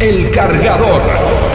El 0.00 0.30
cargador. 0.30 1.47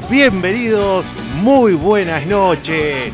Bienvenidos, 0.00 1.04
muy 1.40 1.74
buenas 1.74 2.26
noches. 2.26 3.12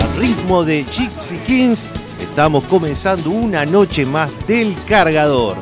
Al 0.00 0.16
ritmo 0.20 0.62
de 0.62 0.84
Gypsy 0.84 1.36
Kings, 1.46 1.88
estamos 2.20 2.62
comenzando 2.64 3.30
una 3.30 3.66
noche 3.66 4.06
más 4.06 4.30
del 4.46 4.76
cargador. 4.86 5.56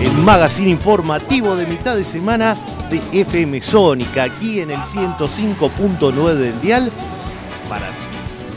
El 0.00 0.12
magazine 0.24 0.70
informativo 0.70 1.54
de 1.54 1.66
mitad 1.66 1.96
de 1.96 2.04
semana 2.04 2.56
de 2.90 3.00
FM 3.20 3.60
Sónica, 3.62 4.24
aquí 4.24 4.60
en 4.60 4.72
el 4.72 4.80
105.9 4.80 6.34
del 6.34 6.60
Dial, 6.60 6.90
para 7.68 7.86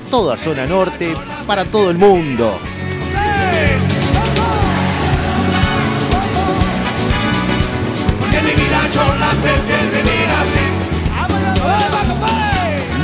toda 0.10 0.38
zona 0.38 0.66
norte, 0.66 1.14
para 1.46 1.66
todo 1.66 1.92
el 1.92 2.00
mundo. 2.00 2.52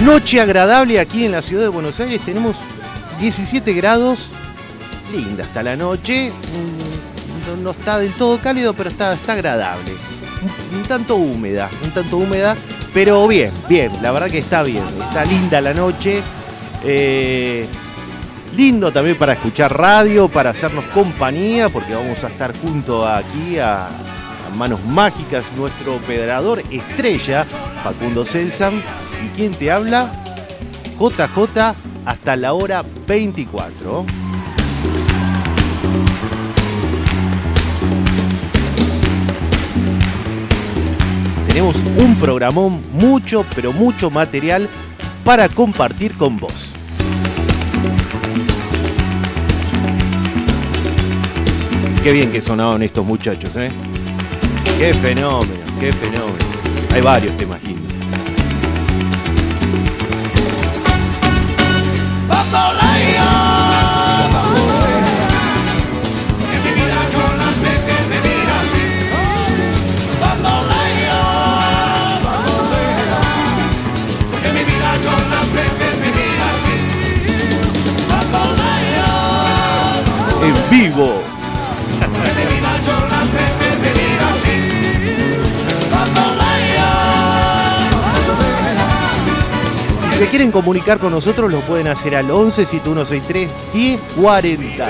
Noche 0.05 0.39
agradable 0.39 0.99
aquí 0.99 1.25
en 1.25 1.31
la 1.31 1.41
ciudad 1.41 1.63
de 1.63 1.69
Buenos 1.69 1.99
Aires. 1.99 2.21
Tenemos 2.23 2.57
17 3.19 3.73
grados. 3.73 4.27
Linda 5.11 5.43
hasta 5.43 5.63
la 5.63 5.75
noche. 5.75 6.29
Mm, 6.29 7.63
no, 7.63 7.71
está 7.71 7.97
del 7.97 8.11
todo 8.13 8.39
cálido, 8.39 8.73
pero 8.73 8.89
está, 8.89 9.13
está 9.13 9.33
agradable. 9.33 9.93
Un, 10.75 10.83
tanto 10.83 11.15
húmeda, 11.15 11.69
un 11.83 11.89
tanto 11.89 12.17
húmeda. 12.17 12.55
Pero 12.93 13.27
bien, 13.27 13.51
bien. 13.67 13.91
La 14.03 14.11
verdad 14.11 14.29
que 14.29 14.37
está 14.37 14.61
bien. 14.61 14.83
Está 15.01 15.25
linda 15.25 15.59
la 15.59 15.73
noche. 15.73 16.21
Eh, 16.83 17.67
lindo 18.55 18.91
también 18.91 19.17
para 19.17 19.33
escuchar 19.33 19.77
radio, 19.77 20.27
para 20.27 20.51
hacernos 20.51 20.85
compañía, 20.85 21.69
porque 21.69 21.93
vamos 21.93 22.23
a 22.23 22.27
estar 22.27 22.57
junto 22.57 23.07
aquí 23.07 23.59
a, 23.59 23.89
manos 24.57 24.83
mágicas, 24.85 25.45
nuestro 25.57 25.95
operador 25.95 26.63
estrella, 26.71 27.45
Facundo 27.83 28.23
Celsam. 28.23 28.81
¿Y 29.23 29.27
quién 29.35 29.51
te 29.51 29.69
habla? 29.69 30.09
JJ 30.97 31.75
hasta 32.05 32.35
la 32.37 32.53
hora 32.53 32.83
24. 33.05 34.05
Tenemos 41.47 41.75
un 41.97 42.15
programón, 42.15 42.81
mucho, 42.93 43.45
pero 43.55 43.73
mucho 43.73 44.09
material 44.09 44.69
para 45.25 45.49
compartir 45.49 46.15
con 46.15 46.37
vos. 46.37 46.74
Qué 52.05 52.11
bien 52.11 52.31
que 52.31 52.39
sonaban 52.39 52.83
estos 52.83 53.03
muchachos, 53.03 53.49
¿eh? 53.55 53.71
Qué 54.77 54.93
fenómeno, 54.93 55.63
qué 55.79 55.91
fenómeno. 55.91 56.37
Hay 56.93 57.01
varios 57.01 57.35
temas 57.35 57.63
lindos. 57.63 57.91
Si 90.15 90.23
se 90.23 90.29
quieren 90.29 90.49
comunicar 90.49 90.97
con 90.97 91.11
nosotros, 91.11 91.51
lo 91.51 91.59
pueden 91.59 91.87
hacer 91.89 92.15
al 92.15 92.31
11 92.31 92.65
7163 92.65 93.49
1040. 93.73 94.87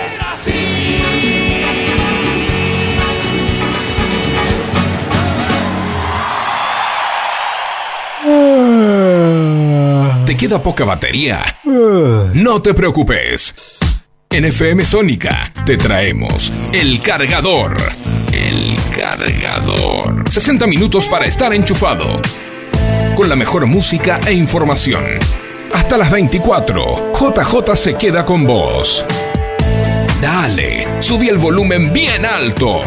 ¿Te 10.28 10.38
queda 10.38 10.62
poca 10.62 10.86
batería? 10.86 11.44
No 11.64 12.62
te 12.62 12.76
preocupes. 12.76 13.56
En 14.30 14.46
FM 14.46 14.86
Sónica 14.86 15.52
te 15.66 15.76
traemos 15.76 16.54
el 16.72 17.02
cargador. 17.02 17.76
El 18.32 18.76
cargador. 18.96 20.30
60 20.30 20.68
minutos 20.68 21.08
para 21.08 21.26
estar 21.26 21.52
enchufado. 21.52 22.22
Con 23.16 23.30
la 23.30 23.36
mejor 23.38 23.66
música 23.66 24.20
e 24.28 24.34
información. 24.34 25.04
Hasta 25.74 25.96
las 25.96 26.12
24, 26.12 27.14
JJ 27.14 27.76
se 27.76 27.94
queda 27.96 28.26
con 28.26 28.46
vos. 28.46 29.06
Dale, 30.22 31.02
subí 31.02 31.30
el 31.30 31.38
volumen 31.38 31.94
bien 31.94 32.26
alto. 32.26 32.82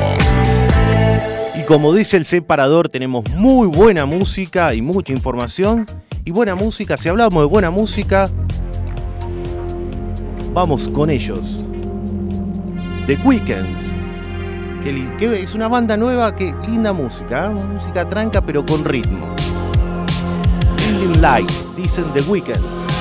Y 1.58 1.62
como 1.62 1.94
dice 1.94 2.18
el 2.18 2.26
separador, 2.26 2.90
tenemos 2.90 3.26
muy 3.30 3.68
buena 3.68 4.04
música 4.04 4.74
y 4.74 4.82
mucha 4.82 5.14
información. 5.14 5.86
Y 6.26 6.30
buena 6.30 6.54
música, 6.54 6.98
si 6.98 7.08
hablamos 7.08 7.42
de 7.42 7.46
buena 7.46 7.70
música, 7.70 8.28
vamos 10.52 10.88
con 10.88 11.08
ellos. 11.08 11.64
The 13.06 13.16
Weekends. 13.24 13.94
Es 15.20 15.54
una 15.54 15.68
banda 15.68 15.96
nueva, 15.96 16.36
que 16.36 16.54
linda 16.66 16.92
música, 16.92 17.46
¿eh? 17.46 17.48
música 17.48 18.08
tranca 18.08 18.40
pero 18.42 18.64
con 18.64 18.84
ritmo. 18.84 19.34
Building 20.98 21.20
Lights, 21.22 21.64
dicen 21.76 22.12
The 22.12 22.28
Weekends. 22.28 22.97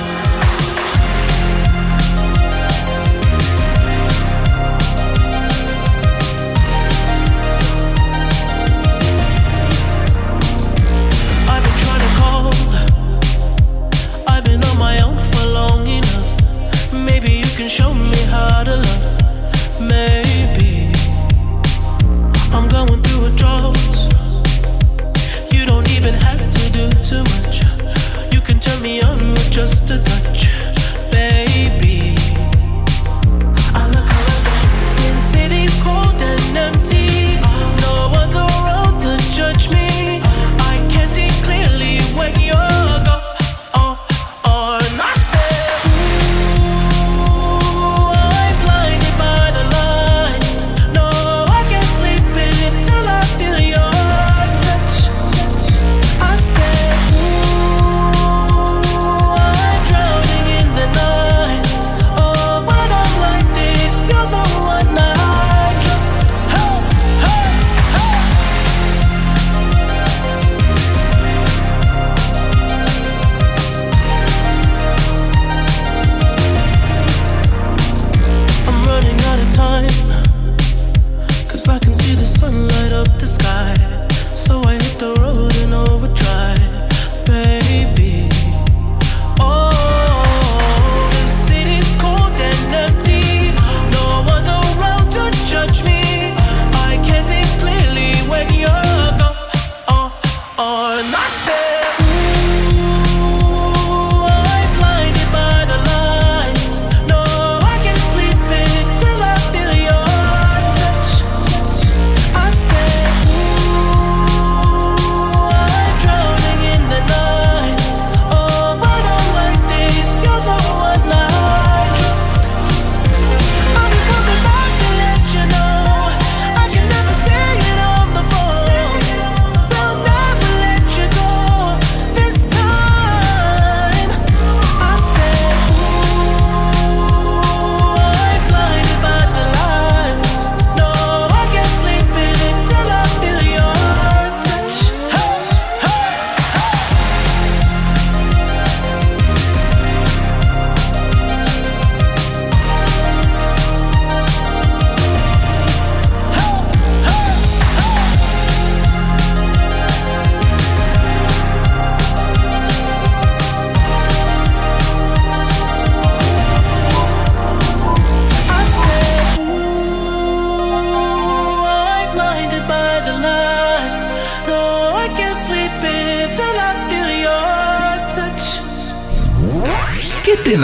Just 29.88 30.06
a 30.06 30.22
touch, 30.22 30.27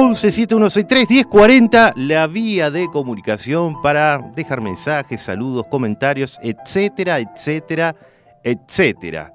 11 0.00 0.30
7163 0.30 1.10
1040, 1.10 1.92
la 1.96 2.28
vía 2.28 2.70
de 2.70 2.86
comunicación 2.86 3.82
para 3.82 4.18
dejar 4.36 4.60
mensajes, 4.60 5.20
saludos, 5.20 5.66
comentarios, 5.68 6.38
etcétera, 6.40 7.18
etcétera, 7.18 7.96
etcétera. 8.44 9.32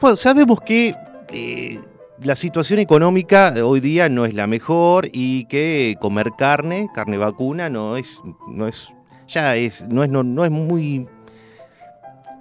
Bueno, 0.00 0.16
sabemos 0.16 0.60
que 0.60 0.94
eh, 1.32 1.80
la 2.22 2.36
situación 2.36 2.78
económica 2.78 3.52
hoy 3.64 3.80
día 3.80 4.08
no 4.08 4.24
es 4.24 4.34
la 4.34 4.46
mejor 4.46 5.08
y 5.12 5.46
que 5.46 5.96
comer 6.00 6.30
carne, 6.38 6.88
carne 6.94 7.18
vacuna, 7.18 7.68
no 7.68 7.96
es, 7.96 8.20
no 8.46 8.68
es, 8.68 8.94
ya 9.26 9.56
es, 9.56 9.84
no 9.88 10.04
es, 10.04 10.10
no, 10.10 10.22
no 10.22 10.44
es 10.44 10.52
muy 10.52 11.08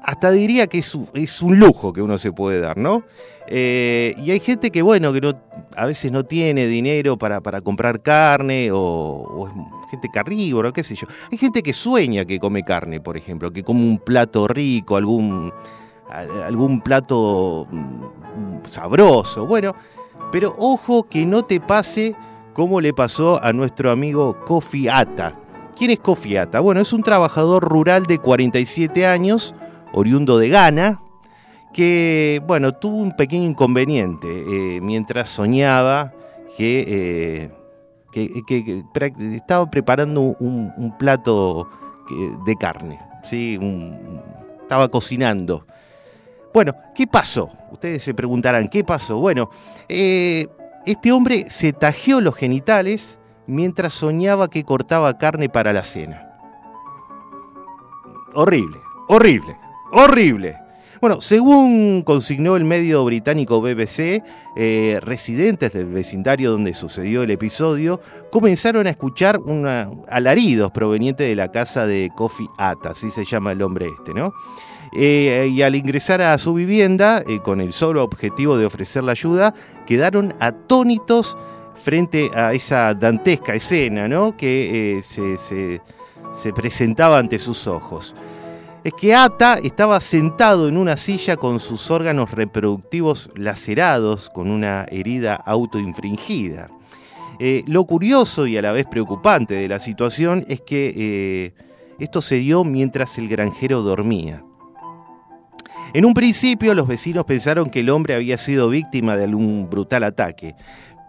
hasta 0.04 0.32
diría 0.32 0.68
que 0.68 0.80
es, 0.80 0.94
un- 0.96 1.10
es 1.14 1.42
un 1.42 1.60
lujo 1.60 1.94
que 1.94 2.02
uno 2.02 2.18
se 2.18 2.32
puede 2.32 2.60
dar, 2.60 2.78
¿no? 2.78 3.04
Eh, 3.50 4.14
y 4.18 4.32
hay 4.32 4.40
gente 4.42 4.72
que, 4.72 4.82
bueno, 4.82 5.14
que 5.14 5.34
a 5.76 5.86
veces 5.86 6.12
no 6.12 6.26
tiene 6.26 6.66
dinero 6.66 7.18
para, 7.18 7.40
para 7.40 7.62
comprar 7.62 8.02
carne 8.02 8.70
o, 8.74 9.48
es 9.84 9.90
gente 9.92 10.10
carnívora, 10.14 10.72
qué 10.74 10.84
sé 10.84 10.96
yo. 10.96 11.08
Hay 11.32 11.38
gente 11.38 11.64
que 11.64 11.72
sueña 11.74 12.26
que 12.26 12.40
come 12.40 12.64
carne, 12.64 13.00
por 13.00 13.16
ejemplo, 13.16 13.52
que 13.52 13.64
come 13.64 13.82
un 13.82 14.00
plato 14.00 14.48
rico, 14.50 14.98
algún, 14.98 15.54
al- 16.10 16.44
algún 16.44 16.82
plato 16.82 17.68
mm, 17.72 18.66
sabroso. 18.70 19.46
Bueno, 19.46 19.74
pero 20.32 20.54
ojo 20.58 21.04
que 21.04 21.26
no 21.26 21.46
te 21.46 21.62
pase 21.62 22.16
como 22.54 22.82
le 22.82 22.92
pasó 22.94 23.42
a 23.42 23.54
nuestro 23.54 23.92
amigo 23.92 24.38
Kofi 24.46 24.90
Ata. 24.90 25.36
¿Quién 25.78 25.92
es 25.92 26.00
Kofi 26.00 26.36
Ata? 26.36 26.60
Bueno, 26.60 26.82
es 26.82 26.92
un 26.92 27.04
trabajador 27.04 27.64
rural 27.64 28.08
de 28.08 28.18
47 28.18 29.06
años, 29.06 29.54
oriundo 29.98 30.38
de 30.38 30.50
Ghana, 30.50 31.02
que, 31.74 32.42
bueno, 32.46 32.74
tuvo 32.74 32.98
un 32.98 33.16
pequeño 33.16 33.46
inconveniente 33.50 34.28
eh, 34.28 34.82
mientras 34.82 35.30
soñaba 35.30 36.14
que, 36.56 36.86
eh, 36.88 37.52
que- 38.12 38.84
estaba 39.36 39.70
preparando 39.70 40.22
un, 40.22 40.94
plato 40.98 41.70
de 42.46 42.56
carne, 42.56 43.00
¿sí? 43.24 43.60
Estaba 44.62 44.88
cocinando. 44.88 45.66
Bueno, 46.54 46.74
¿qué 46.96 47.06
pasó? 47.06 47.52
Ustedes 47.72 48.02
se 48.04 48.14
preguntarán, 48.14 48.70
¿qué 48.70 48.84
pasó? 48.84 49.18
Bueno, 49.18 49.50
eh, 49.90 50.48
este 50.86 51.12
hombre 51.12 51.50
se 51.50 51.74
tajeó 51.74 52.22
los 52.22 52.36
genitales 52.36 53.20
mientras 53.46 53.94
soñaba 53.94 54.50
que 54.50 54.64
cortaba 54.64 55.18
carne 55.18 55.50
para 55.50 55.74
la 55.74 55.84
cena. 55.84 56.40
Horrible, 58.34 58.78
horrible, 59.08 59.58
horrible. 59.92 60.58
Bueno, 61.00 61.22
según 61.22 62.02
consignó 62.02 62.56
el 62.56 62.64
medio 62.66 63.06
británico 63.06 63.62
BBC, 63.62 64.24
eh, 64.56 65.00
residentes 65.02 65.72
del 65.72 65.86
vecindario 65.86 66.52
donde 66.52 66.74
sucedió 66.74 67.22
el 67.22 67.30
episodio 67.30 68.02
comenzaron 68.32 68.88
a 68.88 68.90
escuchar 68.90 69.38
una- 69.40 69.90
alaridos 70.10 70.72
provenientes 70.72 71.28
de 71.30 71.36
la 71.36 71.52
casa 71.52 71.86
de 71.86 72.10
Kofi 72.16 72.48
Ata, 72.58 72.90
así 72.92 73.12
se 73.12 73.26
llama 73.26 73.52
el 73.52 73.62
hombre 73.62 73.88
este, 73.96 74.16
¿no? 74.16 74.34
Eh, 74.98 75.50
y 75.52 75.62
al 75.62 75.76
ingresar 75.76 76.22
a 76.24 76.36
su 76.40 76.56
vivienda, 76.56 77.22
eh, 77.28 77.40
con 77.44 77.62
el 77.62 77.74
solo 77.74 78.04
objetivo 78.04 78.58
de 78.58 78.66
ofrecer 78.66 79.04
la 79.04 79.12
ayuda, 79.12 79.54
quedaron 79.86 80.34
atónitos 80.40 81.38
frente 81.84 82.32
a 82.34 82.54
esa 82.54 82.96
dantesca 82.96 83.54
escena, 83.54 84.08
¿no? 84.08 84.36
Que 84.36 85.02
se 85.04 86.54
presentaba 86.54 87.20
ante 87.20 87.38
sus 87.38 87.68
ojos. 87.68 88.16
Es 88.88 88.94
que 88.94 89.14
Ata 89.14 89.56
estaba 89.56 90.00
sentado 90.00 90.70
en 90.70 90.78
una 90.78 90.96
silla 90.96 91.36
con 91.36 91.60
sus 91.60 91.92
órganos 91.92 92.32
reproductivos 92.32 93.30
lacerados, 93.36 94.30
con 94.30 94.50
una 94.50 94.86
herida 94.90 95.36
autoinfringida. 95.36 96.70
Eh, 97.38 97.64
lo 97.68 97.84
curioso 97.84 98.48
y 98.48 98.56
a 98.56 98.62
la 98.62 98.72
vez 98.72 98.86
preocupante 98.86 99.56
de 99.56 99.68
la 99.68 99.82
situación 99.82 100.46
es 100.48 100.62
que 100.62 100.94
eh, 100.96 101.54
esto 102.00 102.22
se 102.22 102.36
dio 102.36 102.64
mientras 102.64 103.18
el 103.18 103.28
granjero 103.28 103.82
dormía. 103.82 104.42
En 105.94 106.06
un 106.06 106.14
principio 106.14 106.74
los 106.74 106.88
vecinos 106.88 107.26
pensaron 107.26 107.70
que 107.70 107.82
el 107.82 107.90
hombre 107.90 108.16
había 108.16 108.38
sido 108.38 108.70
víctima 108.70 109.18
de 109.18 109.26
algún 109.26 109.70
brutal 109.70 110.06
ataque, 110.06 110.56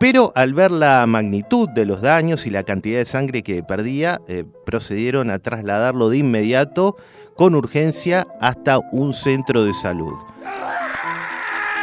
pero 0.00 0.32
al 0.34 0.52
ver 0.52 0.72
la 0.72 1.06
magnitud 1.06 1.68
de 1.68 1.84
los 1.84 2.02
daños 2.02 2.44
y 2.44 2.50
la 2.50 2.64
cantidad 2.64 2.98
de 2.98 3.04
sangre 3.04 3.44
que 3.44 3.62
perdía, 3.62 4.20
eh, 4.26 4.44
procedieron 4.66 5.30
a 5.30 5.38
trasladarlo 5.38 6.08
de 6.08 6.18
inmediato 6.18 6.96
con 7.38 7.54
urgencia 7.54 8.26
hasta 8.40 8.80
un 8.90 9.12
centro 9.12 9.62
de 9.64 9.72
salud. 9.72 10.12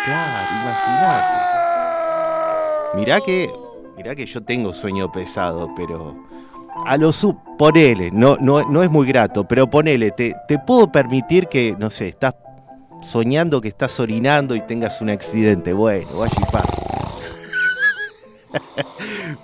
Claro, 0.03 0.47
imagínate. 0.62 1.45
Mirá 2.95 3.21
que, 3.21 3.50
mirá 3.95 4.13
que 4.15 4.25
yo 4.25 4.43
tengo 4.43 4.74
sueño 4.74 5.09
pesado, 5.13 5.69
pero 5.77 6.13
a 6.85 6.97
lo 6.97 7.13
sub, 7.13 7.38
ponele, 7.57 8.12
no, 8.12 8.35
no, 8.41 8.69
no 8.69 8.83
es 8.83 8.91
muy 8.91 9.07
grato, 9.07 9.47
pero 9.47 9.69
ponele, 9.69 10.12
te, 10.12 10.35
te 10.45 10.59
puedo 10.59 10.91
permitir 10.91 11.47
que, 11.47 11.74
no 11.79 11.89
sé, 11.89 12.09
estás 12.09 12.35
soñando 13.01 13.62
que 13.62 13.69
estás 13.69 13.97
orinando 13.97 14.55
y 14.55 14.62
tengas 14.62 15.00
un 15.00 15.09
accidente. 15.09 15.71
Bueno, 15.71 16.09
vaya 16.17 16.35
y 16.38 16.51
pasa. 16.51 16.81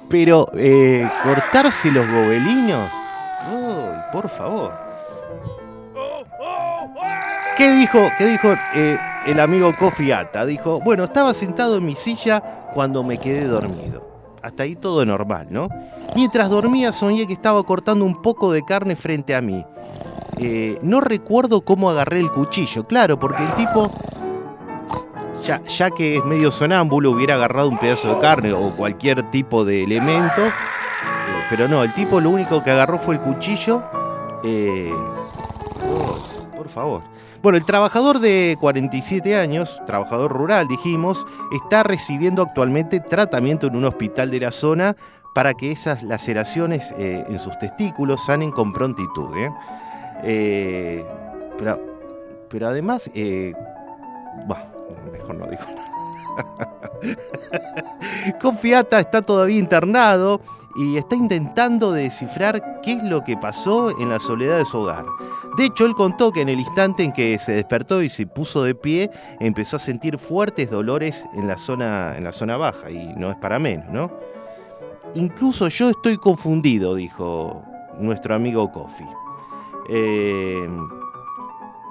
Pero 0.09 0.47
eh, 0.55 1.09
cortarse 1.23 1.89
los 1.89 2.05
gobelinos, 2.05 2.91
por 4.11 4.27
favor. 4.27 4.90
¿Qué 7.61 7.71
dijo, 7.73 8.11
qué 8.17 8.25
dijo 8.25 8.55
eh, 8.73 8.97
el 9.27 9.39
amigo 9.39 9.71
Kofi 9.77 10.11
Ata? 10.11 10.47
Dijo, 10.47 10.81
bueno, 10.81 11.03
estaba 11.03 11.31
sentado 11.31 11.77
en 11.77 11.85
mi 11.85 11.93
silla 11.93 12.41
cuando 12.73 13.03
me 13.03 13.19
quedé 13.19 13.45
dormido. 13.45 14.01
Hasta 14.41 14.63
ahí 14.63 14.75
todo 14.75 15.05
normal, 15.05 15.45
¿no? 15.51 15.69
Mientras 16.15 16.49
dormía 16.49 16.91
soñé 16.91 17.27
que 17.27 17.33
estaba 17.33 17.61
cortando 17.61 18.03
un 18.03 18.19
poco 18.19 18.51
de 18.51 18.65
carne 18.65 18.95
frente 18.95 19.35
a 19.35 19.41
mí. 19.41 19.63
Eh, 20.39 20.79
no 20.81 21.01
recuerdo 21.01 21.61
cómo 21.61 21.91
agarré 21.91 22.19
el 22.19 22.31
cuchillo, 22.31 22.87
claro, 22.87 23.19
porque 23.19 23.43
el 23.43 23.53
tipo, 23.53 23.91
ya, 25.43 25.91
que 25.91 26.17
es 26.17 26.25
medio 26.25 26.49
sonámbulo, 26.49 27.11
hubiera 27.11 27.35
agarrado 27.35 27.69
un 27.69 27.77
pedazo 27.77 28.15
de 28.15 28.21
carne 28.21 28.53
o 28.53 28.71
cualquier 28.71 29.29
tipo 29.29 29.65
de 29.65 29.83
elemento, 29.83 30.47
eh, 30.47 30.51
pero 31.47 31.67
no, 31.67 31.83
el 31.83 31.93
tipo 31.93 32.19
lo 32.19 32.31
único 32.31 32.63
que 32.63 32.71
agarró 32.71 32.97
fue 32.97 33.13
el 33.13 33.21
cuchillo. 33.21 33.83
por 36.57 36.67
favor. 36.67 37.10
Bueno, 37.41 37.57
el 37.57 37.65
trabajador 37.65 38.19
de 38.19 38.55
47 38.59 39.35
años, 39.35 39.81
trabajador 39.87 40.31
rural, 40.31 40.67
dijimos, 40.67 41.25
está 41.51 41.81
recibiendo 41.81 42.43
actualmente 42.43 42.99
tratamiento 42.99 43.65
en 43.65 43.75
un 43.75 43.85
hospital 43.85 44.29
de 44.29 44.41
la 44.41 44.51
zona 44.51 44.95
para 45.33 45.55
que 45.55 45.71
esas 45.71 46.03
laceraciones 46.03 46.93
eh, 46.99 47.25
en 47.27 47.39
sus 47.39 47.57
testículos 47.57 48.25
sanen 48.25 48.51
con 48.51 48.71
prontitud. 48.71 49.35
¿eh? 49.35 49.51
Eh, 50.23 51.05
pero, 51.57 51.79
pero 52.47 52.67
además, 52.67 53.09
bah, 54.45 54.67
mejor 55.11 55.35
no 55.35 55.47
digo. 55.47 55.63
Confiata 58.39 58.99
está 58.99 59.23
todavía 59.23 59.57
internado 59.57 60.41
y 60.75 60.97
está 60.97 61.15
intentando 61.15 61.91
descifrar 61.91 62.81
qué 62.81 62.93
es 62.93 63.03
lo 63.03 63.23
que 63.23 63.37
pasó 63.37 63.97
en 63.99 64.09
la 64.09 64.19
soledad 64.19 64.57
de 64.57 64.65
su 64.65 64.79
hogar. 64.79 65.05
De 65.57 65.65
hecho, 65.65 65.85
él 65.85 65.95
contó 65.95 66.31
que 66.31 66.41
en 66.41 66.49
el 66.49 66.59
instante 66.59 67.03
en 67.03 67.11
que 67.11 67.37
se 67.37 67.51
despertó 67.51 68.01
y 68.01 68.09
se 68.09 68.25
puso 68.25 68.63
de 68.63 68.73
pie, 68.73 69.11
empezó 69.39 69.75
a 69.75 69.79
sentir 69.79 70.17
fuertes 70.17 70.69
dolores 70.71 71.25
en 71.33 71.47
la 71.47 71.57
zona, 71.57 72.15
en 72.17 72.23
la 72.23 72.31
zona 72.31 72.57
baja, 72.57 72.89
y 72.89 73.13
no 73.15 73.29
es 73.29 73.35
para 73.35 73.59
menos, 73.59 73.89
¿no? 73.91 74.11
Incluso 75.13 75.67
yo 75.67 75.89
estoy 75.89 76.17
confundido, 76.17 76.95
dijo 76.95 77.63
nuestro 77.99 78.33
amigo 78.33 78.71
Kofi. 78.71 79.03
Eh, 79.89 80.69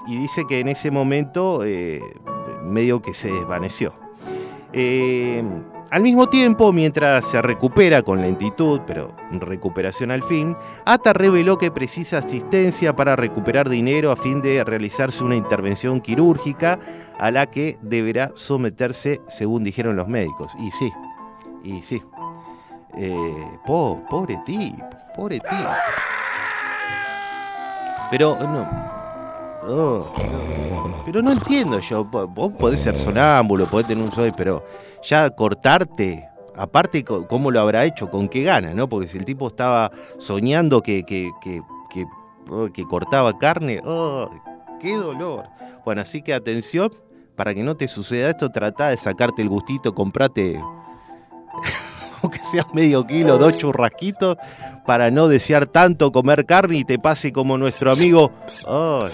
y 0.07 0.17
dice 0.17 0.47
que 0.49 0.61
en 0.61 0.69
ese 0.69 0.91
momento 0.91 1.63
eh, 1.65 2.01
medio 2.65 3.03
que 3.03 3.13
se 3.13 3.31
desvaneció. 3.31 3.93
Eh, 4.73 5.43
al 5.91 6.03
mismo 6.03 6.29
tiempo, 6.29 6.73
mientras 6.73 7.25
se 7.27 7.43
recupera 7.43 8.03
con 8.03 8.21
lentitud, 8.21 8.81
pero 8.87 9.13
recuperación 9.33 10.13
al 10.13 10.23
fin, 10.23 10.57
Ata 10.85 11.13
reveló 11.13 11.59
que 11.59 11.73
precisa 11.73 12.19
asistencia 12.19 12.95
para 12.95 13.17
recuperar 13.17 13.69
dinero 13.69 14.13
a 14.13 14.17
fin 14.17 14.41
de 14.41 14.63
realizarse 14.63 15.25
una 15.25 15.35
intervención 15.35 16.01
quirúrgica 16.01 16.79
a 17.19 17.31
la 17.33 17.47
que 17.47 17.77
deberá 17.83 18.31
someterse, 18.35 19.21
según 19.27 19.65
dijeron 19.65 19.97
los 19.97 20.07
médicos. 20.07 20.53
Y 20.61 20.71
sí, 20.71 20.93
y 21.65 21.83
sí. 21.83 22.01
Eh, 22.97 23.49
po- 23.67 24.03
pobre 24.09 24.39
tipo, 24.47 24.89
pobre 25.17 25.41
tipo. 25.41 25.71
Pero 28.11 28.37
no. 28.41 29.00
Oh, 29.63 30.07
pero 31.05 31.23
no 31.23 31.33
entiendo 31.33 31.81
yo. 31.81 32.05
Vos 32.05 32.53
podés 32.59 32.81
ser 32.81 32.97
sonámbulo, 32.97 33.69
podés 33.69 33.89
tener 33.89 34.05
un 34.05 34.13
sueño, 34.13 34.35
pero 34.37 34.65
ya 35.03 35.29
cortarte. 35.31 36.27
Aparte, 36.57 37.05
¿cómo 37.05 37.51
lo 37.51 37.61
habrá 37.61 37.85
hecho? 37.85 38.11
¿Con 38.11 38.29
qué 38.29 38.43
gana? 38.43 38.75
¿no? 38.75 38.89
Porque 38.89 39.09
si 39.09 39.19
el 39.19 39.25
tipo 39.25 39.49
estaba 39.49 39.91
soñando 40.19 40.83
que, 40.83 41.05
que, 41.05 41.31
que, 41.41 41.63
que, 41.89 42.07
oh, 42.51 42.69
que 42.73 42.85
cortaba 42.85 43.39
carne, 43.39 43.81
¡oh! 43.85 44.31
¡Qué 44.81 44.95
dolor! 44.97 45.45
Bueno, 45.85 46.03
así 46.03 46.23
que 46.23 46.35
atención, 46.35 46.93
para 47.35 47.55
que 47.55 47.63
no 47.63 47.77
te 47.77 47.89
suceda 47.89 48.31
esto, 48.31 48.51
trata 48.51 48.89
de 48.91 48.97
sacarte 48.99 49.41
el 49.41 49.49
gustito, 49.49 49.95
comprate 49.95 50.61
aunque 52.23 52.39
sea 52.51 52.67
medio 52.73 53.07
kilo, 53.07 53.39
dos 53.39 53.57
churrasquitos, 53.57 54.37
para 54.85 55.11
no 55.11 55.29
desear 55.29 55.67
tanto 55.67 56.13
comer 56.13 56.45
carne 56.47 56.79
y 56.79 56.85
te 56.85 56.99
pase 56.99 57.33
como 57.33 57.57
nuestro 57.57 57.91
amigo. 57.91 58.33
Ay, 58.67 59.09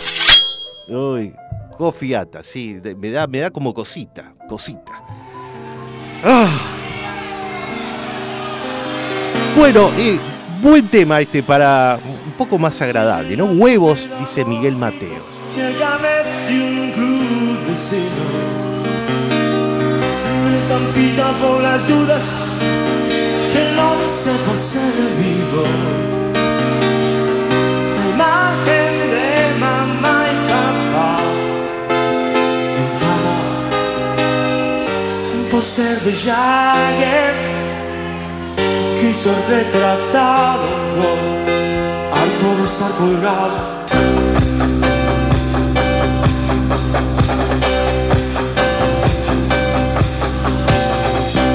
ay, 0.89 1.35
cofiata, 1.77 2.43
sí, 2.43 2.81
me 2.97 3.11
da, 3.11 3.27
me 3.27 3.41
da 3.41 3.51
como 3.51 3.75
cosita, 3.75 4.35
cosita. 4.49 4.93
Ah. 6.25 6.49
Bueno, 9.57 9.91
eh, 9.97 10.19
buen 10.61 10.89
tema 10.89 11.21
este 11.21 11.43
para 11.43 11.99
un 12.27 12.33
poco 12.33 12.59
más 12.59 12.81
agradable, 12.83 13.37
¿no? 13.37 13.47
Huevos, 13.47 14.09
dice 14.21 14.45
Miguel 14.45 14.77
Mateos. 14.77 15.25
Por 21.41 21.61
las 21.63 21.87
dudas 21.89 22.23
que 23.53 23.73
no 23.75 23.95
Póster 35.77 36.01
de 36.01 36.13
Jagger 36.13 37.35
quiso 38.99 39.31
retratado 39.47 40.69
al 42.15 42.31
todo 42.41 42.65
estar 42.65 42.91
colgado. 42.93 43.59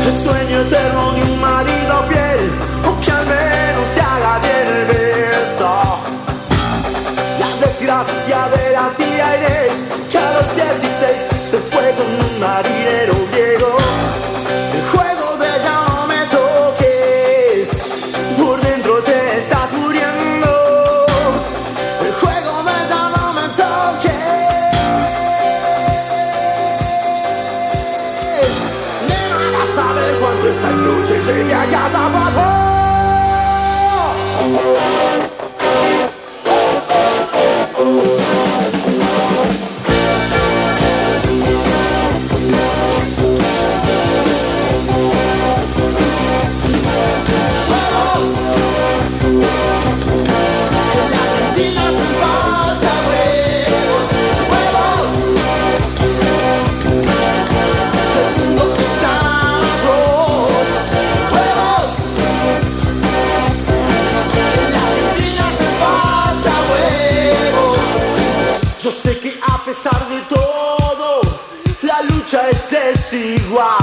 El 0.06 0.18
sueño 0.24 0.60
eterno 0.68 1.14
de 1.14 1.22
un 1.24 1.42
marido 1.42 2.04
fiel, 2.10 2.52
o 2.86 3.02
que 3.02 3.12
al 3.12 3.26
menos 3.26 3.88
te 3.96 4.02
haga 4.02 4.40
bien 4.46 4.68
el 4.78 4.86
beso. 4.86 5.74
La 7.40 7.52
desgracia 7.66 8.40
de 8.56 8.64
la 8.72 8.86
tía 8.98 9.38
Inés, 9.38 9.76
que 10.12 10.18
a 10.20 10.34
los 10.34 10.56
16 10.56 11.32
se 11.50 11.58
fue 11.58 11.92
con 11.98 12.06
un 12.06 12.40
marinero 12.40 12.91
es 73.14 73.42
desigual. 73.42 73.81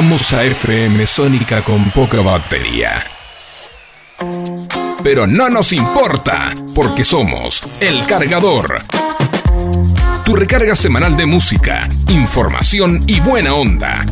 una 0.00 0.32
a 0.32 0.44
FM 0.44 1.04
sónica 1.06 1.62
con 1.62 1.90
poca 1.90 2.20
batería. 2.20 3.04
Pero 5.02 5.26
no 5.26 5.48
nos 5.48 5.72
importa, 5.72 6.54
porque 6.72 7.02
somos 7.02 7.68
El 7.80 8.06
Cargador. 8.06 8.82
Tu 10.24 10.36
recarga 10.36 10.76
semanal 10.76 11.16
de 11.16 11.26
música, 11.26 11.82
información 12.08 13.02
y 13.08 13.18
buena 13.18 13.54
onda. 13.54 14.06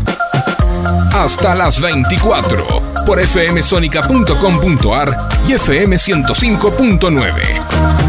Hasta 1.12 1.54
las 1.54 1.80
24 1.80 3.04
por 3.06 3.24
fmsonica.com.ar 3.24 5.16
y 5.46 5.52
fm105.9. 5.52 8.05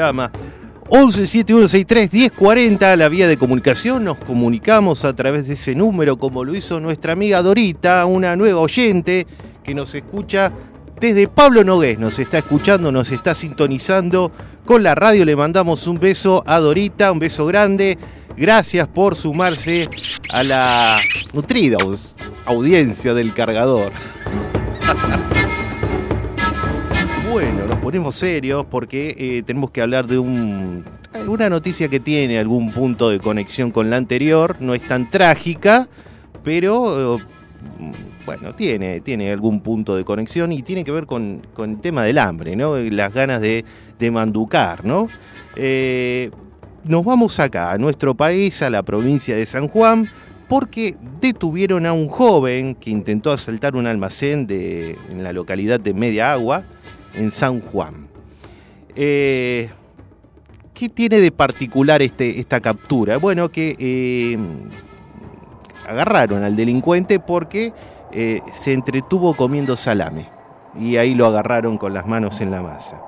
programa. 0.00 0.32
1171631040, 0.88 2.96
la 2.96 3.10
vía 3.10 3.28
de 3.28 3.36
comunicación. 3.36 4.04
Nos 4.04 4.18
comunicamos 4.18 5.04
a 5.04 5.14
través 5.14 5.46
de 5.46 5.52
ese 5.54 5.74
número, 5.74 6.16
como 6.16 6.42
lo 6.42 6.54
hizo 6.54 6.80
nuestra 6.80 7.12
amiga 7.12 7.42
Dorita, 7.42 8.06
una 8.06 8.34
nueva 8.34 8.60
oyente 8.60 9.26
que 9.62 9.74
nos 9.74 9.94
escucha 9.94 10.52
desde 10.98 11.28
Pablo 11.28 11.64
Nogués. 11.64 11.98
Nos 11.98 12.18
está 12.18 12.38
escuchando, 12.38 12.90
nos 12.90 13.12
está 13.12 13.34
sintonizando 13.34 14.32
con 14.64 14.82
la 14.82 14.94
radio. 14.94 15.26
Le 15.26 15.36
mandamos 15.36 15.86
un 15.86 16.00
beso 16.00 16.42
a 16.46 16.58
Dorita, 16.58 17.12
un 17.12 17.18
beso 17.18 17.44
grande. 17.46 17.98
Gracias 18.36 18.88
por 18.88 19.14
sumarse 19.14 19.86
a 20.30 20.42
la 20.42 20.98
nutrida 21.34 21.76
audiencia 22.46 23.12
del 23.12 23.34
cargador. 23.34 23.92
Bueno, 27.30 27.64
nos 27.64 27.78
ponemos 27.78 28.16
serios 28.16 28.66
porque 28.66 29.14
eh, 29.16 29.42
tenemos 29.46 29.70
que 29.70 29.80
hablar 29.80 30.08
de 30.08 30.18
un, 30.18 30.84
una 31.28 31.48
noticia 31.48 31.88
que 31.88 32.00
tiene 32.00 32.40
algún 32.40 32.72
punto 32.72 33.08
de 33.08 33.20
conexión 33.20 33.70
con 33.70 33.88
la 33.88 33.98
anterior. 33.98 34.56
No 34.58 34.74
es 34.74 34.82
tan 34.82 35.08
trágica, 35.08 35.88
pero 36.42 37.18
eh, 37.18 37.22
bueno, 38.26 38.52
tiene, 38.56 39.00
tiene 39.00 39.30
algún 39.30 39.60
punto 39.60 39.94
de 39.94 40.04
conexión 40.04 40.50
y 40.50 40.62
tiene 40.62 40.82
que 40.82 40.90
ver 40.90 41.06
con, 41.06 41.46
con 41.54 41.70
el 41.70 41.80
tema 41.80 42.02
del 42.02 42.18
hambre, 42.18 42.56
¿no? 42.56 42.76
Las 42.76 43.14
ganas 43.14 43.40
de, 43.40 43.64
de 43.96 44.10
manducar, 44.10 44.84
¿no? 44.84 45.06
Eh, 45.54 46.32
nos 46.82 47.04
vamos 47.04 47.38
acá, 47.38 47.70
a 47.70 47.78
nuestro 47.78 48.16
país, 48.16 48.60
a 48.60 48.70
la 48.70 48.82
provincia 48.82 49.36
de 49.36 49.46
San 49.46 49.68
Juan, 49.68 50.08
porque 50.48 50.96
detuvieron 51.20 51.86
a 51.86 51.92
un 51.92 52.08
joven 52.08 52.74
que 52.74 52.90
intentó 52.90 53.30
asaltar 53.30 53.76
un 53.76 53.86
almacén 53.86 54.48
de, 54.48 54.98
en 55.10 55.22
la 55.22 55.32
localidad 55.32 55.78
de 55.78 55.94
Media 55.94 56.32
Agua, 56.32 56.64
en 57.14 57.32
San 57.32 57.60
Juan. 57.60 58.08
Eh, 58.94 59.70
¿Qué 60.74 60.88
tiene 60.88 61.18
de 61.18 61.30
particular 61.30 62.00
este, 62.00 62.40
esta 62.40 62.60
captura? 62.60 63.18
Bueno, 63.18 63.50
que 63.50 63.76
eh, 63.78 64.38
agarraron 65.86 66.42
al 66.42 66.56
delincuente 66.56 67.20
porque 67.20 67.72
eh, 68.12 68.40
se 68.52 68.72
entretuvo 68.72 69.34
comiendo 69.34 69.76
salame 69.76 70.28
y 70.78 70.96
ahí 70.96 71.14
lo 71.14 71.26
agarraron 71.26 71.78
con 71.78 71.92
las 71.92 72.06
manos 72.06 72.40
en 72.40 72.50
la 72.50 72.62
masa. 72.62 73.00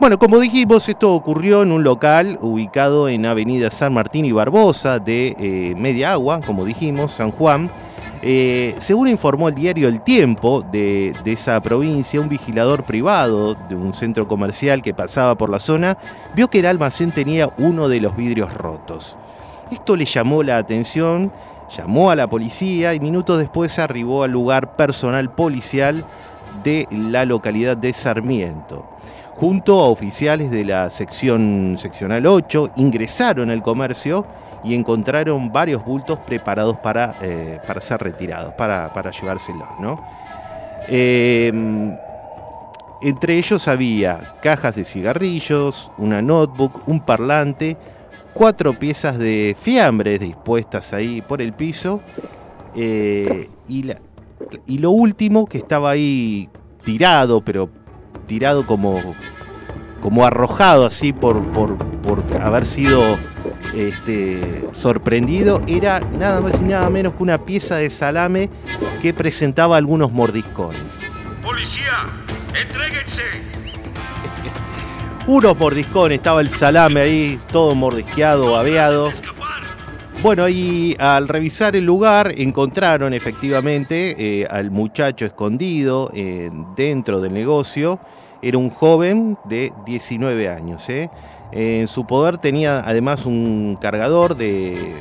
Bueno, 0.00 0.18
como 0.18 0.38
dijimos, 0.38 0.88
esto 0.88 1.12
ocurrió 1.12 1.62
en 1.62 1.72
un 1.72 1.82
local 1.82 2.38
ubicado 2.40 3.08
en 3.08 3.26
Avenida 3.26 3.70
San 3.70 3.92
Martín 3.92 4.24
y 4.24 4.32
Barbosa 4.32 5.00
de 5.00 5.34
eh, 5.38 5.74
Media 5.76 6.12
Agua, 6.12 6.40
como 6.46 6.64
dijimos, 6.64 7.12
San 7.12 7.32
Juan. 7.32 7.68
Eh, 8.22 8.74
según 8.78 9.08
informó 9.08 9.48
el 9.48 9.54
diario 9.54 9.88
El 9.88 10.00
Tiempo 10.00 10.62
de, 10.62 11.14
de, 11.24 11.32
esa 11.32 11.60
provincia, 11.60 12.20
un 12.20 12.28
vigilador 12.28 12.84
privado 12.84 13.54
de 13.54 13.74
un 13.74 13.94
centro 13.94 14.26
comercial 14.26 14.82
que 14.82 14.94
pasaba 14.94 15.36
por 15.36 15.50
la 15.50 15.60
zona 15.60 15.98
vio 16.34 16.48
que 16.48 16.60
el 16.60 16.66
almacén 16.66 17.12
tenía 17.12 17.52
uno 17.58 17.88
de 17.88 18.00
los 18.00 18.16
vidrios 18.16 18.52
rotos. 18.54 19.16
Esto 19.70 19.96
le 19.96 20.04
llamó 20.04 20.42
la 20.42 20.58
atención, 20.58 21.30
llamó 21.76 22.10
a 22.10 22.16
la 22.16 22.26
policía 22.26 22.94
y 22.94 23.00
minutos 23.00 23.38
después 23.38 23.78
arribó 23.78 24.24
al 24.24 24.32
lugar 24.32 24.76
personal 24.76 25.30
policial 25.30 26.04
de 26.64 26.88
la 26.90 27.24
localidad 27.24 27.76
de 27.76 27.92
Sarmiento 27.92 28.84
junto 29.38 29.78
a 29.78 29.88
oficiales 29.88 30.50
de 30.50 30.64
la 30.64 30.90
sección 30.90 31.76
seccional 31.78 32.26
8, 32.26 32.72
ingresaron 32.74 33.50
al 33.50 33.62
comercio 33.62 34.26
y 34.64 34.74
encontraron 34.74 35.52
varios 35.52 35.84
bultos 35.84 36.18
preparados 36.18 36.76
para, 36.78 37.14
eh, 37.22 37.60
para 37.66 37.80
ser 37.80 38.00
retirados, 38.00 38.54
para, 38.54 38.92
para 38.92 39.10
llevárselos. 39.10 39.68
¿no? 39.80 40.00
Eh, 40.88 41.52
entre 43.00 43.38
ellos 43.38 43.68
había 43.68 44.34
cajas 44.42 44.74
de 44.74 44.84
cigarrillos, 44.84 45.90
una 45.98 46.20
notebook, 46.20 46.82
un 46.88 47.00
parlante, 47.00 47.76
cuatro 48.34 48.72
piezas 48.72 49.18
de 49.18 49.56
fiambres 49.58 50.20
dispuestas 50.20 50.92
ahí 50.92 51.22
por 51.22 51.40
el 51.40 51.52
piso 51.52 52.00
eh, 52.74 53.48
y, 53.68 53.84
la, 53.84 54.00
y 54.66 54.78
lo 54.78 54.90
último 54.90 55.46
que 55.46 55.58
estaba 55.58 55.90
ahí 55.90 56.48
tirado, 56.84 57.40
pero 57.40 57.68
tirado 58.26 58.66
como, 58.66 59.00
como 60.00 60.24
arrojado 60.24 60.86
así 60.86 61.12
por, 61.12 61.42
por, 61.52 61.76
por 61.76 62.24
haber 62.40 62.64
sido 62.64 63.18
este, 63.74 64.64
sorprendido, 64.72 65.62
era 65.66 66.00
nada 66.00 66.40
más 66.40 66.60
y 66.60 66.64
nada 66.64 66.88
menos 66.90 67.14
que 67.14 67.22
una 67.22 67.38
pieza 67.38 67.76
de 67.76 67.90
salame 67.90 68.50
que 69.02 69.12
presentaba 69.12 69.76
algunos 69.76 70.12
mordiscones. 70.12 70.80
¡Policía! 71.42 71.92
¡Entréguense! 72.60 73.22
Unos 75.26 75.58
mordiscones, 75.58 76.16
estaba 76.16 76.40
el 76.40 76.48
salame 76.48 77.00
ahí, 77.00 77.40
todo 77.52 77.74
mordisqueado, 77.74 78.52
babeado. 78.52 79.12
Bueno, 80.20 80.48
y 80.48 80.96
al 80.98 81.28
revisar 81.28 81.76
el 81.76 81.84
lugar 81.84 82.34
encontraron 82.36 83.14
efectivamente 83.14 84.16
eh, 84.18 84.48
al 84.50 84.72
muchacho 84.72 85.26
escondido 85.26 86.10
eh, 86.12 86.50
dentro 86.74 87.20
del 87.20 87.32
negocio. 87.32 88.00
Era 88.40 88.58
un 88.58 88.70
joven 88.70 89.36
de 89.44 89.72
19 89.84 90.48
años. 90.48 90.88
¿eh? 90.88 91.10
En 91.52 91.88
su 91.88 92.06
poder 92.06 92.38
tenía 92.38 92.80
además 92.80 93.26
un 93.26 93.76
cargador 93.80 94.36
de 94.36 94.94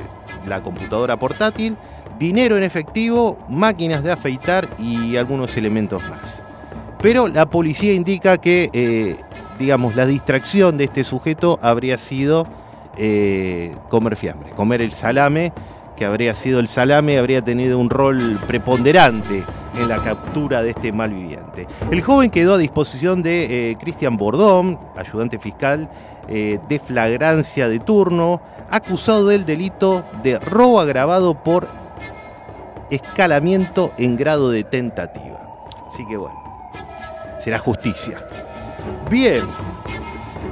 la 0.47 0.63
computadora 0.63 1.17
portátil, 1.17 1.77
dinero 2.17 2.57
en 2.57 2.63
efectivo, 2.63 3.37
máquinas 3.49 4.03
de 4.03 4.11
afeitar 4.11 4.67
y 4.79 5.17
algunos 5.17 5.55
elementos 5.57 6.01
más. 6.09 6.43
Pero 7.01 7.27
la 7.27 7.45
policía 7.45 7.93
indica 7.93 8.37
que, 8.39 8.69
eh, 8.73 9.17
digamos, 9.59 9.95
la 9.95 10.05
distracción 10.05 10.77
de 10.77 10.85
este 10.85 11.03
sujeto 11.03 11.59
habría 11.61 11.97
sido 11.97 12.47
eh, 12.97 13.75
comer 13.89 14.15
fiambre, 14.15 14.49
comer 14.51 14.81
el 14.81 14.93
salame, 14.93 15.53
que 15.97 16.05
habría 16.05 16.35
sido 16.35 16.59
el 16.59 16.67
salame, 16.67 17.17
habría 17.17 17.41
tenido 17.41 17.79
un 17.79 17.89
rol 17.89 18.39
preponderante 18.47 19.43
en 19.75 19.89
la 19.89 19.97
captura 19.97 20.61
de 20.61 20.69
este 20.69 20.91
malviviente. 20.91 21.67
El 21.91 22.01
joven 22.01 22.29
quedó 22.29 22.53
a 22.53 22.57
disposición 22.57 23.23
de 23.23 23.71
eh, 23.71 23.77
Cristian 23.77 24.15
Bordón, 24.15 24.79
ayudante 24.95 25.39
fiscal 25.39 25.89
eh, 26.29 26.59
de 26.69 26.79
flagrancia 26.79 27.67
de 27.67 27.79
turno, 27.79 28.41
acusado 28.69 29.27
del 29.27 29.45
delito 29.45 30.03
de 30.23 30.39
robo 30.39 30.79
agravado 30.79 31.43
por 31.43 31.67
escalamiento 32.89 33.91
en 33.97 34.15
grado 34.15 34.51
de 34.51 34.63
tentativa. 34.63 35.41
Así 35.91 36.05
que 36.07 36.15
bueno, 36.15 36.39
será 37.39 37.57
justicia. 37.59 38.19
Bien. 39.09 39.43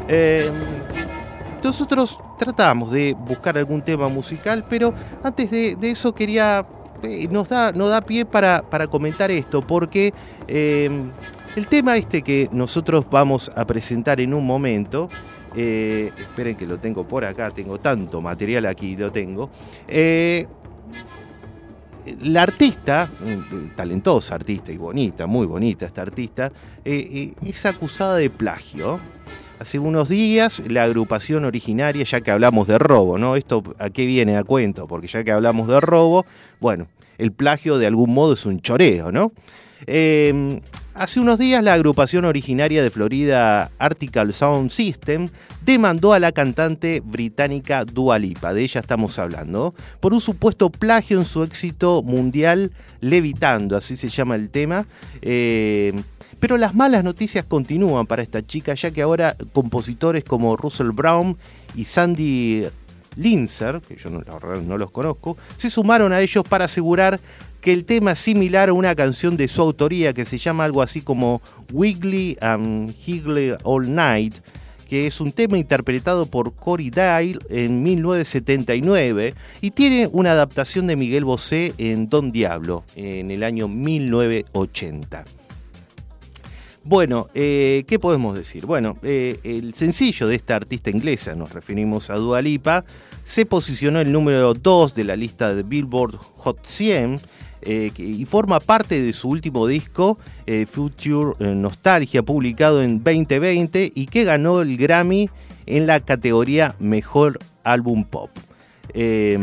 Eh, 0.07 0.49
nosotros 1.65 2.19
tratamos 2.37 2.91
de 2.91 3.15
buscar 3.17 3.57
algún 3.57 3.81
tema 3.81 4.07
musical, 4.07 4.65
pero 4.69 4.93
antes 5.23 5.49
de, 5.49 5.75
eso 5.81 6.13
quería, 6.13 6.63
eh, 7.01 7.27
nos, 7.29 7.49
da, 7.49 7.71
nos 7.71 7.89
da 7.89 8.01
pie 8.01 8.23
para, 8.23 8.61
para 8.61 8.87
comentar 8.87 9.31
esto, 9.31 9.65
porque 9.65 10.13
eh, 10.47 10.89
el 11.55 11.67
tema 11.67 11.97
este 11.97 12.21
que 12.21 12.49
nosotros 12.51 13.07
vamos 13.09 13.51
a 13.55 13.65
presentar 13.65 14.21
en 14.21 14.35
un 14.35 14.45
momento, 14.45 15.09
eh, 15.55 16.11
esperen 16.15 16.55
que 16.55 16.67
lo 16.67 16.77
tengo 16.77 17.07
por 17.07 17.25
acá, 17.25 17.49
tengo 17.49 17.79
tanto 17.79 18.21
material 18.21 18.67
aquí, 18.67 18.95
lo 18.95 19.11
tengo. 19.11 19.49
La 22.21 22.43
artista, 22.43 23.09
talentosa 23.75 24.35
artista 24.35 24.71
y 24.71 24.77
bonita, 24.77 25.25
muy 25.25 25.47
bonita 25.47 25.87
esta 25.87 26.03
artista, 26.03 26.51
es 26.83 27.65
acusada 27.65 28.17
de 28.17 28.29
plagio. 28.29 28.99
Hace 29.57 29.79
unos 29.79 30.09
días 30.09 30.61
la 30.67 30.83
agrupación 30.83 31.45
originaria, 31.45 32.03
ya 32.03 32.21
que 32.21 32.29
hablamos 32.29 32.67
de 32.67 32.77
robo, 32.77 33.17
¿no? 33.17 33.35
Esto 33.37 33.63
a 33.79 33.89
qué 33.89 34.05
viene 34.05 34.35
a 34.35 34.43
cuento, 34.43 34.85
porque 34.85 35.07
ya 35.07 35.23
que 35.23 35.31
hablamos 35.31 35.69
de 35.69 35.79
robo, 35.79 36.25
bueno, 36.59 36.87
el 37.17 37.31
plagio 37.31 37.77
de 37.77 37.87
algún 37.87 38.13
modo 38.13 38.33
es 38.33 38.45
un 38.45 38.59
choreo, 38.59 39.13
¿no? 39.13 39.31
Eh, 39.87 40.59
hace 40.95 41.19
unos 41.19 41.37
días 41.37 41.63
la 41.63 41.73
agrupación 41.73 42.25
originaria 42.25 42.81
de 42.81 42.89
Florida 42.89 43.69
Article 43.77 44.31
Sound 44.31 44.71
System 44.71 45.27
demandó 45.63 46.13
a 46.13 46.19
la 46.19 46.31
cantante 46.31 47.01
británica 47.03 47.85
Dua 47.85 48.17
Lipa, 48.17 48.53
de 48.53 48.63
ella 48.63 48.81
estamos 48.81 49.19
hablando, 49.19 49.75
por 49.99 50.13
un 50.13 50.21
supuesto 50.21 50.69
plagio 50.69 51.19
en 51.19 51.25
su 51.25 51.43
éxito 51.43 52.01
mundial 52.01 52.71
Levitando, 53.01 53.75
así 53.77 53.97
se 53.97 54.09
llama 54.09 54.35
el 54.35 54.49
tema. 54.49 54.87
Eh, 55.21 55.93
pero 56.39 56.57
las 56.57 56.73
malas 56.73 57.03
noticias 57.03 57.45
continúan 57.45 58.07
para 58.07 58.23
esta 58.23 58.45
chica, 58.45 58.73
ya 58.73 58.91
que 58.91 59.01
ahora 59.01 59.35
compositores 59.53 60.23
como 60.23 60.55
Russell 60.55 60.89
Brown 60.89 61.37
y 61.75 61.85
Sandy 61.85 62.65
Linzer, 63.15 63.81
que 63.81 63.95
yo 63.95 64.09
no, 64.09 64.21
no 64.61 64.77
los 64.77 64.91
conozco, 64.91 65.37
se 65.57 65.69
sumaron 65.69 66.13
a 66.13 66.21
ellos 66.21 66.43
para 66.47 66.65
asegurar 66.65 67.19
que 67.65 67.73
el 67.73 67.85
tema 67.85 68.11
es 68.11 68.19
similar 68.19 68.69
a 68.69 68.73
una 68.73 68.93
canción 68.93 69.37
de 69.37 69.47
su 69.47 69.59
autoría 69.59 70.13
que 70.13 70.23
se 70.23 70.37
llama 70.37 70.65
algo 70.65 70.83
así 70.83 71.01
como 71.01 71.41
Wiggly 71.73 72.37
and 72.39 72.93
Higgly 73.07 73.55
All 73.63 73.91
Night, 73.91 74.35
que 74.87 75.07
es 75.07 75.19
un 75.19 75.31
tema 75.31 75.57
interpretado 75.57 76.27
por 76.27 76.53
Cory 76.53 76.91
Dale 76.91 77.39
en 77.49 77.81
1979 77.81 79.33
y 79.61 79.71
tiene 79.71 80.07
una 80.11 80.33
adaptación 80.33 80.85
de 80.85 80.95
Miguel 80.95 81.25
Bosé 81.25 81.73
en 81.79 82.07
Don 82.07 82.31
Diablo 82.31 82.83
en 82.95 83.31
el 83.31 83.41
año 83.41 83.67
1980. 83.67 85.25
Bueno, 86.83 87.29
eh, 87.33 87.83
¿qué 87.87 87.97
podemos 87.97 88.35
decir? 88.35 88.67
Bueno, 88.67 88.99
eh, 89.01 89.39
el 89.43 89.73
sencillo 89.73 90.27
de 90.27 90.35
esta 90.35 90.55
artista 90.55 90.91
inglesa, 90.91 91.33
nos 91.33 91.51
referimos 91.51 92.11
a 92.11 92.15
Dua 92.17 92.43
Lipa, 92.43 92.85
se 93.23 93.47
posicionó 93.47 94.01
el 94.01 94.11
número 94.11 94.53
2 94.53 94.93
de 94.93 95.03
la 95.03 95.15
lista 95.15 95.55
de 95.55 95.63
Billboard 95.63 96.15
Hot 96.15 96.63
100 96.63 97.21
eh, 97.65 97.91
y 97.97 98.25
forma 98.25 98.59
parte 98.59 99.01
de 99.01 99.13
su 99.13 99.29
último 99.29 99.67
disco, 99.67 100.17
eh, 100.45 100.65
Future 100.65 101.33
Nostalgia, 101.55 102.23
publicado 102.23 102.81
en 102.81 103.03
2020 103.03 103.91
y 103.93 104.05
que 104.05 104.23
ganó 104.23 104.61
el 104.61 104.77
Grammy 104.77 105.29
en 105.65 105.87
la 105.87 105.99
categoría 105.99 106.75
Mejor 106.79 107.39
Álbum 107.63 108.03
Pop. 108.03 108.29
Eh, 108.93 109.37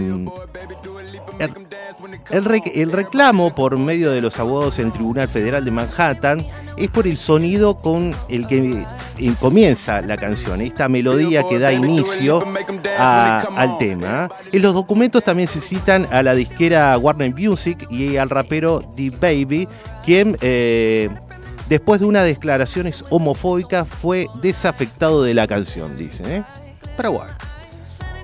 El, 2.30 2.44
rec- 2.44 2.72
el 2.74 2.92
reclamo 2.92 3.54
por 3.54 3.76
medio 3.78 4.10
de 4.10 4.20
los 4.20 4.38
abogados 4.38 4.78
en 4.78 4.86
el 4.86 4.92
Tribunal 4.92 5.28
Federal 5.28 5.64
de 5.64 5.70
Manhattan 5.70 6.46
es 6.76 6.90
por 6.90 7.06
el 7.06 7.16
sonido 7.16 7.76
con 7.76 8.14
el 8.28 8.46
que 8.46 8.84
eh, 9.18 9.34
comienza 9.40 10.00
la 10.02 10.16
canción, 10.16 10.60
esta 10.60 10.88
melodía 10.88 11.42
que 11.48 11.58
da 11.58 11.72
inicio 11.72 12.42
al 12.98 13.78
tema. 13.78 14.28
En 14.52 14.62
los 14.62 14.74
documentos 14.74 15.22
también 15.24 15.48
se 15.48 15.60
citan 15.60 16.06
a 16.10 16.22
la 16.22 16.34
disquera 16.34 16.96
Warner 16.98 17.34
Music 17.34 17.86
y 17.90 18.16
al 18.16 18.30
rapero 18.30 18.82
D 18.96 19.10
Baby, 19.10 19.68
quien 20.04 20.36
eh, 20.40 21.10
después 21.68 22.00
de 22.00 22.06
unas 22.06 22.24
declaraciones 22.24 23.04
homofóbicas 23.10 23.86
fue 23.88 24.28
desafectado 24.40 25.22
de 25.22 25.34
la 25.34 25.46
canción, 25.46 25.96
dice. 25.96 26.44
Pero 26.96 27.12
bueno. 27.12 27.32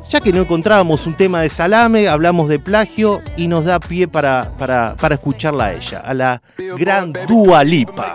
Ya 0.09 0.21
que 0.21 0.33
no 0.33 0.40
encontrábamos 0.40 1.07
un 1.07 1.14
tema 1.14 1.42
de 1.42 1.51
salame, 1.51 2.09
hablamos 2.09 2.49
de 2.49 2.59
plagio 2.59 3.21
y 3.37 3.47
nos 3.47 3.66
da 3.66 3.79
pie 3.79 4.09
para, 4.09 4.53
para, 4.57 4.97
para 4.97 5.16
escucharla 5.16 5.66
a 5.66 5.73
ella, 5.75 6.01
a 6.01 6.14
la 6.14 6.40
gran 6.79 7.12
Dua 7.27 7.62
Lipa. 7.62 8.14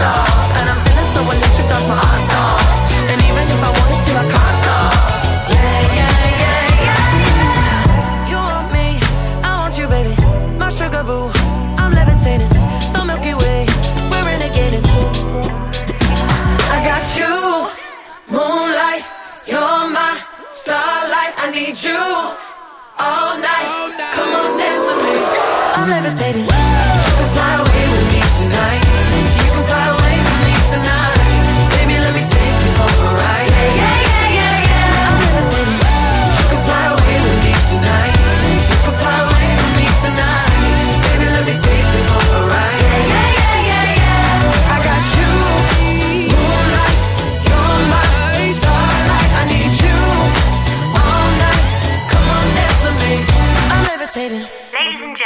And 0.00 0.70
I'm 0.70 0.80
feeling 0.86 1.10
so 1.12 1.22
my 1.24 1.98
off. 1.98 2.62
And 3.10 3.18
even 3.28 3.44
if 3.50 3.60
I 3.62 3.70
wanted 3.78 4.00
to, 4.06 4.12
I 4.14 4.24
can't 4.30 4.54
stop. 4.62 4.92
Yeah, 5.50 5.80
yeah, 5.98 6.14
yeah, 6.42 6.84
yeah. 6.86 8.30
You 8.30 8.36
want 8.36 8.68
me, 8.72 8.86
I 9.42 9.50
want 9.58 9.74
you, 9.78 9.88
baby. 9.88 10.14
My 10.56 10.68
sugar 10.70 11.02
boo, 11.02 11.30
I'm 11.82 11.90
levitating. 11.90 12.48
The 12.92 13.04
Milky 13.04 13.34
Way, 13.34 13.66
we're 14.10 14.24
renegading. 14.28 14.86
I 16.74 16.78
got 16.86 17.04
you, 17.18 17.34
moonlight, 18.30 19.04
you're 19.46 19.90
my 19.90 20.14
starlight. 20.52 21.34
I 21.42 21.50
need 21.50 21.76
you 21.82 21.98
all 22.98 23.34
night. 23.38 23.68
Come 24.14 24.30
on, 24.30 24.58
dance 24.58 24.84
with 24.86 25.02
me. 25.02 25.14
I'm 25.74 25.88
levitating. 25.90 26.47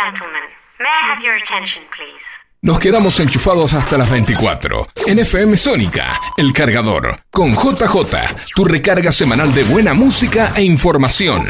Gentlemen, 0.05 0.43
may 0.81 0.89
I 0.89 1.15
have 1.15 1.23
your 1.23 1.37
attention, 1.37 1.85
please? 1.97 2.25
Nos 2.61 2.79
quedamos 2.81 3.19
enchufados 3.21 3.73
hasta 3.75 3.99
las 3.99 4.11
24. 4.11 4.89
En 5.07 5.19
FM 5.19 5.57
Sónica, 5.57 6.19
El 6.37 6.53
Cargador, 6.53 7.21
con 7.31 7.55
JJ, 7.55 8.55
tu 8.55 8.65
recarga 8.65 9.13
semanal 9.13 9.55
de 9.55 9.65
buena 9.65 9.95
música 9.95 10.53
e 10.57 10.63
información. 10.63 11.47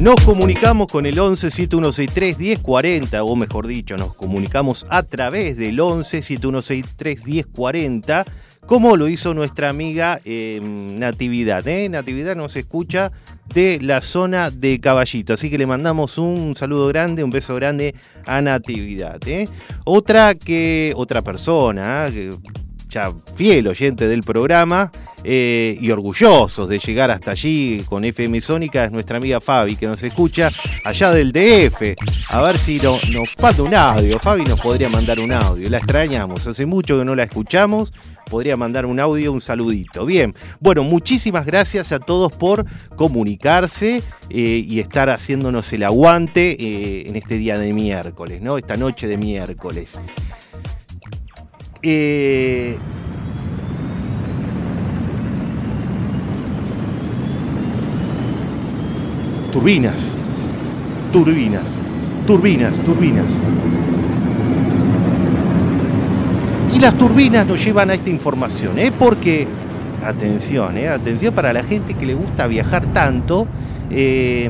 Nos 0.00 0.16
comunicamos 0.24 0.88
con 0.88 1.06
el 1.06 1.18
11 1.18 1.50
7163 1.50 2.38
1040, 2.38 3.22
o 3.22 3.36
mejor 3.36 3.66
dicho, 3.66 3.96
nos 3.96 4.16
comunicamos 4.16 4.86
a 4.88 5.02
través 5.02 5.56
del 5.56 5.78
11 5.78 6.22
7163 6.22 7.24
1040, 7.24 8.24
como 8.66 8.96
lo 8.96 9.08
hizo 9.08 9.34
nuestra 9.34 9.68
amiga 9.68 10.20
eh, 10.24 10.60
Natividad. 10.62 11.66
¿eh? 11.68 11.88
Natividad 11.88 12.36
nos 12.36 12.56
escucha 12.56 13.12
de 13.54 13.78
la 13.80 14.00
zona 14.00 14.50
de 14.50 14.80
Caballito, 14.80 15.34
así 15.34 15.50
que 15.50 15.58
le 15.58 15.66
mandamos 15.66 16.18
un 16.18 16.54
saludo 16.56 16.88
grande, 16.88 17.22
un 17.24 17.30
beso 17.30 17.54
grande 17.54 17.94
a 18.26 18.40
Natividad. 18.40 19.18
¿eh? 19.26 19.48
Otra 19.84 20.34
que, 20.34 20.92
otra 20.96 21.22
persona, 21.22 22.08
ya 22.88 23.12
fiel 23.36 23.68
oyente 23.68 24.06
del 24.06 24.22
programa 24.22 24.90
eh, 25.24 25.78
y 25.80 25.90
orgullosos 25.90 26.68
de 26.68 26.78
llegar 26.78 27.10
hasta 27.10 27.30
allí 27.30 27.82
con 27.88 28.04
FM 28.04 28.40
Sónica 28.40 28.84
es 28.84 28.92
nuestra 28.92 29.16
amiga 29.16 29.40
Fabi 29.40 29.76
que 29.76 29.86
nos 29.86 30.02
escucha 30.02 30.50
allá 30.84 31.10
del 31.12 31.32
DF. 31.32 31.96
A 32.30 32.42
ver 32.42 32.58
si 32.58 32.78
no- 32.80 32.98
nos 33.12 33.34
manda 33.40 33.62
un 33.62 33.74
audio. 33.74 34.18
Fabi 34.18 34.44
nos 34.44 34.60
podría 34.60 34.88
mandar 34.88 35.20
un 35.20 35.32
audio. 35.32 35.70
La 35.70 35.78
extrañamos. 35.78 36.46
Hace 36.46 36.66
mucho 36.66 36.98
que 36.98 37.04
no 37.04 37.14
la 37.14 37.22
escuchamos 37.22 37.92
podría 38.32 38.56
mandar 38.56 38.86
un 38.86 38.98
audio, 38.98 39.30
un 39.30 39.42
saludito. 39.42 40.06
Bien, 40.06 40.32
bueno, 40.58 40.82
muchísimas 40.84 41.44
gracias 41.44 41.92
a 41.92 42.00
todos 42.00 42.34
por 42.34 42.64
comunicarse 42.96 44.02
eh, 44.30 44.64
y 44.66 44.80
estar 44.80 45.10
haciéndonos 45.10 45.70
el 45.74 45.82
aguante 45.82 46.52
eh, 46.58 47.04
en 47.08 47.16
este 47.16 47.36
día 47.36 47.58
de 47.58 47.74
miércoles, 47.74 48.40
¿no? 48.40 48.56
Esta 48.56 48.78
noche 48.78 49.06
de 49.06 49.18
miércoles. 49.18 50.00
Eh, 51.82 52.78
turbinas, 59.52 60.08
turbinas, 61.12 61.64
turbinas, 62.26 62.78
turbinas. 62.78 63.42
Y 66.72 66.78
las 66.80 66.96
turbinas 66.96 67.46
nos 67.46 67.62
llevan 67.62 67.90
a 67.90 67.94
esta 67.94 68.10
información, 68.10 68.78
¿eh? 68.78 68.92
porque, 68.98 69.46
atención, 70.04 70.78
¿eh? 70.78 70.88
atención 70.88 71.34
para 71.34 71.52
la 71.52 71.62
gente 71.62 71.94
que 71.94 72.06
le 72.06 72.14
gusta 72.14 72.46
viajar 72.46 72.92
tanto, 72.94 73.46
eh, 73.90 74.48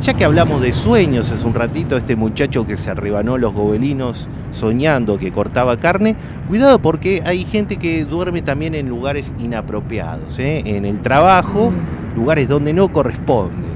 ya 0.00 0.14
que 0.14 0.24
hablamos 0.24 0.62
de 0.62 0.72
sueños 0.72 1.30
hace 1.30 1.46
un 1.46 1.52
ratito, 1.52 1.96
este 1.98 2.16
muchacho 2.16 2.66
que 2.66 2.78
se 2.78 2.94
rebanó 2.94 3.36
los 3.36 3.52
gobelinos 3.52 4.28
soñando 4.50 5.18
que 5.18 5.30
cortaba 5.30 5.78
carne, 5.78 6.16
cuidado 6.48 6.80
porque 6.80 7.22
hay 7.26 7.44
gente 7.44 7.76
que 7.76 8.06
duerme 8.06 8.40
también 8.40 8.74
en 8.74 8.88
lugares 8.88 9.34
inapropiados, 9.38 10.38
¿eh? 10.38 10.62
en 10.64 10.86
el 10.86 11.00
trabajo, 11.00 11.72
lugares 12.16 12.48
donde 12.48 12.72
no 12.72 12.90
corresponde. 12.90 13.68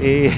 Eh, 0.00 0.32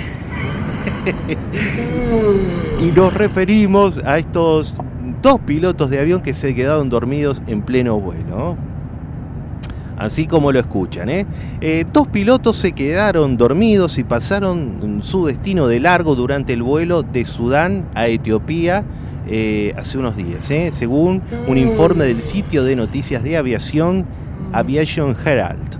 y 2.83 2.93
nos 2.93 3.15
referimos 3.15 3.99
a 4.05 4.19
estos 4.19 4.75
dos 5.23 5.39
pilotos 5.41 5.91
de 5.91 6.01
avión 6.01 6.23
que 6.23 6.35
se 6.35 6.55
quedaron 6.55 6.89
dormidos 6.89 7.43
en 7.47 7.63
pleno 7.63 7.99
vuelo. 7.99 8.57
Así 9.97 10.27
como 10.27 10.51
lo 10.51 10.59
escuchan, 10.59 11.11
¿eh? 11.11 11.27
Eh, 11.61 11.85
dos 11.93 12.09
pilotos 12.09 12.57
se 12.57 12.73
quedaron 12.73 13.37
dormidos 13.37 13.99
y 13.99 14.05
pasaron 14.05 15.01
su 15.03 15.27
destino 15.27 15.69
de 15.69 15.79
largo 15.79 16.15
durante 16.15 16.55
el 16.55 16.63
vuelo 16.63 17.03
de 17.03 17.27
Sudán 17.27 17.85
a 17.95 18.07
Etiopía 18.07 18.83
eh, 19.29 19.75
hace 19.77 19.99
unos 19.99 20.17
días, 20.17 20.51
según 20.73 21.21
un 21.47 21.59
informe 21.59 22.05
del 22.05 22.23
sitio 22.23 22.65
de 22.65 22.77
noticias 22.77 23.23
de 23.23 23.37
aviación 23.37 24.07
Aviation 24.53 25.15
Herald. 25.23 25.79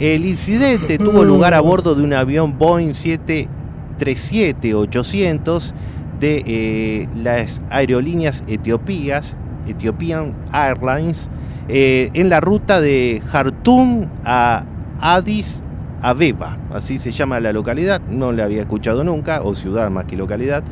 El 0.00 0.24
incidente 0.24 0.98
tuvo 0.98 1.24
lugar 1.24 1.54
a 1.54 1.60
bordo 1.60 1.94
de 1.94 2.02
un 2.02 2.12
avión 2.12 2.58
Boeing 2.58 2.90
737-800 2.90 5.72
de 6.20 6.44
eh, 6.46 7.08
las 7.16 7.62
aerolíneas 7.70 8.44
etiopías, 8.46 9.36
Ethiopian 9.66 10.34
Airlines, 10.52 11.28
eh, 11.68 12.10
en 12.14 12.28
la 12.28 12.40
ruta 12.40 12.80
de 12.80 13.22
Khartoum 13.30 14.06
a 14.24 14.64
Addis 15.00 15.62
Abeba, 16.02 16.58
así 16.72 16.98
se 16.98 17.10
llama 17.12 17.40
la 17.40 17.52
localidad, 17.52 18.00
no 18.08 18.32
la 18.32 18.44
había 18.44 18.60
escuchado 18.62 19.04
nunca, 19.04 19.42
o 19.42 19.54
ciudad 19.54 19.90
más 19.90 20.04
que 20.04 20.16
localidad. 20.16 20.62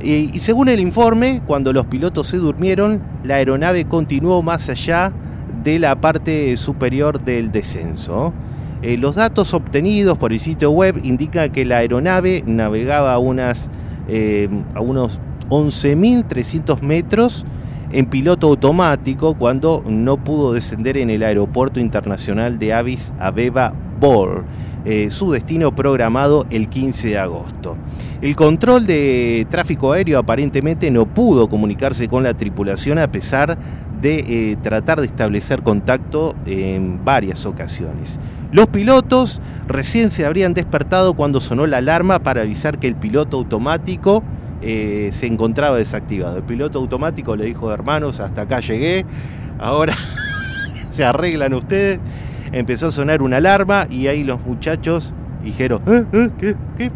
Y, 0.00 0.30
y 0.34 0.38
según 0.40 0.68
el 0.68 0.80
informe, 0.80 1.42
cuando 1.46 1.72
los 1.72 1.86
pilotos 1.86 2.26
se 2.26 2.38
durmieron, 2.38 3.02
la 3.24 3.36
aeronave 3.36 3.84
continuó 3.86 4.42
más 4.42 4.68
allá 4.68 5.12
de 5.62 5.78
la 5.78 6.00
parte 6.00 6.56
superior 6.56 7.22
del 7.24 7.52
descenso. 7.52 8.32
Eh, 8.82 8.98
los 8.98 9.14
datos 9.14 9.54
obtenidos 9.54 10.18
por 10.18 10.32
el 10.32 10.40
sitio 10.40 10.72
web 10.72 11.00
indican 11.04 11.52
que 11.52 11.64
la 11.64 11.78
aeronave 11.78 12.42
navegaba 12.46 13.12
a, 13.12 13.18
unas, 13.18 13.70
eh, 14.08 14.48
a 14.74 14.80
unos 14.80 15.20
11.300 15.48 16.80
metros 16.80 17.44
en 17.92 18.06
piloto 18.06 18.48
automático 18.48 19.34
cuando 19.34 19.84
no 19.86 20.16
pudo 20.16 20.52
descender 20.52 20.96
en 20.96 21.10
el 21.10 21.22
aeropuerto 21.22 21.78
internacional 21.78 22.58
de 22.58 22.72
Addis 22.72 23.12
Abeba 23.18 23.74
Bor, 24.00 24.44
eh, 24.84 25.08
su 25.10 25.30
destino 25.30 25.74
programado 25.74 26.46
el 26.50 26.68
15 26.68 27.08
de 27.08 27.18
agosto. 27.18 27.76
El 28.20 28.34
control 28.34 28.86
de 28.86 29.46
tráfico 29.50 29.92
aéreo 29.92 30.18
aparentemente 30.18 30.90
no 30.90 31.06
pudo 31.06 31.48
comunicarse 31.48 32.08
con 32.08 32.22
la 32.22 32.34
tripulación 32.34 32.98
a 32.98 33.10
pesar 33.10 33.58
de 34.02 34.50
eh, 34.50 34.56
tratar 34.62 35.00
de 35.00 35.06
establecer 35.06 35.62
contacto 35.62 36.34
en 36.44 37.04
varias 37.04 37.46
ocasiones. 37.46 38.18
Los 38.50 38.66
pilotos 38.66 39.40
recién 39.68 40.10
se 40.10 40.26
habrían 40.26 40.52
despertado 40.52 41.14
cuando 41.14 41.40
sonó 41.40 41.66
la 41.66 41.78
alarma 41.78 42.18
para 42.18 42.42
avisar 42.42 42.78
que 42.78 42.88
el 42.88 42.96
piloto 42.96 43.38
automático 43.38 44.22
eh, 44.60 45.10
se 45.12 45.26
encontraba 45.26 45.78
desactivado. 45.78 46.36
El 46.36 46.42
piloto 46.42 46.80
automático 46.80 47.34
le 47.36 47.46
dijo, 47.46 47.72
hermanos, 47.72 48.20
hasta 48.20 48.42
acá 48.42 48.60
llegué, 48.60 49.06
ahora 49.58 49.94
se 50.90 51.04
arreglan 51.04 51.54
ustedes. 51.54 52.00
Empezó 52.50 52.88
a 52.88 52.92
sonar 52.92 53.22
una 53.22 53.38
alarma 53.38 53.86
y 53.88 54.08
ahí 54.08 54.24
los 54.24 54.44
muchachos 54.44 55.14
dijeron, 55.42 55.80
"¿Eh, 55.86 56.04
eh, 56.12 56.30
qué, 56.38 56.56
qué?". 56.76 56.90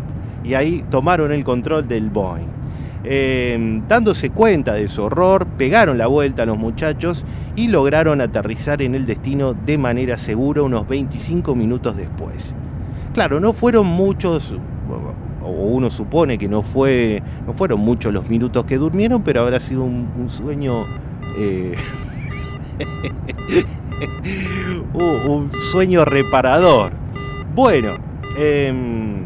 Y 0.45 0.55
ahí 0.55 0.85
tomaron 0.91 1.33
el 1.33 1.45
control 1.45 1.89
del 1.89 2.11
Boeing. 2.11 2.56
Eh, 3.09 3.83
dándose 3.89 4.31
cuenta 4.31 4.75
de 4.75 4.89
su 4.89 5.05
horror, 5.05 5.47
pegaron 5.47 5.97
la 5.97 6.09
vuelta 6.09 6.43
a 6.43 6.47
los 6.47 6.59
muchachos 6.59 7.25
y 7.55 7.69
lograron 7.69 8.21
aterrizar 8.21 8.83
en 8.83 8.97
el 8.97 9.07
destino 9.07 9.55
de 9.55 9.79
manera 9.79 10.19
segura 10.19 10.63
unos 10.63 10.89
25 10.89 11.55
minutos 11.55 11.97
después. 11.97 12.57
Claro, 13.15 13.39
no 13.39 13.53
fueron 13.53 13.87
muchos, 13.87 14.53
o 15.41 15.49
uno 15.49 15.89
supone 15.89 16.37
que 16.37 16.49
no, 16.49 16.63
fue, 16.63 17.23
no 17.47 17.55
fueron 17.55 17.79
muchos 17.79 18.13
los 18.13 18.29
minutos 18.29 18.65
que 18.65 18.77
durmieron, 18.77 19.23
pero 19.23 19.43
habrá 19.43 19.61
sido 19.61 19.85
un, 19.85 20.29
sueño... 20.29 20.85
eh, 21.39 21.77
un 24.93 25.31
un 25.31 25.49
sueño 25.49 26.05
reparador. 26.05 26.91
Bueno, 27.55 27.99
em, 28.37 29.25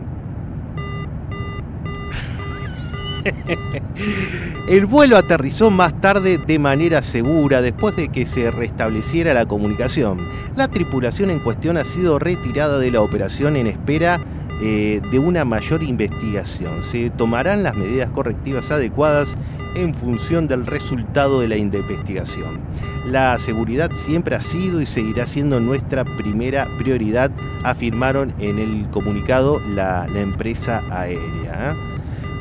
el 4.69 4.87
vuelo 4.87 5.17
aterrizó 5.17 5.71
más 5.71 6.01
tarde 6.01 6.39
de 6.39 6.59
manera 6.59 7.03
segura 7.03 7.63
después 7.63 7.97
de 7.97 8.09
que 8.09 8.27
se 8.27 8.51
restableciera 8.51 9.35
la 9.35 9.47
comunicación. 9.47 10.27
La 10.57 10.69
tripulación 10.69 11.31
en 11.31 11.41
cuestión 11.41 11.77
ha 11.77 11.85
sido 11.85 12.19
retirada 12.19 12.79
de 12.79 12.91
la 12.91 13.01
operación 13.01 13.57
en 13.57 13.67
espera 13.67 14.21
eh, 14.63 15.01
de 15.11 15.19
una 15.19 15.45
mayor 15.45 15.83
investigación. 15.83 16.83
Se 16.83 17.09
tomarán 17.11 17.63
las 17.63 17.75
medidas 17.75 18.11
correctivas 18.11 18.71
adecuadas 18.71 19.39
en 19.75 19.95
función 19.95 20.49
del 20.49 20.67
resultado 20.67 21.41
de 21.41 21.49
la 21.49 21.57
investigación. 21.57 22.59
La 23.07 23.39
seguridad 23.39 23.93
siempre 23.95 24.37
ha 24.37 24.41
sido 24.41 24.81
y 24.81 24.87
seguirá 24.87 25.27
siendo 25.27 25.61
nuestra 25.61 26.05
primera 26.05 26.69
prioridad, 26.77 27.31
afirmaron 27.63 28.35
en 28.39 28.59
el 28.59 28.87
comunicado 28.91 29.61
la, 29.61 30.07
la 30.09 30.21
empresa 30.21 30.83
aérea. 30.91 31.75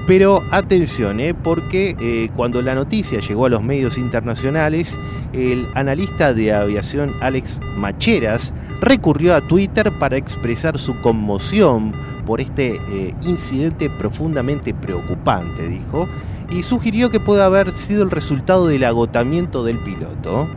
Pero 0.10 0.44
atención, 0.50 1.20
¿eh? 1.20 1.36
porque 1.36 1.96
eh, 2.00 2.32
cuando 2.36 2.64
la 2.64 2.74
noticia 2.74 3.20
llegó 3.20 3.46
a 3.46 3.50
los 3.50 3.62
medios 3.62 4.00
internacionales, 4.00 5.00
el 5.34 5.68
analista 5.76 6.34
de 6.34 6.52
aviación 6.52 7.14
Alex 7.22 7.62
Macheras 7.78 8.52
recurrió 8.82 9.36
a 9.36 9.42
Twitter 9.42 9.92
para 10.00 10.18
expresar 10.18 10.80
su 10.80 11.00
conmoción 11.02 11.94
por 12.26 12.42
este 12.42 12.78
eh, 12.90 13.14
incidente 13.22 13.88
profundamente 13.88 14.74
preocupante, 14.74 15.68
dijo, 15.68 16.08
y 16.50 16.64
sugirió 16.64 17.12
que 17.12 17.20
puede 17.20 17.44
haber 17.44 17.72
sido 17.72 18.02
el 18.02 18.10
resultado 18.10 18.66
del 18.66 18.86
agotamiento 18.86 19.64
del 19.64 19.78
piloto. 19.78 20.50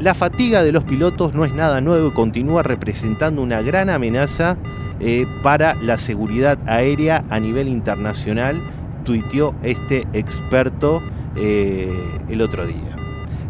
La 0.00 0.12
fatiga 0.12 0.64
de 0.64 0.72
los 0.72 0.82
pilotos 0.82 1.34
no 1.34 1.44
es 1.44 1.54
nada 1.54 1.80
nuevo 1.80 2.08
y 2.08 2.10
continúa 2.10 2.64
representando 2.64 3.42
una 3.42 3.62
gran 3.62 3.90
amenaza 3.90 4.56
eh, 4.98 5.24
para 5.42 5.74
la 5.74 5.98
seguridad 5.98 6.58
aérea 6.66 7.24
a 7.30 7.38
nivel 7.38 7.68
internacional, 7.68 8.60
tuiteó 9.04 9.54
este 9.62 10.06
experto 10.12 11.00
eh, 11.36 11.92
el 12.28 12.42
otro 12.42 12.66
día. 12.66 12.96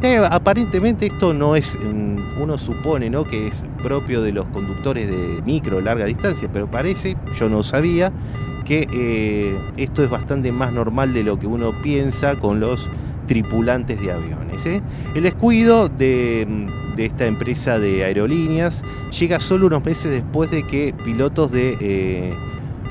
Eh, 0.02 0.18
aparentemente 0.18 1.06
esto 1.06 1.32
no 1.32 1.56
es, 1.56 1.78
mm, 1.78 2.42
uno 2.42 2.58
supone 2.58 3.08
¿no? 3.08 3.24
que 3.24 3.48
es 3.48 3.64
propio 3.82 4.20
de 4.20 4.32
los 4.32 4.44
conductores 4.48 5.08
de 5.08 5.40
micro, 5.46 5.80
larga 5.80 6.04
distancia, 6.04 6.50
pero 6.52 6.70
parece, 6.70 7.16
yo 7.34 7.48
no 7.48 7.62
sabía, 7.62 8.12
que 8.66 9.58
esto 9.76 10.02
es 10.02 10.08
bastante 10.08 10.50
más 10.50 10.72
normal 10.72 11.12
de 11.12 11.22
lo 11.22 11.38
que 11.38 11.46
uno 11.46 11.82
piensa 11.82 12.36
con 12.36 12.60
los 12.60 12.90
tripulantes 13.26 14.00
de 14.00 14.12
aviones. 14.12 14.66
¿eh? 14.66 14.82
El 15.14 15.22
descuido 15.22 15.88
de, 15.88 16.46
mm, 16.48 16.96
de 16.96 17.04
esta 17.06 17.26
empresa 17.26 17.78
de 17.78 18.04
aerolíneas 18.04 18.84
llega 19.18 19.40
solo 19.40 19.66
unos 19.66 19.84
meses 19.84 20.10
después 20.10 20.50
de 20.50 20.64
que 20.66 20.94
pilotos 21.04 21.50
de 21.52 21.76
eh, 21.80 22.34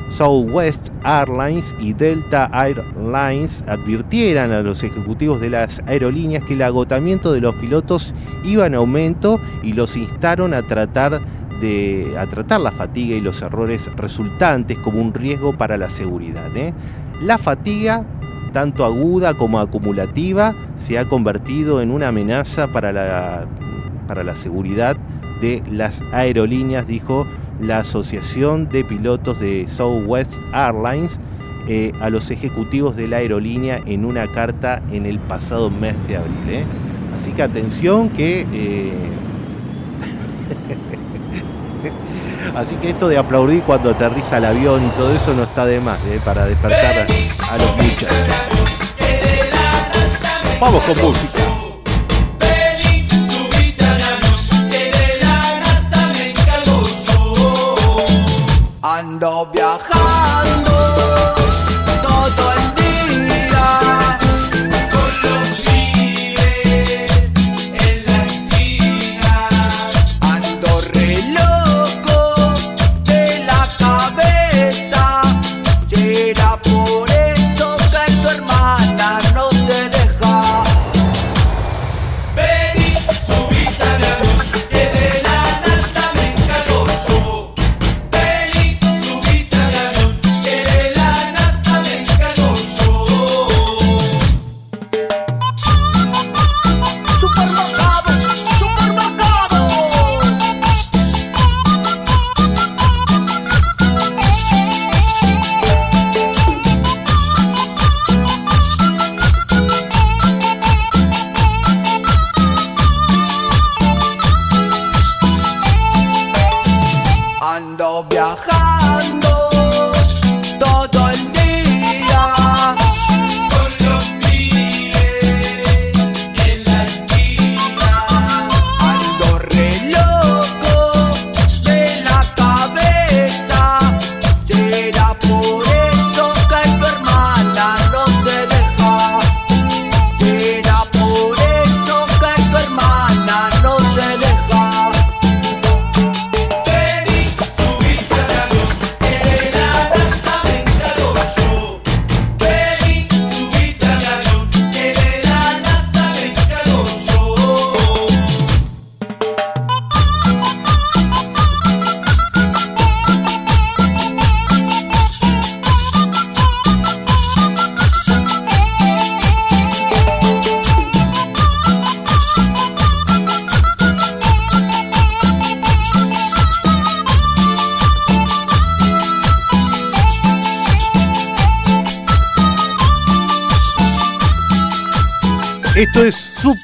Southwest 0.09 0.89
Airlines 1.03 1.75
y 1.79 1.93
Delta 1.93 2.49
Airlines 2.53 3.63
advirtieran 3.67 4.51
a 4.51 4.61
los 4.61 4.83
ejecutivos 4.83 5.41
de 5.41 5.49
las 5.49 5.81
aerolíneas 5.87 6.43
que 6.43 6.53
el 6.53 6.61
agotamiento 6.61 7.33
de 7.33 7.41
los 7.41 7.55
pilotos 7.55 8.13
iba 8.43 8.67
en 8.67 8.75
aumento 8.75 9.39
y 9.63 9.73
los 9.73 9.97
instaron 9.97 10.53
a 10.53 10.61
tratar 10.63 11.21
de 11.59 12.15
a 12.17 12.27
tratar 12.27 12.61
la 12.61 12.71
fatiga 12.71 13.15
y 13.15 13.21
los 13.21 13.41
errores 13.41 13.89
resultantes 13.95 14.77
como 14.77 15.01
un 15.01 15.13
riesgo 15.13 15.57
para 15.57 15.77
la 15.77 15.89
seguridad. 15.89 16.55
¿eh? 16.55 16.73
La 17.21 17.37
fatiga 17.37 18.05
tanto 18.53 18.85
aguda 18.85 19.33
como 19.33 19.59
acumulativa, 19.59 20.55
se 20.77 20.97
ha 20.97 21.09
convertido 21.09 21.81
en 21.81 21.91
una 21.91 22.07
amenaza 22.07 22.71
para 22.71 22.93
la 22.93 23.45
para 24.07 24.23
la 24.23 24.35
seguridad 24.35 24.95
de 25.41 25.63
las 25.69 26.03
aerolíneas, 26.11 26.87
dijo 26.87 27.25
la 27.59 27.79
Asociación 27.79 28.69
de 28.69 28.83
Pilotos 28.83 29.39
de 29.39 29.67
Southwest 29.67 30.41
Airlines 30.53 31.19
eh, 31.67 31.93
a 31.99 32.09
los 32.09 32.29
ejecutivos 32.31 32.95
de 32.95 33.07
la 33.07 33.17
aerolínea 33.17 33.81
en 33.85 34.05
una 34.05 34.31
carta 34.31 34.81
en 34.91 35.05
el 35.05 35.19
pasado 35.19 35.69
mes 35.69 35.95
de 36.07 36.17
abril. 36.17 36.49
¿eh? 36.49 36.63
Así 37.15 37.31
que 37.31 37.43
atención 37.43 38.09
que... 38.09 38.45
eh, 38.51 38.93
Así 42.55 42.75
que 42.75 42.91
esto 42.91 43.07
de 43.07 43.17
aplaudir 43.17 43.63
cuando 43.63 43.89
aterriza 43.89 44.37
el 44.37 44.45
avión 44.45 44.85
y 44.85 44.89
todo 44.91 45.13
eso 45.15 45.33
no 45.33 45.43
está 45.43 45.65
de 45.65 45.79
más 45.79 45.99
¿eh? 46.05 46.21
para 46.23 46.45
despertar 46.45 46.99
a, 46.99 47.53
a 47.53 47.57
los 47.57 47.77
muchachos. 47.77 48.35
Vamos 50.59 50.83
con 50.83 51.01
música. 51.01 51.43
Ando 58.81 59.49
viajando 59.51 59.62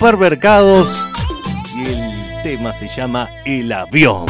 Supermercados 0.09 0.89
y 1.75 1.81
el 1.85 2.41
tema 2.41 2.73
se 2.73 2.87
llama 2.87 3.29
El 3.45 3.71
avión. 3.71 4.25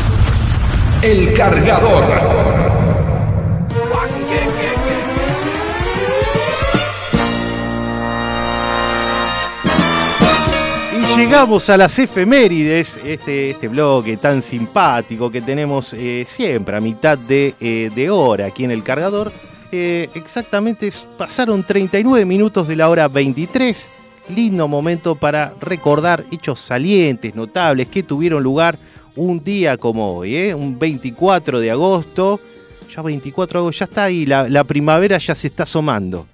El 1.01 1.31
cargador. 1.31 2.03
Y 10.91 11.17
llegamos 11.17 11.69
a 11.69 11.77
las 11.77 11.97
efemérides, 11.97 12.99
este, 13.05 13.51
este 13.51 13.69
bloque 13.69 14.17
tan 14.17 14.41
simpático 14.41 15.31
que 15.31 15.41
tenemos 15.41 15.93
eh, 15.93 16.25
siempre 16.27 16.75
a 16.75 16.81
mitad 16.81 17.17
de, 17.17 17.55
eh, 17.57 17.89
de 17.95 18.09
hora 18.09 18.47
aquí 18.47 18.65
en 18.65 18.71
el 18.71 18.83
cargador. 18.83 19.31
Eh, 19.71 20.09
exactamente 20.13 20.91
pasaron 21.17 21.63
39 21.63 22.25
minutos 22.25 22.67
de 22.67 22.75
la 22.75 22.89
hora 22.89 23.07
23. 23.07 23.89
Lindo 24.29 24.67
momento 24.67 25.15
para 25.15 25.55
recordar 25.59 26.23
hechos 26.31 26.59
salientes, 26.59 27.33
notables, 27.33 27.87
que 27.87 28.03
tuvieron 28.03 28.43
lugar 28.43 28.77
un 29.15 29.43
día 29.43 29.77
como 29.77 30.13
hoy, 30.17 30.35
¿eh? 30.35 30.55
un 30.55 30.77
24 30.77 31.59
de 31.59 31.71
agosto. 31.71 32.39
Ya 32.95 33.01
24 33.01 33.59
de 33.59 33.63
agosto, 33.63 33.79
ya 33.79 33.85
está 33.85 34.03
ahí, 34.05 34.25
la, 34.25 34.63
primavera 34.63 35.17
ya 35.17 35.33
se 35.33 35.47
está 35.47 35.63
asomando. 35.63 36.27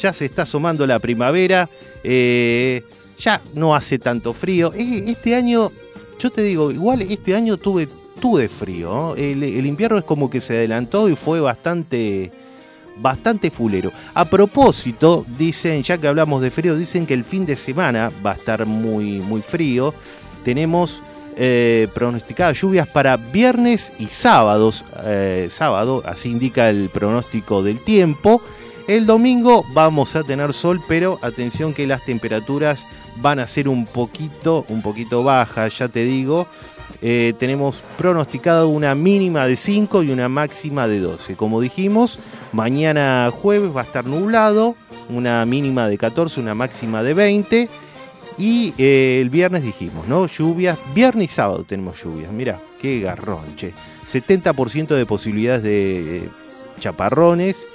Ya 0.00 0.12
se 0.12 0.24
está 0.24 0.42
asomando 0.42 0.86
la 0.86 0.98
primavera. 0.98 1.68
eh, 2.02 2.82
ya 3.18 3.40
no 3.54 3.74
hace 3.74 3.98
tanto 3.98 4.32
frío. 4.34 4.72
Eh, 4.74 5.04
Este 5.06 5.34
año, 5.34 5.70
yo 6.18 6.30
te 6.30 6.42
digo, 6.42 6.70
igual 6.70 7.02
este 7.02 7.34
año 7.34 7.56
tuve, 7.56 7.88
tuve 8.20 8.48
frío. 8.48 9.14
el 9.16 9.66
invierno 9.66 9.98
es 9.98 10.04
como 10.04 10.28
que 10.28 10.40
se 10.40 10.56
adelantó 10.56 11.08
y 11.08 11.16
fue 11.16 11.40
bastante, 11.40 12.30
bastante 12.98 13.50
fulero. 13.50 13.92
A 14.14 14.24
propósito, 14.24 15.24
dicen, 15.38 15.82
ya 15.82 15.98
que 15.98 16.08
hablamos 16.08 16.42
de 16.42 16.50
frío, 16.50 16.76
dicen 16.76 17.06
que 17.06 17.14
el 17.14 17.24
fin 17.24 17.46
de 17.46 17.56
semana 17.56 18.10
va 18.24 18.32
a 18.32 18.34
estar 18.34 18.66
muy, 18.66 19.20
muy 19.20 19.42
frío. 19.42 19.94
Tenemos 20.44 21.02
eh, 21.36 21.88
pronosticadas 21.94 22.60
lluvias 22.60 22.88
para 22.88 23.16
viernes 23.16 23.92
y 23.98 24.06
sábados. 24.06 24.84
eh, 25.04 25.48
sábado, 25.50 26.02
así 26.06 26.30
indica 26.30 26.70
el 26.70 26.88
pronóstico 26.88 27.62
del 27.62 27.80
tiempo. 27.80 28.40
El 28.86 29.04
domingo 29.04 29.64
vamos 29.74 30.14
a 30.14 30.22
tener 30.22 30.52
sol, 30.52 30.80
pero 30.86 31.18
atención 31.20 31.74
que 31.74 31.86
las 31.86 32.04
temperaturas 32.04 32.86
van 33.16 33.40
a 33.40 33.46
ser 33.46 33.68
un 33.68 33.84
poquito, 33.84 34.64
un 34.68 34.80
poquito 34.80 35.24
bajas, 35.24 35.78
ya 35.78 35.88
te 35.88 36.04
digo. 36.04 36.46
Eh, 37.02 37.34
tenemos 37.38 37.82
pronosticado 37.98 38.68
una 38.68 38.94
mínima 38.94 39.46
de 39.46 39.56
5 39.56 40.02
y 40.04 40.10
una 40.10 40.28
máxima 40.28 40.86
de 40.88 41.00
12. 41.00 41.36
Como 41.36 41.60
dijimos, 41.60 42.18
mañana 42.56 43.30
jueves 43.30 43.70
va 43.76 43.82
a 43.82 43.84
estar 43.84 44.06
nublado, 44.06 44.76
una 45.10 45.44
mínima 45.44 45.88
de 45.88 45.98
14, 45.98 46.40
una 46.40 46.54
máxima 46.54 47.02
de 47.02 47.12
20. 47.14 47.68
Y 48.38 48.74
eh, 48.76 49.20
el 49.22 49.30
viernes 49.30 49.62
dijimos, 49.62 50.08
¿no? 50.08 50.26
Lluvias, 50.26 50.78
viernes 50.94 51.32
y 51.32 51.34
sábado 51.34 51.64
tenemos 51.64 52.02
lluvias. 52.02 52.32
Mira, 52.32 52.60
qué 52.80 53.00
garrón, 53.00 53.56
che. 53.56 53.72
70% 54.06 54.88
de 54.88 55.06
posibilidades 55.06 55.62
de 55.62 56.16
eh, 56.16 56.28
chaparrones. 56.80 57.66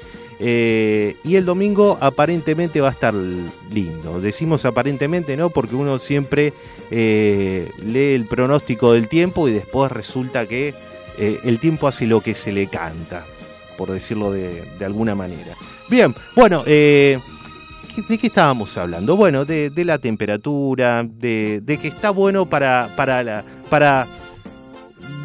eh, 0.43 1.17
y 1.23 1.35
el 1.35 1.45
domingo 1.45 1.99
aparentemente 2.01 2.81
va 2.81 2.89
a 2.89 2.91
estar 2.91 3.13
lindo. 3.13 4.19
Decimos 4.19 4.65
aparentemente, 4.65 5.37
¿no? 5.37 5.51
Porque 5.51 5.75
uno 5.75 5.99
siempre 5.99 6.53
lee 6.89 8.15
el 8.15 8.25
pronóstico 8.27 8.93
del 8.93 9.07
tiempo 9.07 9.47
y 9.47 9.51
después 9.51 9.91
resulta 9.91 10.47
que 10.47 10.73
el 11.17 11.59
tiempo 11.59 11.87
hace 11.87 12.07
lo 12.07 12.21
que 12.21 12.33
se 12.33 12.51
le 12.51 12.67
canta, 12.67 13.23
por 13.81 13.91
decirlo 13.91 14.29
de, 14.31 14.63
de 14.77 14.85
alguna 14.85 15.15
manera. 15.15 15.55
Bien, 15.89 16.13
bueno, 16.35 16.61
eh, 16.67 17.17
¿qué- 17.95 18.03
¿de 18.03 18.17
qué 18.19 18.27
estábamos 18.27 18.77
hablando? 18.77 19.15
Bueno, 19.15 19.43
de, 19.43 19.71
de 19.71 19.85
la 19.85 19.97
temperatura, 19.97 21.03
de, 21.03 21.61
de 21.63 21.77
que 21.79 21.87
está 21.87 22.11
bueno 22.11 22.45
para, 22.45 22.89
para, 22.95 23.23
la- 23.23 23.43
para 23.71 24.05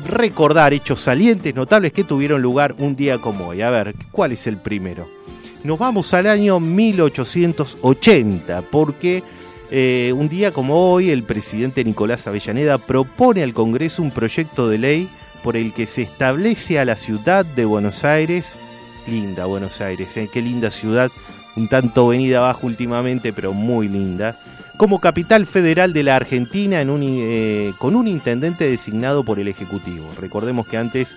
recordar 0.09 0.73
hechos 0.73 1.01
salientes, 1.01 1.55
notables 1.55 1.93
que 1.93 2.03
tuvieron 2.03 2.41
lugar 2.41 2.75
un 2.79 2.97
día 2.97 3.19
como 3.19 3.49
hoy. 3.49 3.61
A 3.61 3.69
ver, 3.69 3.95
¿cuál 4.11 4.33
es 4.33 4.47
el 4.47 4.57
primero? 4.57 5.07
Nos 5.63 5.79
vamos 5.79 6.15
al 6.15 6.27
año 6.29 6.59
1880, 6.59 8.63
porque 8.71 9.23
Eh, 9.69 10.13
un 10.17 10.29
día 10.29 10.53
como 10.53 10.93
hoy, 10.93 11.11
el 11.11 11.25
presidente 11.25 11.83
Nicolás 11.85 12.29
Avellaneda 12.29 12.79
propone 12.79 13.43
al 13.43 13.53
Congreso 13.53 14.01
un 14.01 14.13
proyecto 14.13 14.69
de 14.69 14.79
ley 14.79 15.09
por 15.47 15.57
el 15.57 15.73
que 15.73 15.87
se 15.87 16.03
establece 16.03 16.81
a 16.81 16.85
la 16.85 16.97
ciudad 16.97 17.47
de 17.47 17.65
Buenos 17.65 18.05
Aires, 18.05 18.57
linda 19.07 19.47
Buenos 19.47 19.81
Aires, 19.81 20.17
¿eh? 20.17 20.29
qué 20.33 20.43
linda 20.43 20.73
ciudad, 20.73 21.13
un 21.55 21.69
tanto 21.69 22.09
venida 22.09 22.39
abajo 22.39 22.67
últimamente, 22.67 23.33
pero 23.33 23.53
muy 23.53 23.87
linda, 23.87 24.37
como 24.77 24.99
capital 24.99 25.47
federal 25.47 25.93
de 25.93 26.03
la 26.03 26.17
Argentina 26.17 26.83
eh, 26.85 27.73
con 27.79 27.95
un 27.95 28.09
intendente 28.09 28.69
designado 28.69 29.23
por 29.23 29.39
el 29.39 29.47
Ejecutivo. 29.47 30.11
Recordemos 30.21 30.67
que 30.67 30.79
antes, 30.79 31.17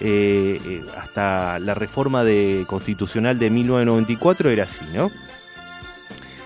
eh, 0.00 0.82
hasta 0.98 1.58
la 1.58 1.72
reforma 1.72 2.24
de, 2.24 2.66
constitucional 2.66 3.38
de 3.38 3.48
1994 3.48 4.50
era 4.50 4.64
así, 4.64 4.84
¿no? 4.92 5.10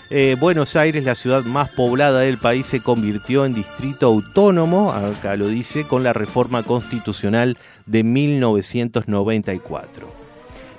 Eh, 0.09 0.37
Buenos 0.39 0.77
Aires, 0.77 1.03
la 1.03 1.17
ciudad 1.17 1.43
más 1.43 1.69
poblada 1.71 2.21
del 2.21 2.39
país, 2.39 2.67
se 2.67 2.81
convirtió 2.81 3.45
en 3.45 3.55
distrito 3.55 4.07
autónomo, 4.07 4.93
acá 4.93 5.35
lo 5.37 5.49
dice, 5.49 5.83
con 5.83 6.05
la 6.05 6.13
reforma 6.13 6.63
constitucional 6.63 7.59
de 7.87 8.05
1994. 8.05 10.09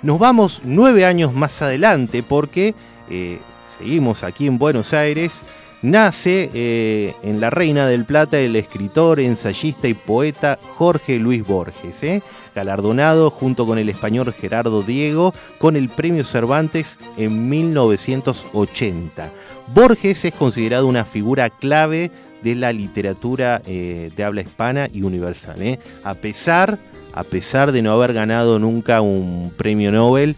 Nos 0.00 0.18
vamos 0.18 0.62
nueve 0.64 1.04
años 1.04 1.34
más 1.34 1.60
adelante 1.60 2.22
porque 2.22 2.74
eh, 3.10 3.38
seguimos 3.76 4.24
aquí 4.24 4.46
en 4.46 4.56
Buenos 4.56 4.94
Aires. 4.94 5.42
Nace 5.80 6.50
eh, 6.54 7.14
en 7.22 7.40
La 7.40 7.50
Reina 7.50 7.86
del 7.86 8.04
Plata 8.04 8.40
el 8.40 8.56
escritor, 8.56 9.20
ensayista 9.20 9.86
y 9.86 9.94
poeta 9.94 10.58
Jorge 10.74 11.20
Luis 11.20 11.46
Borges, 11.46 12.02
¿eh? 12.02 12.20
galardonado 12.52 13.30
junto 13.30 13.64
con 13.64 13.78
el 13.78 13.88
español 13.88 14.32
Gerardo 14.32 14.82
Diego 14.82 15.32
con 15.58 15.76
el 15.76 15.88
Premio 15.88 16.24
Cervantes 16.24 16.98
en 17.16 17.48
1980. 17.48 19.30
Borges 19.72 20.24
es 20.24 20.34
considerado 20.34 20.88
una 20.88 21.04
figura 21.04 21.48
clave 21.48 22.10
de 22.42 22.56
la 22.56 22.72
literatura 22.72 23.62
eh, 23.64 24.10
de 24.16 24.24
habla 24.24 24.40
hispana 24.40 24.88
y 24.92 25.02
universal. 25.02 25.78
A, 26.02 26.14
pesar, 26.14 26.76
a 27.12 27.22
pesar 27.22 27.70
de 27.70 27.82
no 27.82 27.92
haber 27.92 28.14
ganado 28.14 28.58
nunca 28.58 29.00
un 29.00 29.52
premio 29.56 29.92
Nobel, 29.92 30.34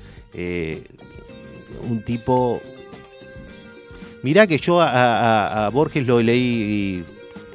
un 1.89 2.03
tipo 2.05 2.61
Mirá 4.23 4.47
que 4.47 4.59
yo 4.59 4.81
a, 4.81 5.67
a- 5.67 5.71
Borges 5.71 6.07
lo 6.07 6.21
leí 6.21 6.41
y 6.41 7.05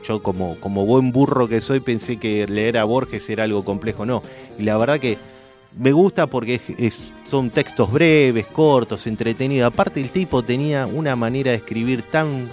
yo 0.07 0.21
como, 0.21 0.55
como 0.59 0.85
buen 0.85 1.11
burro 1.11 1.47
que 1.47 1.61
soy 1.61 1.79
pensé 1.79 2.17
que 2.17 2.45
leer 2.47 2.77
a 2.77 2.83
Borges 2.83 3.29
era 3.29 3.43
algo 3.43 3.63
complejo, 3.63 4.05
no. 4.05 4.23
Y 4.57 4.63
la 4.63 4.77
verdad 4.77 4.99
que 4.99 5.17
me 5.77 5.91
gusta 5.91 6.27
porque 6.27 6.59
son 7.25 7.49
textos 7.49 7.91
breves, 7.91 8.45
cortos, 8.47 9.07
entretenidos. 9.07 9.71
Aparte 9.71 9.99
el 10.01 10.09
tipo 10.09 10.43
tenía 10.43 10.85
una 10.87 11.15
manera 11.15 11.51
de 11.51 11.57
escribir 11.57 12.01
tan, 12.03 12.49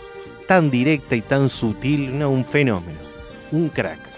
tan 0.46 0.70
directa 0.70 1.14
y 1.16 1.22
tan 1.22 1.48
sutil, 1.48 2.18
no, 2.18 2.30
un 2.30 2.44
fenómeno, 2.44 2.98
un 3.52 3.68
crack. 3.68 4.11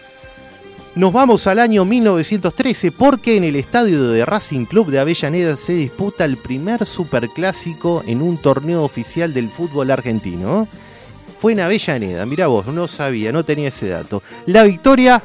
Nos 0.96 1.12
vamos 1.12 1.48
al 1.48 1.58
año 1.58 1.84
1913 1.84 2.92
porque 2.92 3.36
en 3.36 3.42
el 3.42 3.56
estadio 3.56 4.10
de 4.10 4.24
Racing 4.24 4.64
Club 4.64 4.92
de 4.92 5.00
Avellaneda 5.00 5.56
se 5.56 5.72
disputa 5.72 6.24
el 6.24 6.36
primer 6.36 6.86
superclásico 6.86 8.04
en 8.06 8.22
un 8.22 8.38
torneo 8.38 8.84
oficial 8.84 9.34
del 9.34 9.48
fútbol 9.48 9.90
argentino. 9.90 10.68
Fue 11.40 11.52
en 11.54 11.60
Avellaneda, 11.60 12.24
mira 12.26 12.46
vos, 12.46 12.68
no 12.68 12.86
sabía, 12.86 13.32
no 13.32 13.44
tenía 13.44 13.68
ese 13.68 13.88
dato. 13.88 14.22
La 14.46 14.62
victoria 14.62 15.20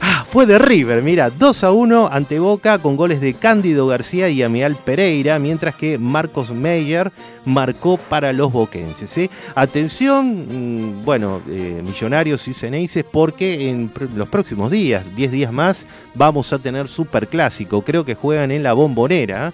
ah, 0.00 0.24
fue 0.28 0.46
de 0.46 0.58
River, 0.58 1.02
mira, 1.02 1.30
2 1.30 1.64
a 1.64 1.72
1 1.72 2.08
ante 2.12 2.38
Boca 2.38 2.78
con 2.78 2.96
goles 2.96 3.20
de 3.20 3.34
Cándido 3.34 3.86
García 3.86 4.28
y 4.28 4.42
Amial 4.42 4.76
Pereira, 4.76 5.38
mientras 5.38 5.74
que 5.74 5.98
Marcos 5.98 6.50
Meyer 6.52 7.12
marcó 7.44 7.96
para 7.96 8.32
los 8.32 8.50
boquenses. 8.52 9.30
Atención, 9.54 10.98
mm, 11.00 11.04
bueno, 11.04 11.40
eh, 11.48 11.80
millonarios 11.84 12.46
y 12.48 12.52
ceneices, 12.52 13.04
porque 13.04 13.68
en 13.68 13.90
los 14.14 14.28
próximos 14.28 14.70
días, 14.70 15.14
10 15.16 15.30
días 15.30 15.52
más, 15.52 15.86
vamos 16.14 16.52
a 16.52 16.58
tener 16.58 16.88
superclásico. 16.88 17.82
Creo 17.82 18.04
que 18.04 18.14
juegan 18.14 18.50
en 18.50 18.62
la 18.62 18.72
bombonera. 18.72 19.52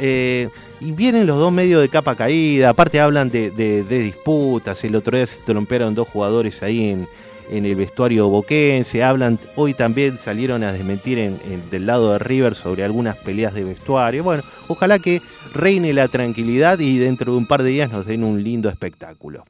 Eh, 0.00 0.48
y 0.80 0.92
vienen 0.92 1.26
los 1.26 1.38
dos 1.40 1.50
medios 1.52 1.80
de 1.82 1.88
capa 1.88 2.14
caída, 2.14 2.68
aparte 2.68 3.00
hablan 3.00 3.30
de, 3.30 3.50
de- 3.50 3.82
de 3.82 3.98
disputas, 3.98 4.84
el 4.84 4.94
otro 4.94 5.16
día 5.16 5.26
se 5.26 5.42
trompearon 5.42 5.92
dos 5.92 6.06
jugadores 6.06 6.62
ahí 6.62 6.90
en, 6.90 7.08
en 7.50 7.64
el 7.66 7.74
vestuario 7.76 8.28
boquense, 8.28 9.02
hablan, 9.02 9.38
hoy 9.56 9.74
también 9.74 10.18
salieron 10.18 10.62
a 10.64 10.72
desmentir 10.72 11.18
en- 11.18 11.38
del 11.70 11.86
lado 11.86 12.12
de 12.12 12.18
River 12.18 12.54
sobre 12.54 12.84
algunas 12.84 13.16
peleas 13.16 13.54
de 13.54 13.64
vestuario, 13.64 14.22
bueno, 14.24 14.42
ojalá 14.68 14.98
que 14.98 15.22
reine 15.54 15.92
la 15.92 16.08
tranquilidad 16.08 16.78
y 16.78 16.98
dentro 16.98 17.32
de 17.32 17.38
un 17.38 17.46
par 17.46 17.62
de 17.62 17.70
días 17.70 17.90
nos 17.90 18.06
den 18.06 18.24
un 18.24 18.42
lindo 18.42 18.68
espectáculo. 18.68 19.44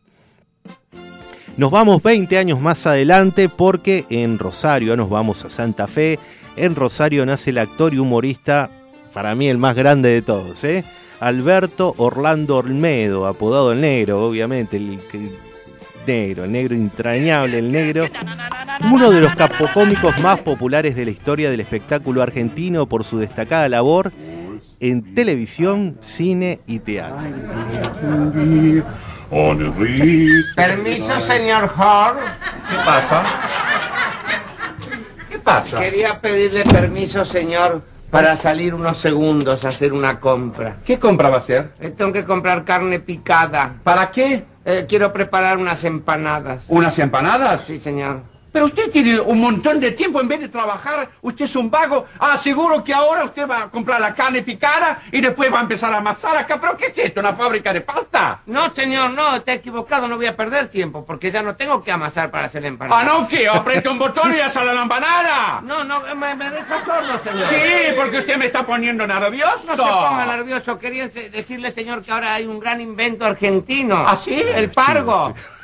Nos 1.56 1.70
vamos 1.72 2.02
20 2.02 2.38
años 2.38 2.60
más 2.60 2.86
adelante 2.86 3.48
porque 3.48 4.04
en 4.10 4.38
Rosario 4.38 4.96
nos 4.96 5.10
vamos 5.10 5.44
a 5.44 5.50
Santa 5.50 5.88
Fe. 5.88 6.18
En 6.56 6.76
Rosario 6.76 7.26
nace 7.26 7.50
el 7.50 7.58
actor 7.58 7.92
y 7.94 7.98
humorista, 7.98 8.70
para 9.12 9.34
mí 9.34 9.48
el 9.48 9.58
más 9.58 9.74
grande 9.74 10.08
de 10.10 10.22
todos, 10.22 10.62
¿eh? 10.62 10.84
Alberto 11.18 11.94
Orlando 11.96 12.58
Olmedo, 12.58 13.26
apodado 13.26 13.72
el 13.72 13.80
negro, 13.80 14.24
obviamente, 14.24 14.76
el, 14.76 15.00
el 15.12 15.30
negro, 16.08 16.44
el 16.44 16.52
negro 16.52 16.74
entrañable, 16.74 17.58
el 17.58 17.70
negro. 17.70 18.06
Uno 18.90 19.10
de 19.10 19.20
los 19.20 19.36
capocómicos 19.36 20.18
más 20.20 20.40
populares 20.40 20.96
de 20.96 21.04
la 21.04 21.10
historia 21.10 21.50
del 21.50 21.60
espectáculo 21.60 22.22
argentino 22.22 22.86
por 22.86 23.04
su 23.04 23.18
destacada 23.18 23.68
labor 23.68 24.12
en 24.80 25.14
televisión, 25.14 25.98
cine 26.00 26.60
y 26.66 26.78
teatro. 26.78 27.18
Permiso, 30.56 31.20
señor 31.20 31.72
Hall. 31.76 32.16
¿Qué 32.70 32.76
pasa? 32.76 33.22
¿Qué 35.30 35.38
pasa? 35.38 35.80
Quería 35.80 36.20
pedirle 36.20 36.64
permiso, 36.64 37.24
señor, 37.24 37.82
para 38.10 38.36
salir 38.36 38.74
unos 38.74 38.96
segundos 38.96 39.64
a 39.64 39.68
hacer 39.68 39.92
una 39.92 40.18
compra. 40.18 40.76
¿Qué 40.86 40.98
compra 40.98 41.28
va 41.28 41.36
a 41.36 41.40
hacer? 41.40 41.72
Eh, 41.80 41.90
tengo 41.90 42.12
que 42.12 42.24
comprar 42.24 42.64
carne 42.64 43.00
picada. 43.00 43.74
¿Para 43.82 44.10
qué? 44.10 44.44
Eh, 44.70 44.84
quiero 44.86 45.14
preparar 45.14 45.56
unas 45.56 45.82
empanadas. 45.84 46.64
¿Unas 46.68 46.98
empanadas? 46.98 47.62
Sí, 47.66 47.80
señor. 47.80 48.20
Pero 48.52 48.66
usted 48.66 48.90
tiene 48.90 49.20
un 49.20 49.40
montón 49.40 49.78
de 49.80 49.92
tiempo 49.92 50.20
en 50.20 50.28
vez 50.28 50.40
de 50.40 50.48
trabajar, 50.48 51.10
usted 51.20 51.44
es 51.44 51.56
un 51.56 51.70
vago. 51.70 52.06
Ah, 52.18 52.38
seguro 52.42 52.82
que 52.82 52.94
ahora 52.94 53.24
usted 53.24 53.48
va 53.48 53.64
a 53.64 53.70
comprar 53.70 54.00
la 54.00 54.14
carne 54.14 54.42
picada 54.42 55.02
y 55.12 55.20
después 55.20 55.52
va 55.52 55.58
a 55.58 55.62
empezar 55.62 55.92
a 55.92 55.98
amasar 55.98 56.36
acá. 56.36 56.60
¿Pero 56.60 56.76
qué 56.76 56.86
es 56.86 56.98
esto? 56.98 57.20
¿Una 57.20 57.34
fábrica 57.34 57.72
de 57.72 57.80
pasta? 57.82 58.40
No, 58.46 58.74
señor, 58.74 59.10
no, 59.10 59.36
está 59.36 59.52
equivocado, 59.52 60.08
no 60.08 60.16
voy 60.16 60.26
a 60.26 60.36
perder 60.36 60.68
tiempo, 60.68 61.04
porque 61.04 61.30
ya 61.30 61.42
no 61.42 61.56
tengo 61.56 61.82
que 61.82 61.92
amasar 61.92 62.30
para 62.30 62.46
hacer 62.46 62.62
la 62.62 62.68
empanada. 62.68 63.00
Ah, 63.00 63.04
¿no 63.04 63.28
qué? 63.28 63.48
Aprieta 63.48 63.90
un 63.90 63.98
botón 63.98 64.34
y 64.34 64.50
sale 64.50 64.74
la 64.74 64.82
empanada. 64.82 65.60
No, 65.62 65.84
no, 65.84 66.00
me, 66.14 66.34
me 66.34 66.50
deja 66.50 66.84
sordo, 66.84 67.18
señor. 67.22 67.48
Sí, 67.48 67.92
porque 67.96 68.18
usted 68.18 68.36
me 68.38 68.46
está 68.46 68.64
poniendo 68.64 69.06
nervioso. 69.06 69.60
No 69.66 69.72
se 69.76 69.82
ponga 69.82 70.26
nervioso. 70.26 70.78
Quería 70.78 71.08
decirle, 71.08 71.72
señor, 71.72 72.02
que 72.02 72.10
ahora 72.10 72.34
hay 72.34 72.46
un 72.46 72.58
gran 72.58 72.80
invento 72.80 73.24
argentino. 73.24 73.96
¿Ah, 73.96 74.18
sí? 74.22 74.42
El 74.54 74.70
pargo. 74.70 75.34
¿Sí? 75.36 75.57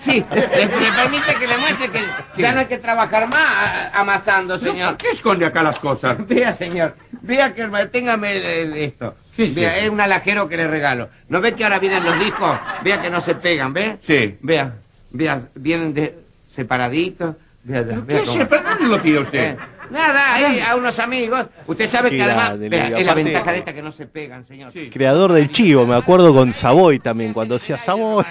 Sí. 0.00 0.24
Le, 0.32 0.66
le 0.66 0.68
permite 0.68 1.34
que 1.38 1.46
le 1.46 1.58
muestre 1.58 1.88
que 1.90 2.00
ya 2.42 2.52
no 2.52 2.60
hay 2.60 2.66
que 2.66 2.78
trabajar 2.78 3.28
más 3.28 3.90
amasando, 3.92 4.58
señor. 4.58 4.90
¿Por 4.90 4.96
qué 4.98 5.10
esconde 5.10 5.46
acá 5.46 5.62
las 5.62 5.78
cosas? 5.78 6.16
Vea, 6.28 6.54
señor. 6.54 6.94
Vea 7.22 7.52
que 7.54 7.64
téngame 7.90 8.36
el- 8.36 8.44
el- 8.44 8.76
esto. 8.76 9.16
Vea, 9.36 9.78
es 9.78 9.90
un 9.90 10.00
alajero 10.00 10.48
que 10.48 10.56
le 10.56 10.68
regalo. 10.68 11.08
¿No 11.28 11.40
ve 11.40 11.54
que 11.54 11.64
ahora 11.64 11.78
vienen 11.80 12.04
los 12.04 12.18
discos? 12.20 12.56
Vea 12.82 13.02
que 13.02 13.10
no 13.10 13.20
se 13.20 13.34
pegan, 13.34 13.72
¿ve? 13.72 13.98
Sí. 14.06 14.38
Vea, 14.40 14.74
vea, 15.10 15.40
vienen 15.54 15.92
de 15.94 16.16
separaditos. 16.48 17.34
Vea, 17.64 17.82
vea 17.82 18.02
¿Qué 18.06 18.18
cómo- 18.20 18.32
se 18.32 18.44
¿Dónde 18.44 18.84
lo 18.88 19.00
tira 19.00 19.20
usted? 19.22 19.50
Eh, 19.52 19.56
Nada, 19.94 20.34
ahí 20.34 20.60
a 20.60 20.74
unos 20.76 20.98
amigos. 20.98 21.46
Usted 21.66 21.88
sabe 21.88 22.10
que 22.10 22.22
además, 22.22 22.48
grande, 22.48 22.68
vea, 22.68 22.82
Livio, 22.84 22.96
es 22.98 23.06
la 23.06 23.12
aparte- 23.12 23.24
ventaja 23.24 23.52
de 23.52 23.58
esta 23.58 23.74
que 23.74 23.82
no 23.82 23.92
se 23.92 24.06
pegan, 24.06 24.44
señor. 24.44 24.72
Creador 24.92 25.32
del 25.32 25.50
chivo, 25.50 25.86
me 25.86 25.94
acuerdo 25.94 26.34
con 26.34 26.52
Savoy 26.52 26.98
también, 26.98 27.32
cuando 27.32 27.54
hacía 27.56 27.78
Savoy. 27.78 28.24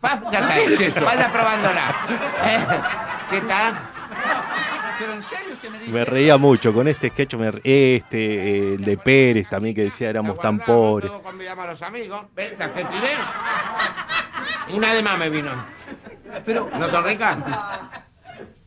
Pa, 0.00 0.20
ya 0.32 0.38
está, 0.40 0.54
¿Qué 0.54 0.64
es 0.74 0.80
eso? 0.80 1.00
Vaya 1.04 1.32
probándola. 1.32 1.94
Eh, 2.46 2.66
¿Qué 3.30 3.40
tal? 3.42 3.74
¿Pero 4.98 5.12
en 5.14 5.22
serio 5.22 5.52
usted 5.54 5.70
me 5.70 5.78
dice? 5.78 5.90
Me 5.90 6.04
reía 6.04 6.36
mucho 6.36 6.74
con 6.74 6.86
este 6.86 7.08
sketch, 7.08 7.34
me 7.36 7.50
re- 7.50 7.60
este, 7.64 8.18
eh, 8.18 8.74
el 8.74 8.84
de 8.84 8.98
Pérez 8.98 9.48
también 9.48 9.74
que 9.74 9.84
decía 9.84 10.10
éramos 10.10 10.38
tan 10.38 10.58
pobres. 10.58 11.10
Cuando 11.22 11.42
llama 11.42 11.62
a 11.62 11.66
los 11.68 11.80
amigos, 11.80 12.20
¿ves? 12.36 12.50
Que 12.52 12.84
tiré. 12.84 13.12
Una 14.76 14.92
de 14.92 15.02
más 15.02 15.18
me 15.18 15.30
vino. 15.30 15.50
Pero, 16.44 16.68
¿no 16.78 16.90
son 16.90 17.04
ricas? 17.04 17.38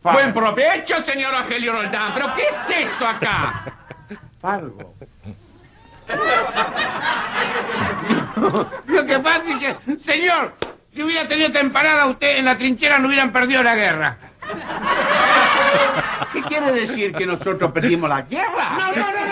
Buen 0.03 0.33
provecho, 0.33 0.95
señor 1.05 1.33
Angelio 1.33 1.71
Roldán. 1.73 2.11
¿Pero 2.13 2.27
qué 2.35 2.43
es 2.43 2.57
esto 2.89 3.07
acá? 3.07 3.63
Fargo. 4.41 4.93
Lo 8.87 9.05
que 9.05 9.19
pasa 9.19 9.43
es 9.49 9.55
que, 9.57 9.75
señor, 10.03 10.53
si 10.93 11.01
hubiera 11.03 11.25
tenido 11.27 11.47
esta 11.47 11.59
empanada 11.61 12.05
usted 12.07 12.37
en 12.39 12.45
la 12.45 12.57
trinchera 12.57 12.99
no 12.99 13.07
hubieran 13.07 13.31
perdido 13.31 13.63
la 13.63 13.75
guerra. 13.75 14.17
¿Qué 16.33 16.41
quiere 16.41 16.71
decir 16.73 17.13
que 17.13 17.25
nosotros 17.25 17.71
perdimos 17.71 18.09
la 18.09 18.23
guerra? 18.23 18.77
No, 18.77 18.89
no, 18.91 18.95
no, 18.95 19.03
no. 19.13 19.23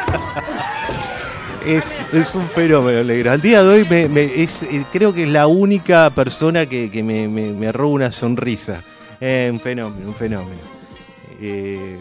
Es, 1.65 1.99
es 2.13 2.33
un 2.33 2.47
fenómeno, 2.49 2.99
el 2.99 3.07
negro. 3.07 3.31
Al 3.31 3.41
día 3.41 3.61
de 3.61 3.69
hoy 3.69 3.85
me, 3.87 4.07
me- 4.07 4.41
es, 4.41 4.63
eh, 4.63 4.83
creo 4.91 5.13
que 5.13 5.23
es 5.23 5.29
la 5.29 5.45
única 5.47 6.09
persona 6.11 6.65
que, 6.65 6.89
que 6.89 7.03
me, 7.03 7.27
me- 7.27 7.51
me 7.51 7.71
roba 7.71 7.93
una 7.93 8.11
sonrisa. 8.11 8.81
Eh, 9.21 9.49
un 9.53 9.59
fenómeno, 9.59 10.07
un 10.07 10.15
fenómeno. 10.15 10.59
Eh, 11.39 11.99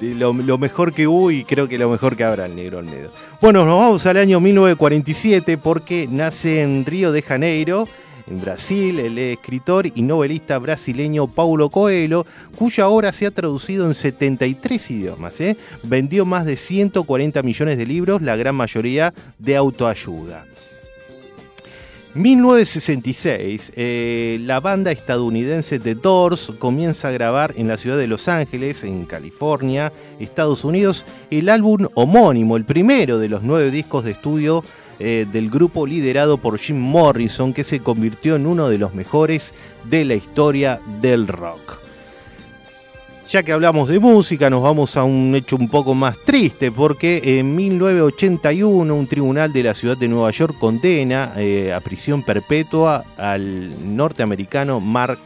lo 0.00 0.58
mejor 0.58 0.92
que 0.92 1.06
hubo 1.06 1.30
y 1.30 1.44
creo 1.44 1.68
que 1.68 1.78
lo 1.78 1.90
mejor 1.90 2.16
que 2.16 2.24
habrá 2.24 2.46
el 2.46 2.56
negro 2.56 2.78
Olmedo. 2.78 3.10
Bueno, 3.40 3.64
nos 3.64 3.78
vamos 3.78 4.06
al 4.06 4.16
año 4.16 4.40
1947 4.40 5.58
porque 5.58 6.08
nace 6.10 6.62
en 6.62 6.84
Río 6.84 7.12
de 7.12 7.22
Janeiro, 7.22 7.86
en 8.26 8.40
Brasil, 8.40 8.98
el 8.98 9.18
escritor 9.18 9.86
y 9.86 10.02
novelista 10.02 10.58
brasileño 10.58 11.28
Paulo 11.28 11.70
Coelho, 11.70 12.26
cuya 12.56 12.88
obra 12.88 13.12
se 13.12 13.26
ha 13.26 13.30
traducido 13.30 13.86
en 13.86 13.94
73 13.94 14.90
idiomas. 14.90 15.40
¿eh? 15.40 15.56
Vendió 15.82 16.24
más 16.26 16.44
de 16.44 16.56
140 16.56 17.42
millones 17.42 17.78
de 17.78 17.86
libros, 17.86 18.22
la 18.22 18.36
gran 18.36 18.54
mayoría 18.54 19.14
de 19.38 19.56
autoayuda. 19.56 20.44
1966, 22.16 23.72
eh, 23.76 24.38
la 24.40 24.60
banda 24.60 24.90
estadounidense 24.90 25.78
The 25.78 25.94
Doors 25.94 26.54
comienza 26.58 27.08
a 27.08 27.10
grabar 27.10 27.52
en 27.58 27.68
la 27.68 27.76
ciudad 27.76 27.98
de 27.98 28.06
Los 28.06 28.28
Ángeles, 28.28 28.84
en 28.84 29.04
California, 29.04 29.92
Estados 30.18 30.64
Unidos, 30.64 31.04
el 31.30 31.50
álbum 31.50 31.88
homónimo, 31.92 32.56
el 32.56 32.64
primero 32.64 33.18
de 33.18 33.28
los 33.28 33.42
nueve 33.42 33.70
discos 33.70 34.02
de 34.04 34.12
estudio 34.12 34.64
eh, 34.98 35.26
del 35.30 35.50
grupo 35.50 35.86
liderado 35.86 36.38
por 36.38 36.58
Jim 36.58 36.78
Morrison, 36.78 37.52
que 37.52 37.64
se 37.64 37.80
convirtió 37.80 38.36
en 38.36 38.46
uno 38.46 38.70
de 38.70 38.78
los 38.78 38.94
mejores 38.94 39.52
de 39.84 40.06
la 40.06 40.14
historia 40.14 40.80
del 41.02 41.28
rock. 41.28 41.85
Ya 43.36 43.42
que 43.42 43.52
hablamos 43.52 43.90
de 43.90 43.98
música, 43.98 44.48
nos 44.48 44.62
vamos 44.62 44.96
a 44.96 45.04
un 45.04 45.34
hecho 45.34 45.56
un 45.56 45.68
poco 45.68 45.94
más 45.94 46.16
triste, 46.16 46.72
porque 46.72 47.20
en 47.38 47.54
1981 47.54 48.94
un 48.94 49.06
tribunal 49.06 49.52
de 49.52 49.62
la 49.62 49.74
ciudad 49.74 49.94
de 49.94 50.08
Nueva 50.08 50.30
York 50.30 50.56
condena 50.58 51.34
eh, 51.36 51.70
a 51.70 51.80
prisión 51.80 52.22
perpetua 52.22 53.04
al 53.18 53.94
norteamericano 53.94 54.80
Mark 54.80 55.18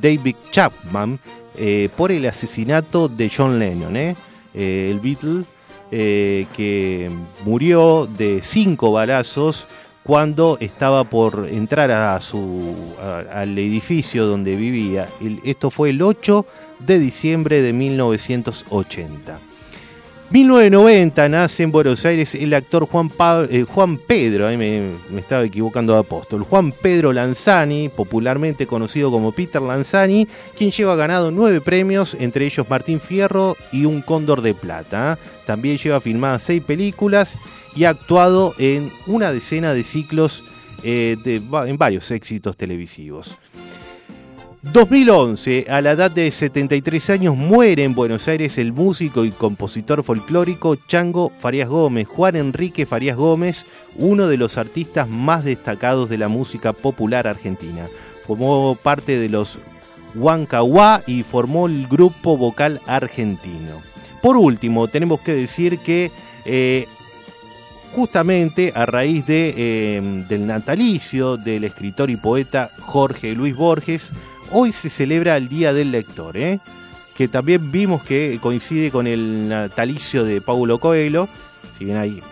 David 0.00 0.36
Chapman 0.50 1.18
eh, 1.54 1.90
por 1.94 2.12
el 2.12 2.24
asesinato 2.24 3.08
de 3.08 3.30
John 3.30 3.58
Lennon, 3.58 3.94
¿eh? 3.94 4.16
El 4.54 4.98
Beatle, 4.98 5.44
que 5.90 7.10
murió 7.44 8.06
de 8.06 8.40
cinco 8.42 8.92
balazos 8.92 9.66
cuando 10.02 10.56
estaba 10.60 11.04
por 11.04 11.46
entrar 11.50 11.90
a 11.90 12.18
su, 12.22 12.74
al 13.30 13.58
edificio 13.58 14.24
donde 14.24 14.56
vivía. 14.56 15.08
Esto 15.44 15.70
fue 15.70 15.90
el 15.90 16.00
8 16.00 16.46
de 16.86 16.98
diciembre 16.98 17.62
de 17.62 17.72
1980. 17.72 19.50
1990 20.30 21.28
nace 21.28 21.64
en 21.64 21.72
Buenos 21.72 22.04
Aires 22.04 22.36
el 22.36 22.54
actor 22.54 22.86
Juan, 22.86 23.10
eh, 23.50 23.66
Pedro, 24.06 24.46
ahí 24.46 24.56
me, 24.56 24.92
estaba 25.18 25.42
equivocando 25.42 25.92
de 25.92 25.98
apóstol, 25.98 26.44
Juan 26.44 26.70
Pedro 26.70 27.12
Lanzani, 27.12 27.88
popularmente 27.88 28.64
conocido 28.64 29.10
como 29.10 29.32
Peter 29.32 29.60
Lanzani, 29.60 30.28
quien 30.56 30.70
lleva 30.70 30.94
ganado 30.94 31.32
nueve 31.32 31.60
premios, 31.60 32.16
entre 32.20 32.46
ellos 32.46 32.64
Martín 32.70 33.00
Fierro 33.00 33.56
y 33.72 33.86
un 33.86 34.02
Cóndor 34.02 34.40
de 34.40 34.54
Plata. 34.54 35.18
¿eh? 35.18 35.42
También 35.46 35.78
lleva 35.78 36.00
filmadas 36.00 36.44
seis 36.44 36.62
películas 36.62 37.36
y 37.74 37.82
ha 37.82 37.90
actuado 37.90 38.54
en 38.58 38.92
una 39.08 39.32
decena 39.32 39.74
de 39.74 39.82
ciclos 39.82 40.44
eh, 40.84 41.16
en 41.24 41.76
varios 41.76 42.08
éxitos 42.12 42.56
televisivos. 42.56 43.36
2011, 44.62 45.66
a 45.70 45.80
la 45.80 45.92
edad 45.92 46.10
de 46.10 46.30
73 46.30 47.08
años, 47.10 47.34
muere 47.34 47.82
en 47.82 47.94
Buenos 47.94 48.28
Aires 48.28 48.58
el 48.58 48.74
músico 48.74 49.24
y 49.24 49.30
compositor 49.30 50.04
folclórico 50.04 50.76
Chango 50.76 51.32
Farías 51.38 51.70
Gómez, 51.70 52.06
Juan 52.06 52.36
Enrique 52.36 52.84
Farías 52.84 53.16
Gómez, 53.16 53.64
uno 53.96 54.26
de 54.26 54.36
los 54.36 54.58
artistas 54.58 55.08
más 55.08 55.44
destacados 55.44 56.10
de 56.10 56.18
la 56.18 56.28
música 56.28 56.74
popular 56.74 57.26
argentina. 57.26 57.88
Formó 58.26 58.76
parte 58.82 59.18
de 59.18 59.30
los 59.30 59.58
Huancahuá 60.14 61.04
y 61.06 61.22
formó 61.22 61.66
el 61.66 61.86
grupo 61.86 62.36
vocal 62.36 62.82
argentino. 62.86 63.80
Por 64.20 64.36
último, 64.36 64.88
tenemos 64.88 65.20
que 65.20 65.32
decir 65.32 65.78
que 65.78 66.10
eh, 66.44 66.86
justamente 67.94 68.72
a 68.74 68.84
raíz 68.84 69.24
de, 69.24 69.54
eh, 69.56 70.24
del 70.28 70.46
natalicio 70.46 71.38
del 71.38 71.64
escritor 71.64 72.10
y 72.10 72.16
poeta 72.16 72.70
Jorge 72.80 73.34
Luis 73.34 73.56
Borges, 73.56 74.12
hoy 74.50 74.72
se 74.72 74.90
celebra 74.90 75.36
el 75.36 75.48
Día 75.48 75.72
del 75.72 75.92
Lector, 75.92 76.36
¿eh? 76.36 76.60
que 77.16 77.28
también 77.28 77.70
vimos 77.70 78.02
que 78.02 78.38
coincide 78.40 78.90
con 78.90 79.06
el 79.06 79.48
natalicio 79.48 80.24
de 80.24 80.40
Paulo 80.40 80.78
Coelho, 80.78 81.28
si 81.76 81.84
bien 81.84 81.98
hay 81.98 82.22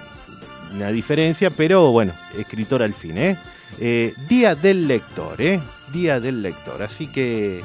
una 0.75 0.89
diferencia, 0.89 1.51
pero 1.51 1.91
bueno, 1.91 2.13
escritor 2.39 2.83
al 2.83 2.95
fin. 2.95 3.19
¿eh? 3.19 3.37
Eh, 3.81 4.15
Día 4.29 4.55
del 4.55 4.89
Lector, 4.89 5.41
¿eh? 5.41 5.61
Día 5.93 6.21
del 6.21 6.43
Lector, 6.43 6.83
así 6.83 7.07
que 7.07 7.61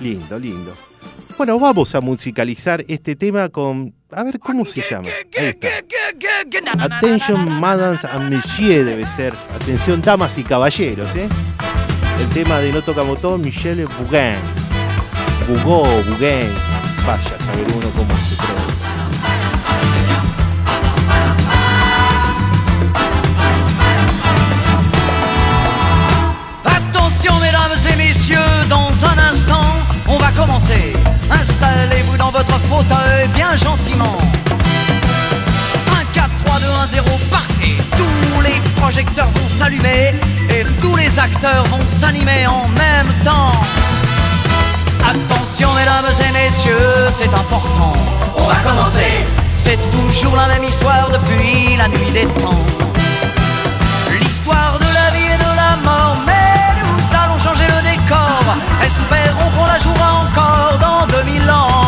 lindo, 0.00 0.38
lindo. 0.38 0.74
Bueno, 1.36 1.58
vamos 1.58 1.94
a 1.94 2.00
musicalizar 2.00 2.84
este 2.88 3.14
tema 3.14 3.48
con... 3.48 3.94
A 4.10 4.24
ver, 4.24 4.38
¿cómo 4.38 4.64
se 4.64 4.82
llama? 4.82 5.08
Ahí 5.38 5.46
está. 5.46 5.68
Attention, 6.80 7.60
madams 7.60 8.04
and 8.04 8.30
messieurs 8.30 8.84
debe 8.84 9.06
ser. 9.06 9.32
Atención, 9.54 10.02
damas 10.02 10.36
y 10.36 10.42
caballeros, 10.42 11.14
¿eh? 11.14 11.28
El 12.20 12.28
tema 12.30 12.58
de 12.58 12.72
No 12.72 12.82
Toca 12.82 13.02
Botón, 13.02 13.42
Bougain. 13.42 14.36
Bugó, 15.46 15.84
Bougain. 16.02 16.52
Vaya 17.06 17.16
a 17.16 17.44
saber 17.44 17.66
uno 17.76 17.88
cómo 17.90 18.12
se 18.28 18.34
pronuncia. 18.34 18.88
Attention 26.64 27.38
mesdames 27.40 27.86
et 27.92 27.96
messieurs, 27.96 28.38
dans 28.68 28.92
un 29.04 29.18
instant, 29.30 29.70
on 30.08 30.18
va 30.18 30.32
commencer. 30.32 30.94
Installez-vous 31.30 32.16
dans 32.16 32.32
votre 32.32 32.58
fauteuil 32.68 33.28
bien 33.34 33.54
gentiment. 33.54 34.18
5, 35.86 36.12
4, 36.12 36.30
3, 36.44 36.60
2, 36.60 36.66
1, 36.66 36.86
0, 36.88 37.06
partez. 37.30 37.76
Tous 37.96 38.40
les 38.42 38.60
projecteurs 38.80 39.28
vont 39.34 39.48
s'allumer 39.48 40.14
et 40.50 40.64
tous 40.80 40.96
les 40.96 41.18
acteurs 41.18 41.64
vont 41.64 41.86
s'animer 41.86 42.46
en 42.46 42.68
même 42.68 43.12
temps. 43.24 43.52
Attention 45.08 45.72
mesdames 45.74 46.12
et 46.28 46.32
messieurs, 46.32 47.08
c'est 47.10 47.32
important. 47.32 47.92
On 48.36 48.46
va 48.46 48.56
commencer. 48.56 49.24
C'est 49.56 49.78
toujours 49.90 50.36
la 50.36 50.48
même 50.48 50.64
histoire 50.64 51.08
depuis 51.10 51.76
la 51.76 51.88
nuit 51.88 52.10
des 52.12 52.26
temps. 52.40 52.64
L'histoire 54.20 54.78
de 54.78 54.84
la 54.84 55.10
vie 55.16 55.32
et 55.34 55.38
de 55.38 55.56
la 55.56 55.76
mort, 55.84 56.16
mais 56.26 56.82
nous 56.86 57.16
allons 57.16 57.38
changer 57.38 57.64
le 57.64 57.90
décor. 57.90 58.42
Espérons 58.82 59.50
qu'on 59.56 59.66
la 59.66 59.78
jouera 59.78 60.10
encore 60.24 60.78
dans 60.78 61.06
2000 61.06 61.50
ans. 61.50 61.87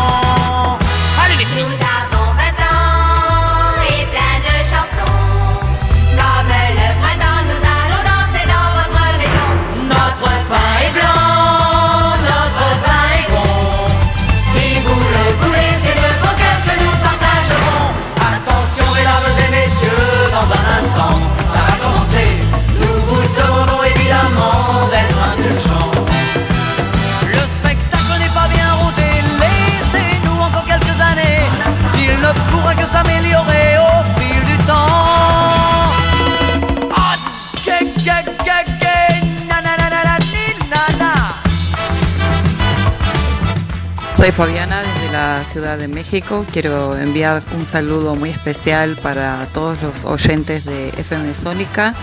Soy 44.21 44.31
Fabiana 44.31 44.79
desde 44.81 45.11
la 45.11 45.43
Ciudad 45.43 45.79
de 45.79 45.87
México. 45.87 46.45
Quiero 46.51 46.95
enviar 46.95 47.41
un 47.57 47.65
saludo 47.65 48.13
muy 48.13 48.29
especial 48.29 48.95
para 49.01 49.47
todos 49.47 49.81
los 49.81 50.05
oyentes 50.05 50.63
de 50.63 50.89
FM 50.89 51.33
Sónica 51.33 51.95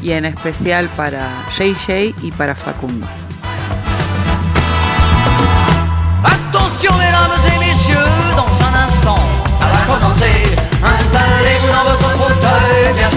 y 0.00 0.12
en 0.12 0.24
especial 0.24 0.88
para 0.96 1.28
JJ 1.50 2.14
y 2.22 2.32
para 2.32 2.54
Facundo. 2.54 3.06
Attention 6.24 6.96
mesdames 6.96 7.44
et 7.54 7.58
messieurs, 7.58 7.98
dans 8.34 8.62
un 8.62 8.74
instant, 8.86 9.18
ça 9.58 9.66
va 9.66 9.94
commencer. 9.94 10.56
Installez-vous 10.82 11.68
dans 11.68 11.84
votre 11.90 12.10
fauteuil 12.12 12.94
bien 12.94 13.10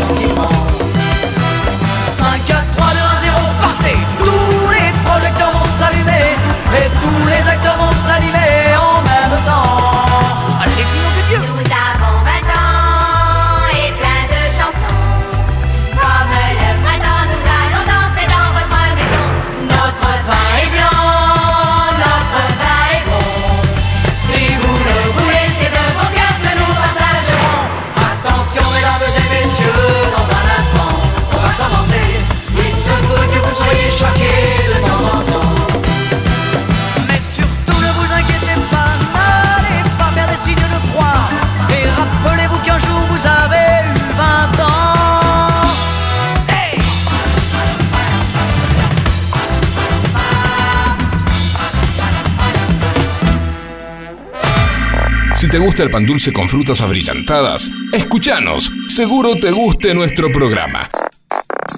te 55.51 55.59
gusta 55.59 55.83
el 55.83 55.89
pan 55.89 56.05
dulce 56.05 56.31
con 56.31 56.47
frutas 56.47 56.79
abrillantadas, 56.79 57.69
escúchanos, 57.91 58.71
seguro 58.87 59.35
te 59.35 59.51
guste 59.51 59.93
nuestro 59.93 60.31
programa. 60.31 60.89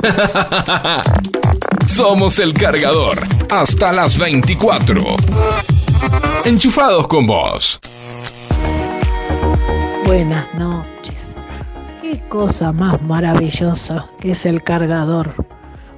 Somos 1.88 2.38
el 2.38 2.54
cargador, 2.54 3.18
hasta 3.50 3.92
las 3.92 4.20
24. 4.20 5.04
Enchufados 6.46 7.08
con 7.08 7.26
vos. 7.26 7.80
Buenas 10.06 10.54
noches. 10.54 11.26
Qué 12.00 12.20
cosa 12.30 12.72
más 12.74 13.02
maravillosa 13.02 14.08
que 14.20 14.32
es 14.34 14.46
el 14.46 14.62
cargador. 14.62 15.34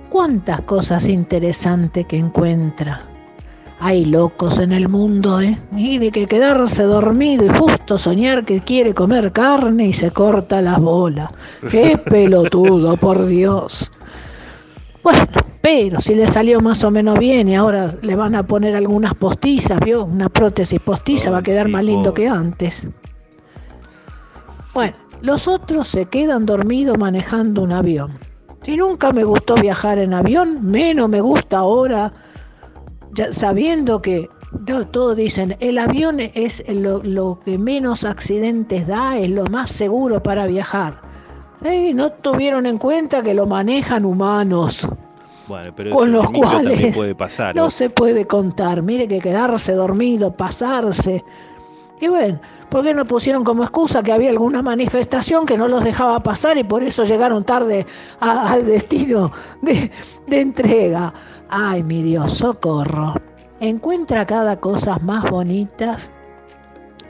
Cuántas 0.10 0.62
cosas 0.62 1.08
interesantes 1.08 2.06
que 2.06 2.18
encuentra. 2.18 3.06
Hay 3.80 4.06
locos 4.06 4.60
en 4.60 4.72
el 4.72 4.88
mundo, 4.88 5.42
¿eh? 5.42 5.60
Y 5.76 5.98
de 5.98 6.12
que 6.12 6.28
quedarse 6.28 6.84
dormido 6.84 7.46
y 7.46 7.50
justo 7.50 7.98
soñar 7.98 8.46
que 8.46 8.62
quiere 8.62 8.94
comer 8.94 9.32
carne 9.32 9.88
y 9.88 9.94
se 9.94 10.12
corta 10.12 10.62
las 10.62 10.80
bolas. 10.80 11.30
Qué 11.70 11.98
pelotudo, 12.10 12.96
por 12.96 13.26
Dios. 13.26 13.92
Bueno, 15.04 15.28
pero 15.62 16.00
si 16.00 16.16
le 16.16 16.28
salió 16.28 16.62
más 16.62 16.84
o 16.84 16.92
menos 16.92 17.20
bien 17.20 17.50
y 17.50 17.56
ahora 17.56 17.94
le 18.02 18.16
van 18.16 18.36
a 18.36 18.48
poner 18.48 18.76
algunas 18.76 19.14
postizas, 19.14 19.80
¿vio? 19.82 20.06
Una 20.06 20.30
prótesis 20.30 20.80
postiza 20.80 21.30
va 21.30 21.40
a 21.40 21.44
quedar 21.44 21.68
más 21.68 21.84
lindo 21.84 22.14
que 22.14 22.28
antes. 22.28 22.88
Bueno, 24.74 24.96
los 25.22 25.48
otros 25.48 25.88
se 25.88 26.06
quedan 26.06 26.46
dormidos 26.46 26.98
manejando 26.98 27.62
un 27.62 27.72
avión. 27.72 28.18
Si 28.64 28.78
nunca 28.78 29.12
me 29.12 29.24
gustó 29.24 29.56
viajar 29.56 30.00
en 30.00 30.14
avión, 30.14 30.66
menos 30.66 31.08
me 31.08 31.22
gusta 31.22 31.60
ahora, 31.60 32.12
ya 33.16 33.34
sabiendo 33.34 34.02
que 34.02 34.30
todos 34.92 35.16
dicen, 35.16 35.56
el 35.60 35.78
avión 35.78 36.20
es 36.20 36.64
lo, 36.70 37.02
lo 37.04 37.40
que 37.44 37.58
menos 37.58 38.04
accidentes 38.04 38.88
da, 38.88 39.18
es 39.18 39.30
lo 39.30 39.46
más 39.46 39.72
seguro 39.72 40.22
para 40.22 40.46
viajar. 40.48 41.02
Ey, 41.64 41.94
no 41.94 42.12
tuvieron 42.12 42.66
en 42.66 42.78
cuenta 42.78 43.22
que 43.24 43.34
lo 43.34 43.46
manejan 43.48 44.06
humanos, 44.06 44.88
Bueno, 45.48 45.74
pero 45.76 45.92
con 45.96 46.12
los 46.12 46.30
cuales 46.30 46.96
puede 46.96 47.16
pasar. 47.16 47.56
no 47.56 47.68
¿eh? 47.68 47.72
se 47.72 47.90
puede 47.90 48.26
contar. 48.28 48.82
Mire 48.82 49.08
que 49.08 49.20
quedarse 49.20 49.74
dormido, 49.74 50.32
pasarse. 50.36 51.24
Y 52.00 52.08
bueno, 52.10 52.40
¿por 52.70 52.84
qué 52.84 52.94
no 52.94 53.06
pusieron 53.06 53.44
como 53.46 53.64
excusa 53.64 54.04
que 54.04 54.12
había 54.12 54.30
alguna 54.30 54.62
manifestación 54.62 55.46
que 55.46 55.58
no 55.58 55.68
los 55.70 55.84
dejaba 55.84 56.20
pasar 56.22 56.58
y 56.58 56.64
por 56.66 56.84
eso 56.84 57.04
llegaron 57.06 57.44
tarde 57.46 57.86
a- 58.20 58.52
al 58.52 58.66
destino 58.66 59.32
de, 59.62 59.90
de 60.28 60.42
entrega? 60.42 61.14
Ay, 61.50 61.84
mi 61.84 62.02
Dios, 62.02 62.34
socorro. 62.34 63.16
Encuentra 63.60 64.26
cada 64.26 64.60
cosa 64.60 64.98
más 65.00 65.30
bonitas. 65.30 66.10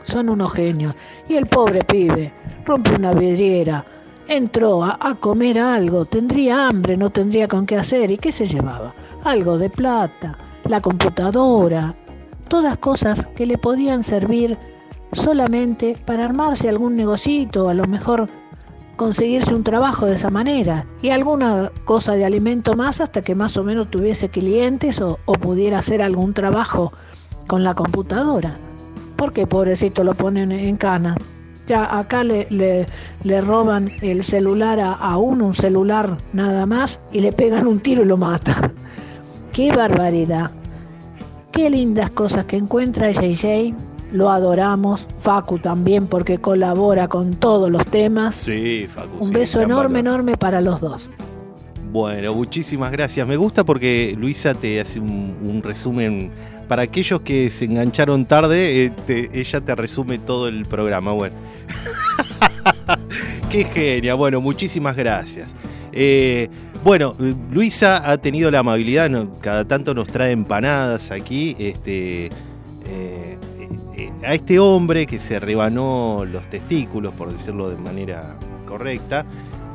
Son 0.03 0.29
unos 0.29 0.53
genios. 0.53 0.93
Y 1.27 1.35
el 1.35 1.47
pobre 1.47 1.83
pibe 1.83 2.31
rompe 2.65 2.95
una 2.95 3.13
vidriera. 3.13 3.85
Entró 4.27 4.83
a, 4.83 4.97
a 4.99 5.15
comer 5.15 5.59
algo, 5.59 6.05
tendría 6.05 6.67
hambre, 6.67 6.97
no 6.97 7.09
tendría 7.09 7.47
con 7.47 7.65
qué 7.65 7.77
hacer. 7.77 8.11
¿Y 8.11 8.17
qué 8.17 8.31
se 8.31 8.47
llevaba? 8.47 8.93
Algo 9.23 9.57
de 9.57 9.69
plata, 9.69 10.37
la 10.65 10.81
computadora, 10.81 11.95
todas 12.47 12.77
cosas 12.77 13.25
que 13.35 13.45
le 13.45 13.57
podían 13.57 14.03
servir 14.03 14.57
solamente 15.13 15.95
para 16.05 16.25
armarse 16.25 16.69
algún 16.69 16.95
negocito, 16.95 17.69
a 17.69 17.73
lo 17.73 17.85
mejor 17.85 18.27
conseguirse 18.95 19.53
un 19.53 19.63
trabajo 19.63 20.05
de 20.05 20.15
esa 20.15 20.29
manera 20.29 20.85
y 21.01 21.09
alguna 21.09 21.71
cosa 21.83 22.13
de 22.13 22.25
alimento 22.25 22.75
más 22.75 23.01
hasta 23.01 23.21
que 23.21 23.35
más 23.35 23.57
o 23.57 23.63
menos 23.63 23.89
tuviese 23.89 24.29
clientes 24.29 25.01
o, 25.01 25.19
o 25.25 25.33
pudiera 25.33 25.79
hacer 25.79 26.01
algún 26.01 26.33
trabajo 26.33 26.93
con 27.47 27.63
la 27.63 27.73
computadora. 27.73 28.57
Porque 29.15 29.47
pobrecito 29.47 30.03
lo 30.03 30.13
ponen 30.13 30.51
en 30.51 30.77
cana. 30.77 31.15
Ya 31.67 31.97
acá 31.97 32.23
le, 32.23 32.47
le, 32.49 33.41
roban 33.41 33.89
el 34.01 34.23
celular 34.23 34.79
a, 34.79 34.93
a 34.93 35.17
un 35.17 35.53
celular 35.55 36.17
nada 36.31 36.65
más, 36.65 36.99
y 37.11 37.21
le 37.21 37.31
pegan 37.31 37.65
un 37.65 37.79
tiro 37.79 38.03
y 38.03 38.05
lo 38.05 38.17
matan. 38.17 38.73
¡Qué 39.51 39.71
barbaridad! 39.71 40.51
Qué 41.51 41.69
lindas 41.69 42.11
cosas 42.11 42.45
que 42.45 42.57
encuentra 42.57 43.09
JJ. 43.09 43.73
Lo 44.15 44.29
adoramos. 44.29 45.07
Facu 45.19 45.59
también 45.59 46.07
porque 46.07 46.37
colabora 46.37 47.07
con 47.07 47.35
todos 47.35 47.69
los 47.69 47.85
temas. 47.87 48.35
Sí, 48.37 48.87
Facu. 48.89 49.17
Un 49.19 49.27
sí, 49.27 49.33
beso 49.33 49.59
enorme, 49.61 49.99
enorme 49.99 50.37
para 50.37 50.61
los 50.61 50.79
dos. 50.79 51.11
Bueno, 51.91 52.33
muchísimas 52.33 52.91
gracias. 52.91 53.27
Me 53.27 53.35
gusta 53.37 53.63
porque 53.63 54.15
Luisa 54.17 54.53
te 54.53 54.79
hace 54.81 54.99
un, 54.99 55.35
un 55.43 55.61
resumen. 55.63 56.31
Para 56.67 56.81
aquellos 56.83 57.21
que 57.21 57.49
se 57.51 57.65
engancharon 57.65 58.25
tarde, 58.25 58.85
eh, 58.85 58.89
te- 59.05 59.29
ella 59.39 59.61
te 59.61 59.75
resume 59.75 60.17
todo 60.17 60.47
el 60.47 60.65
programa. 60.65 61.11
Bueno. 61.11 61.35
Qué 63.49 63.65
genia. 63.65 64.15
Bueno, 64.15 64.41
muchísimas 64.41 64.95
gracias. 64.95 65.47
Eh, 65.91 66.49
bueno, 66.83 67.15
Luisa 67.51 68.09
ha 68.11 68.17
tenido 68.17 68.51
la 68.51 68.59
amabilidad, 68.59 69.09
cada 69.41 69.65
tanto 69.65 69.93
nos 69.93 70.07
trae 70.07 70.31
empanadas 70.31 71.11
aquí. 71.11 71.55
Este, 71.57 72.27
eh, 72.85 73.37
a 74.23 74.33
este 74.33 74.59
hombre 74.59 75.05
que 75.07 75.19
se 75.19 75.39
rebanó 75.39 76.25
los 76.29 76.49
testículos, 76.49 77.13
por 77.13 77.31
decirlo 77.31 77.69
de 77.69 77.77
manera 77.77 78.35
correcta, 78.67 79.25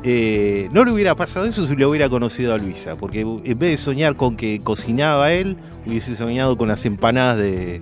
eh, 0.03 0.67
no 0.71 0.83
le 0.83 0.91
hubiera 0.91 1.15
pasado 1.15 1.45
eso 1.45 1.67
si 1.67 1.75
le 1.75 1.85
hubiera 1.85 2.09
conocido 2.09 2.53
a 2.53 2.57
Luisa, 2.57 2.95
porque 2.95 3.21
en 3.21 3.59
vez 3.59 3.71
de 3.71 3.77
soñar 3.77 4.15
con 4.15 4.35
que 4.35 4.59
cocinaba 4.63 5.31
él, 5.31 5.57
hubiese 5.85 6.15
soñado 6.15 6.57
con 6.57 6.67
las 6.67 6.85
empanadas 6.85 7.37
de 7.37 7.81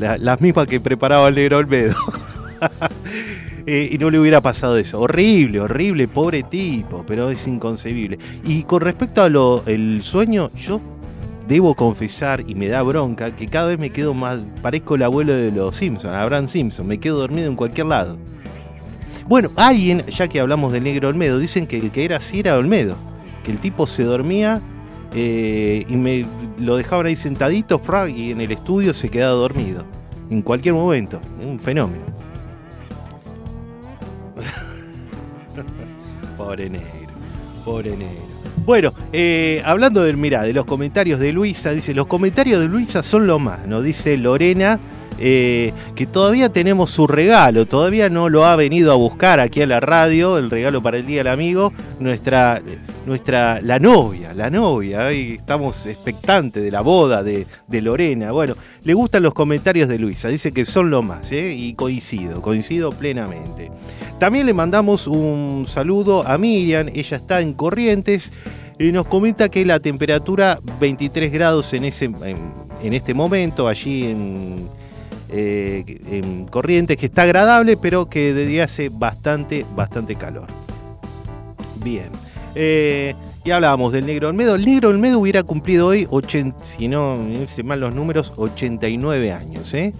la- 0.00 0.18
las 0.18 0.40
mismas 0.40 0.66
que 0.66 0.80
preparaba 0.80 1.28
el 1.28 1.34
negro 1.36 1.58
Olmedo. 1.58 1.94
Eh, 3.68 3.88
y 3.90 3.98
no 3.98 4.10
le 4.10 4.20
hubiera 4.20 4.40
pasado 4.40 4.76
eso. 4.76 5.00
Horrible, 5.00 5.58
horrible, 5.60 6.06
pobre 6.06 6.44
tipo, 6.44 7.04
pero 7.04 7.30
es 7.30 7.48
inconcebible. 7.48 8.16
Y 8.44 8.62
con 8.62 8.80
respecto 8.80 9.22
a 9.22 9.28
lo 9.28 9.64
el 9.66 10.04
sueño, 10.04 10.50
yo 10.54 10.80
debo 11.46 11.74
confesar 11.74 12.44
y 12.46 12.54
me 12.54 12.68
da 12.68 12.82
bronca 12.82 13.34
que 13.34 13.46
cada 13.46 13.68
vez 13.68 13.78
me 13.78 13.90
quedo 13.90 14.14
más 14.14 14.40
parezco 14.62 14.96
el 14.96 15.02
abuelo 15.02 15.32
de 15.32 15.52
los 15.52 15.76
Simpsons, 15.76 16.14
Abraham 16.14 16.48
Simpson, 16.48 16.86
me 16.86 16.98
quedo 16.98 17.18
dormido 17.18 17.48
en 17.48 17.56
cualquier 17.56 17.86
lado. 17.86 18.16
Bueno, 19.28 19.50
alguien, 19.56 20.04
ya 20.06 20.28
que 20.28 20.38
hablamos 20.38 20.72
del 20.72 20.84
negro 20.84 21.08
Olmedo, 21.08 21.38
dicen 21.38 21.66
que 21.66 21.78
el 21.78 21.90
que 21.90 22.04
era 22.04 22.18
así 22.18 22.40
era 22.40 22.56
Olmedo, 22.56 22.96
que 23.44 23.50
el 23.50 23.58
tipo 23.58 23.86
se 23.86 24.04
dormía 24.04 24.60
eh, 25.14 25.84
y 25.88 25.96
me 25.96 26.26
lo 26.58 26.76
dejaban 26.76 27.06
ahí 27.06 27.16
sentadito 27.16 27.80
y 28.08 28.32
en 28.32 28.40
el 28.40 28.52
estudio 28.52 28.94
se 28.94 29.08
quedaba 29.08 29.34
dormido. 29.34 29.84
En 30.30 30.42
cualquier 30.42 30.74
momento, 30.74 31.20
un 31.42 31.58
fenómeno. 31.58 32.04
Pobre 36.36 36.68
negro, 36.68 36.84
pobre 37.64 37.96
negro. 37.96 38.35
Bueno, 38.64 38.92
eh, 39.12 39.62
hablando 39.64 40.02
del, 40.02 40.16
mirá, 40.16 40.42
de 40.42 40.52
los 40.52 40.64
comentarios 40.64 41.20
de 41.20 41.32
Luisa, 41.32 41.70
dice, 41.70 41.94
los 41.94 42.06
comentarios 42.06 42.60
de 42.60 42.66
Luisa 42.66 43.02
son 43.02 43.26
lo 43.26 43.38
más, 43.38 43.66
nos 43.66 43.84
dice 43.84 44.16
Lorena, 44.16 44.80
eh, 45.18 45.72
que 45.94 46.06
todavía 46.06 46.48
tenemos 46.50 46.90
su 46.90 47.06
regalo, 47.06 47.66
todavía 47.66 48.10
no 48.10 48.28
lo 48.28 48.44
ha 48.44 48.56
venido 48.56 48.92
a 48.92 48.96
buscar 48.96 49.40
aquí 49.40 49.62
a 49.62 49.66
la 49.66 49.80
radio, 49.80 50.36
el 50.36 50.50
regalo 50.50 50.82
para 50.82 50.98
el 50.98 51.06
Día 51.06 51.18
del 51.18 51.28
Amigo, 51.28 51.72
nuestra, 52.00 52.60
nuestra, 53.06 53.60
la 53.60 53.78
novia, 53.78 54.34
la 54.34 54.50
novia, 54.50 55.06
hoy 55.06 55.36
estamos 55.38 55.86
expectantes 55.86 56.62
de 56.62 56.72
la 56.72 56.80
boda 56.80 57.22
de, 57.22 57.46
de 57.68 57.80
Lorena, 57.80 58.32
bueno, 58.32 58.56
le 58.82 58.94
gustan 58.94 59.22
los 59.22 59.32
comentarios 59.32 59.88
de 59.88 59.98
Luisa, 59.98 60.28
dice 60.28 60.52
que 60.52 60.64
son 60.64 60.90
lo 60.90 61.02
más, 61.02 61.30
¿eh? 61.30 61.54
y 61.54 61.74
coincido, 61.74 62.42
coincido 62.42 62.90
plenamente. 62.90 63.70
También 64.18 64.44
le 64.44 64.54
mandamos 64.54 65.06
un 65.06 65.66
saludo 65.68 66.26
a 66.26 66.36
Miriam, 66.36 66.88
ella 66.92 67.16
está 67.16 67.40
en 67.40 67.54
Corrientes 67.54 68.32
y 68.76 68.90
nos 68.90 69.06
comenta 69.06 69.48
que 69.48 69.64
la 69.64 69.78
temperatura 69.78 70.58
23 70.80 71.32
grados 71.32 71.72
en, 71.74 71.84
ese, 71.84 72.06
en, 72.06 72.92
este 72.92 73.14
momento, 73.14 73.68
allí 73.68 74.04
en, 74.04 74.68
eh, 75.28 76.00
en 76.10 76.46
Corrientes, 76.46 76.96
que 76.96 77.06
está 77.06 77.22
agradable, 77.22 77.76
pero 77.76 78.06
que 78.06 78.34
de 78.34 78.46
día 78.46 78.64
hace 78.64 78.88
bastante, 78.88 79.64
bastante 79.76 80.16
calor. 80.16 80.48
Bien. 81.84 82.25
Eh, 82.58 83.14
y 83.44 83.50
hablábamos 83.50 83.92
del 83.92 84.06
Negro 84.06 84.28
Olmedo. 84.28 84.54
El 84.54 84.64
Negro 84.64 84.88
Olmedo 84.88 85.20
hubiera 85.20 85.42
cumplido 85.42 85.88
hoy, 85.88 86.08
80, 86.10 86.64
si 86.64 86.88
no 86.88 87.18
mal 87.62 87.80
los 87.80 87.94
números, 87.94 88.32
89 88.36 89.30
años. 89.30 89.72
¿eh? 89.74 89.92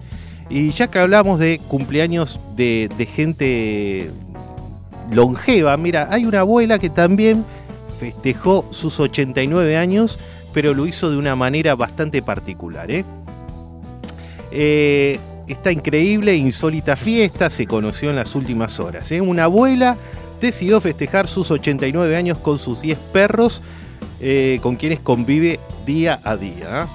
Y 0.49 0.71
ya 0.71 0.87
que 0.87 0.99
hablamos 0.99 1.39
de 1.39 1.59
cumpleaños 1.67 2.39
de, 2.55 2.89
gente 3.13 4.09
longeva, 5.11 5.77
mira, 5.77 6.07
hay 6.11 6.25
una 6.25 6.41
abuela 6.41 6.79
que 6.79 6.89
también 6.89 7.45
festejó 7.99 8.65
sus 8.71 8.99
89 8.99 9.77
años, 9.77 10.19
pero 10.51 10.73
lo 10.73 10.87
hizo 10.87 11.11
de 11.11 11.17
una 11.17 11.35
manera 11.35 11.75
bastante 11.75 12.23
particular. 12.23 12.89
¿eh? 12.89 13.05
Eh, 14.51 15.19
esta 15.47 15.71
increíble 15.71 16.35
insólita 16.35 16.95
fiesta 16.95 17.51
se 17.51 17.67
conoció 17.67 18.09
en 18.09 18.15
las 18.15 18.35
últimas 18.35 18.79
horas. 18.79 19.11
Una 19.11 19.45
abuela 19.45 19.95
decidió 20.39 20.79
festejar 20.81 21.27
sus 21.27 21.49
89 21.51 22.15
años 22.15 22.37
con 22.37 22.59
sus 22.59 22.81
10 22.81 22.97
perros, 23.11 23.61
eh, 24.19 24.59
con 24.61 24.75
quienes 24.75 24.99
convive 24.99 25.59
día 25.85 26.19
a 26.23 26.35
día. 26.37 26.83
¿eh? 26.83 26.87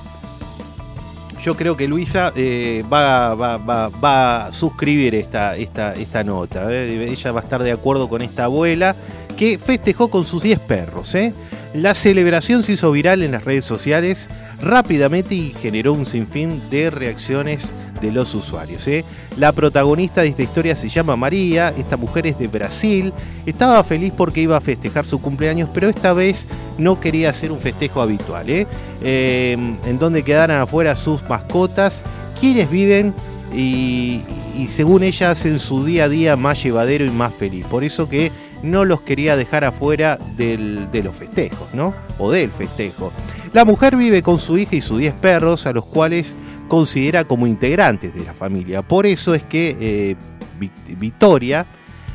yo 1.45 1.57
creo 1.57 1.77
que 1.77 1.89
Luisa 1.89 2.33
eh, 2.37 2.85
va, 2.93 3.35
va- 3.35 3.57
va- 3.57 3.89
va 3.89 4.47
a 4.47 4.53
suscribir 4.53 5.15
esta, 5.17 5.57
esta, 5.57 5.93
esta 5.97 6.23
nota. 6.23 6.73
Ella 6.73 7.33
va 7.33 7.41
a 7.41 7.43
estar 7.43 7.63
de 7.65 7.73
acuerdo 7.73 8.09
con 8.09 8.23
esta 8.23 8.45
abuela 8.45 8.95
que 9.37 9.59
festejó 9.59 10.09
con 10.09 10.25
sus 10.25 10.43
10 10.45 10.61
perros. 10.61 11.13
¿eh? 11.17 11.35
La 11.75 11.95
celebración 11.95 12.63
se 12.63 12.73
hizo 12.73 12.93
viral 12.93 13.23
en 13.23 13.33
las 13.33 13.45
redes 13.45 13.65
sociales 13.65 14.29
rápidamente 14.61 15.35
y 15.35 15.55
generó 15.59 15.95
un 15.95 16.05
sinfín 16.05 16.61
de 16.71 16.91
reacciones 16.91 17.73
de 18.03 18.13
los 18.13 18.35
usuarios. 18.35 18.87
¿eh? 18.89 19.07
La 19.39 19.53
protagonista 19.53 20.21
de 20.21 20.29
esta 20.29 20.43
historia 20.43 20.77
se 20.77 20.91
llama 20.91 21.17
María, 21.17 21.73
esta 21.79 21.97
mujer 21.97 22.27
es 22.27 22.39
de 22.39 22.49
Brasil, 22.49 23.15
estaba 23.47 23.83
feliz 23.85 24.13
porque 24.15 24.43
iba 24.43 24.57
a 24.57 24.61
festejar 24.61 25.07
su 25.07 25.23
cumpleaños, 25.23 25.71
pero 25.73 25.89
esta 25.89 26.13
vez 26.13 26.47
no 26.77 27.01
quería 27.01 27.31
hacer 27.31 27.51
un 27.51 27.61
festejo 27.61 28.03
habitual, 28.03 28.51
¿eh? 28.51 28.67
Eh, 29.01 29.53
en 29.87 29.99
donde 29.99 30.25
quedaran 30.25 30.61
afuera 30.61 30.95
sus 30.95 31.23
mascotas, 31.23 32.03
quienes 32.39 32.71
viven 32.71 33.15
y, 33.55 34.21
y 34.59 34.69
según 34.69 35.05
ella 35.05 35.31
hacen 35.31 35.59
su 35.59 35.85
día 35.85 36.05
a 36.05 36.09
día 36.11 36.37
más 36.37 36.63
llevadero 36.63 37.07
y 37.07 37.11
más 37.11 37.33
feliz. 37.33 37.65
Por 37.67 37.83
eso 37.83 38.09
que 38.09 38.31
no 38.63 38.85
los 38.85 39.03
quería 39.03 39.37
dejar 39.37 39.65
afuera 39.65 40.19
del- 40.37 40.91
de 40.91 41.03
los 41.03 41.17
festejos, 41.17 41.69
¿no? 41.75 41.95
O 42.19 42.31
del 42.31 42.51
festejo. 42.51 43.13
La 43.53 43.65
mujer 43.65 43.97
vive 43.97 44.23
con 44.23 44.39
su 44.39 44.57
hija 44.59 44.77
y 44.77 44.81
sus 44.81 44.99
10 44.99 45.15
perros, 45.15 45.67
a 45.67 45.73
los 45.73 45.85
cuales 45.85 46.37
considera 46.69 47.25
como 47.25 47.47
integrantes 47.47 48.15
de 48.15 48.25
la 48.25 48.33
familia. 48.33 48.83
Por 48.83 49.05
eso 49.07 49.35
es 49.35 49.43
que 49.43 49.77
eh, 49.81 50.17
Vic- 50.59 50.99
Victoria, 50.99 51.67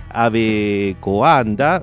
Ave 0.10 0.96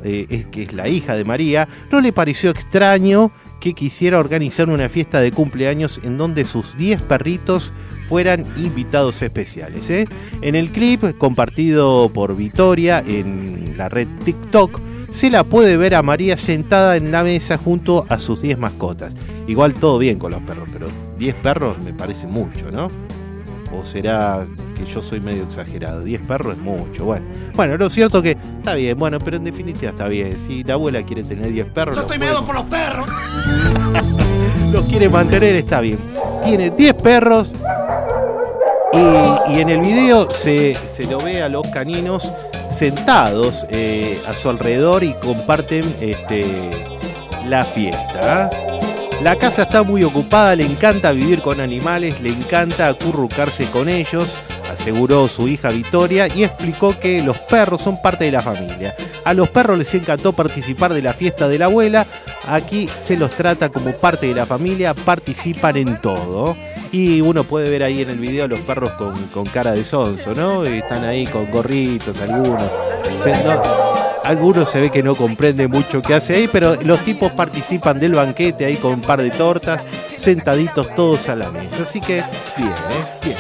eh, 0.05 0.47
que 0.51 0.63
es 0.63 0.73
la 0.73 0.89
hija 0.89 1.15
de 1.15 1.25
María, 1.25 1.69
no 1.93 2.01
le 2.01 2.13
pareció 2.13 2.51
extraño 2.51 3.31
que 3.61 3.75
quisiera 3.75 4.19
organizar 4.19 4.69
una 4.69 4.89
fiesta 4.89 5.21
de 5.21 5.31
cumpleaños 5.31 6.01
en 6.03 6.19
donde 6.19 6.45
sus 6.45 6.77
10 6.77 7.01
perritos 7.03 7.73
fueran 8.09 8.45
invitados 8.57 9.21
especiales. 9.23 9.89
¿eh? 9.91 10.07
En 10.43 10.55
el 10.55 10.71
clip 10.71 11.17
compartido 11.19 12.11
por 12.11 12.37
Victoria 12.37 13.03
en 13.07 13.75
la 13.77 13.89
red 13.89 14.09
TikTok, 14.25 14.81
se 15.11 15.31
la 15.31 15.45
puede 15.45 15.77
ver 15.77 15.95
a 15.95 16.03
María 16.03 16.37
sentada 16.37 16.97
en 16.97 17.13
la 17.13 17.23
mesa 17.23 17.57
junto 17.57 18.05
a 18.09 18.19
sus 18.19 18.43
10 18.43 18.59
mascotas. 18.59 19.15
Igual 19.47 19.75
todo 19.75 19.99
bien 19.99 20.19
con 20.19 20.33
los 20.33 20.43
perros, 20.43 20.69
pero 20.73 20.89
10 21.19 21.35
perros 21.37 21.83
me 21.83 21.93
parece 21.93 22.27
mucho, 22.27 22.71
¿no? 22.73 22.89
¿O 23.73 23.85
será 23.85 24.45
que 24.77 24.85
yo 24.87 25.03
soy 25.03 25.21
medio 25.21 25.45
exagerado? 25.45 26.03
10 26.03 26.21
perros 26.23 26.57
es 26.57 26.61
mucho. 26.61 27.05
Bueno, 27.05 27.27
bueno, 27.55 27.77
lo 27.77 27.91
cierto 27.91 28.23
que 28.23 28.37
está 28.59 28.75
bien, 28.75 28.99
bueno, 28.99 29.19
pero 29.21 29.37
en 29.37 29.45
definitiva 29.45 29.91
está 29.91 30.09
bien. 30.09 30.37
Si 30.39 30.65
la 30.65 30.75
abuela 30.75 31.03
quiere 31.05 31.23
tener 31.23 31.53
10 31.53 31.67
perros, 31.69 31.97
Yo 31.97 32.03
estoy 32.03 32.19
meado 32.19 32.45
por 32.45 32.57
los 32.57 32.67
perros. 32.67 33.07
los 34.75 34.87
quiere 34.87 35.09
mantener, 35.09 35.55
está 35.55 35.81
bien. 35.81 35.99
Tiene 36.43 36.71
10 36.71 36.95
perros 36.95 37.53
y, 39.49 39.61
en 39.61 39.69
el 39.69 39.81
video 39.81 40.29
se, 40.31 40.75
se 40.75 41.05
lo 41.05 41.19
ve 41.19 41.43
a 41.43 41.49
los 41.49 41.67
caninos 41.69 42.29
sentados 42.71 43.67
eh, 43.71 44.19
a 44.27 44.33
su 44.33 44.51
alrededor 44.51 45.05
y 45.05 45.15
comparten 45.15 45.85
este, 46.01 46.45
la 47.49 47.63
fiesta. 47.63 48.51
¿ah? 48.51 48.51
La 49.23 49.37
casa 49.37 49.63
está 49.63 49.85
muy 49.85 50.03
ocupada, 50.03 50.57
le 50.57 50.67
encanta 50.67 51.13
vivir 51.13 51.41
con 51.41 51.61
animales, 51.61 52.21
le 52.21 52.31
encanta 52.31 52.89
acurrucarse 52.89 53.67
con 53.67 53.89
ellos, 53.89 54.35
aseguró 54.75 55.27
su 55.29 55.49
hija 55.49 55.71
Victoria 55.71 56.29
y 56.29 56.45
explicó 56.45 56.99
que 56.99 57.23
los 57.23 57.37
perros 57.39 57.83
son 57.83 58.01
parte 58.01 58.25
de 58.27 58.33
la 58.33 58.43
familia. 58.43 58.95
A 59.25 59.33
los 59.35 59.49
perros 59.49 59.79
les 59.79 59.93
encantó 59.95 60.33
participar 60.33 60.93
de 60.93 61.03
la 61.03 61.13
fiesta 61.15 61.49
de 61.49 61.59
la 61.59 61.65
abuela, 61.67 62.07
aquí 62.47 62.89
se 62.99 63.17
los 63.17 63.31
trata 63.33 63.71
como 63.71 63.91
parte 63.93 64.27
de 64.29 64.35
la 64.35 64.47
familia, 64.47 64.95
participan 64.95 65.77
en 65.77 66.01
todo. 66.01 66.55
Y 66.93 67.21
uno 67.23 67.43
puede 67.43 67.71
ver 67.71 67.83
ahí 67.83 68.03
en 68.03 68.11
el 68.11 68.19
video 68.19 68.45
a 68.45 68.49
los 68.49 68.61
perros 68.61 68.93
con, 68.93 69.47
cara 69.47 69.73
de 69.73 69.85
sonso, 69.85 70.33
¿no? 70.35 70.65
Están 70.65 71.05
ahí 71.05 71.27
con 71.27 71.51
gorritos 71.51 72.17
algunos. 72.21 72.63
Se- 73.23 73.33
no- 73.45 73.61
algunos 74.23 74.71
se 74.71 74.81
ve 74.81 74.91
que 74.91 75.03
no 75.03 75.17
comprende 75.17 75.67
mucho 75.69 76.01
qué 76.01 76.15
hace 76.15 76.37
ahí, 76.37 76.49
pero 76.51 76.77
los 76.83 77.01
tipos 77.01 77.33
participan 77.33 77.99
del 77.99 78.15
banquete 78.15 78.65
ahí 78.65 78.77
con 78.77 78.93
un 78.95 79.01
par 79.01 79.21
de 79.21 79.31
tortas, 79.31 79.83
sentaditos 80.17 80.95
todos 80.95 81.29
a 81.29 81.35
la 81.35 81.51
mesa. 81.51 81.83
Así 81.83 82.01
que 82.01 82.23
bien, 82.57 82.69
¿eh? 82.69 83.05
Bien. 83.25 83.37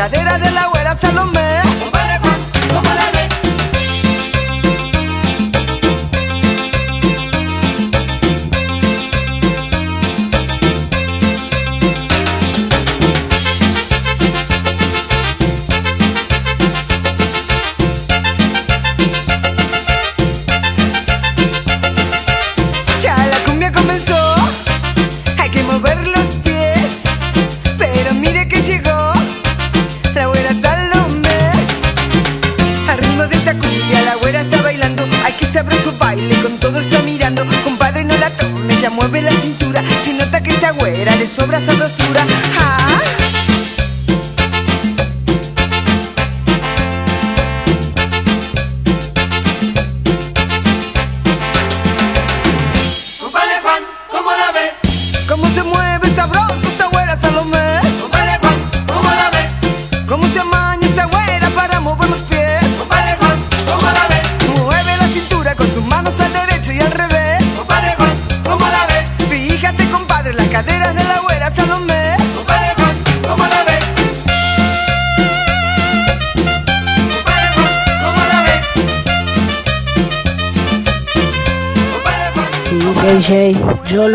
Cadera 0.00 0.38
de 0.38 0.50
la 0.52 0.66
güera 0.68 0.79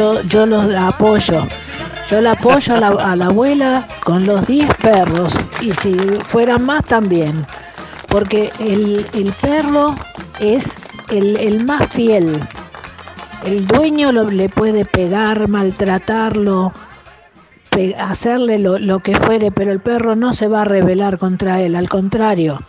yo 0.06 0.14
lo, 0.14 0.22
yo 0.24 0.46
los 0.46 0.76
apoyo. 0.76 1.44
Yo 2.10 2.22
la 2.22 2.34
apoyo 2.34 2.76
a 2.76 3.16
la, 3.16 3.26
abuela 3.26 3.88
con 4.04 4.26
los 4.28 4.46
10 4.46 4.76
perros 4.76 5.34
y 5.62 5.72
si 5.74 5.94
fueran 6.28 6.64
más 6.66 6.84
también. 6.86 7.46
Porque 8.08 8.52
el, 8.60 9.06
el 9.14 9.32
perro 9.34 9.96
es 10.40 10.76
el, 11.10 11.36
el 11.38 11.66
más 11.66 11.88
fiel. 11.90 12.40
El 13.44 13.66
dueño 13.68 14.12
lo- 14.12 14.30
le 14.30 14.50
puede 14.50 14.86
pegar, 14.86 15.48
maltratarlo, 15.48 16.74
hacerle 17.98 18.60
lo, 18.60 18.78
lo 18.80 19.00
que 19.00 19.16
fuere, 19.18 19.52
pero 19.52 19.72
el 19.72 19.80
perro 19.80 20.16
no 20.16 20.34
se 20.34 20.48
va 20.48 20.62
a 20.62 20.66
rebelar 20.66 21.18
contra 21.18 21.62
él, 21.62 21.76
al 21.76 21.90
contrario, 21.90 22.62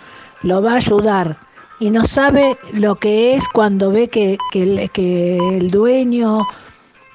lo 0.42 0.62
va 0.62 0.72
a 0.72 0.76
ayudar. 0.76 1.36
Y 1.78 1.90
no 1.90 2.06
sabe 2.06 2.56
lo 2.72 2.96
que 2.96 3.34
es 3.36 3.44
cuando 3.52 3.90
ve 3.92 4.08
que, 4.08 4.38
que 4.50 5.38
el 5.58 5.70
dueño 5.70 6.40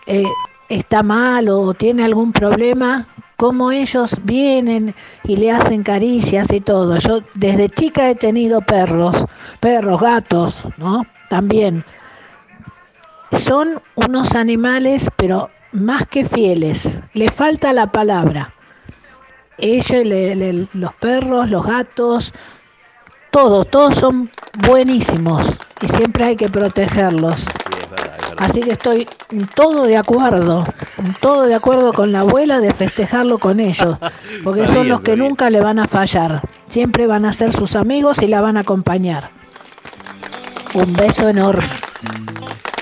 eh, 0.05 0.25
está 0.69 1.03
mal 1.03 1.49
o 1.49 1.73
tiene 1.73 2.03
algún 2.03 2.31
problema, 2.31 3.07
cómo 3.35 3.71
ellos 3.71 4.15
vienen 4.23 4.93
y 5.23 5.35
le 5.35 5.51
hacen 5.51 5.83
caricias 5.83 6.51
y 6.51 6.61
todo. 6.61 6.97
Yo 6.97 7.21
desde 7.33 7.69
chica 7.69 8.09
he 8.09 8.15
tenido 8.15 8.61
perros, 8.61 9.25
perros, 9.59 9.99
gatos, 9.99 10.63
¿no? 10.77 11.05
También. 11.29 11.83
Son 13.31 13.81
unos 13.95 14.35
animales, 14.35 15.09
pero 15.15 15.49
más 15.71 16.05
que 16.07 16.25
fieles. 16.25 16.99
Le 17.13 17.29
falta 17.29 17.73
la 17.73 17.87
palabra. 17.91 18.53
Ellos, 19.57 20.67
los 20.73 20.93
perros, 20.95 21.49
los 21.49 21.65
gatos, 21.65 22.33
todos, 23.31 23.69
todos 23.69 23.95
son 23.95 24.29
buenísimos 24.67 25.57
y 25.81 25.87
siempre 25.87 26.25
hay 26.25 26.35
que 26.35 26.49
protegerlos. 26.49 27.45
Así 28.41 28.61
que 28.61 28.71
estoy 28.71 29.07
todo 29.53 29.85
de 29.85 29.97
acuerdo, 29.97 30.65
todo 31.19 31.45
de 31.45 31.53
acuerdo 31.53 31.93
con 31.93 32.11
la 32.11 32.21
abuela 32.21 32.59
de 32.59 32.73
festejarlo 32.73 33.37
con 33.37 33.59
ellos, 33.59 33.97
porque 34.43 34.65
son 34.65 34.89
los 34.89 35.01
que 35.01 35.13
bien. 35.13 35.27
nunca 35.27 35.51
le 35.51 35.61
van 35.61 35.77
a 35.77 35.87
fallar, 35.87 36.41
siempre 36.67 37.05
van 37.05 37.25
a 37.25 37.33
ser 37.33 37.53
sus 37.53 37.75
amigos 37.75 38.19
y 38.19 38.27
la 38.27 38.41
van 38.41 38.57
a 38.57 38.61
acompañar. 38.61 39.29
Un 40.73 40.91
beso 40.93 41.29
enorme. 41.29 41.63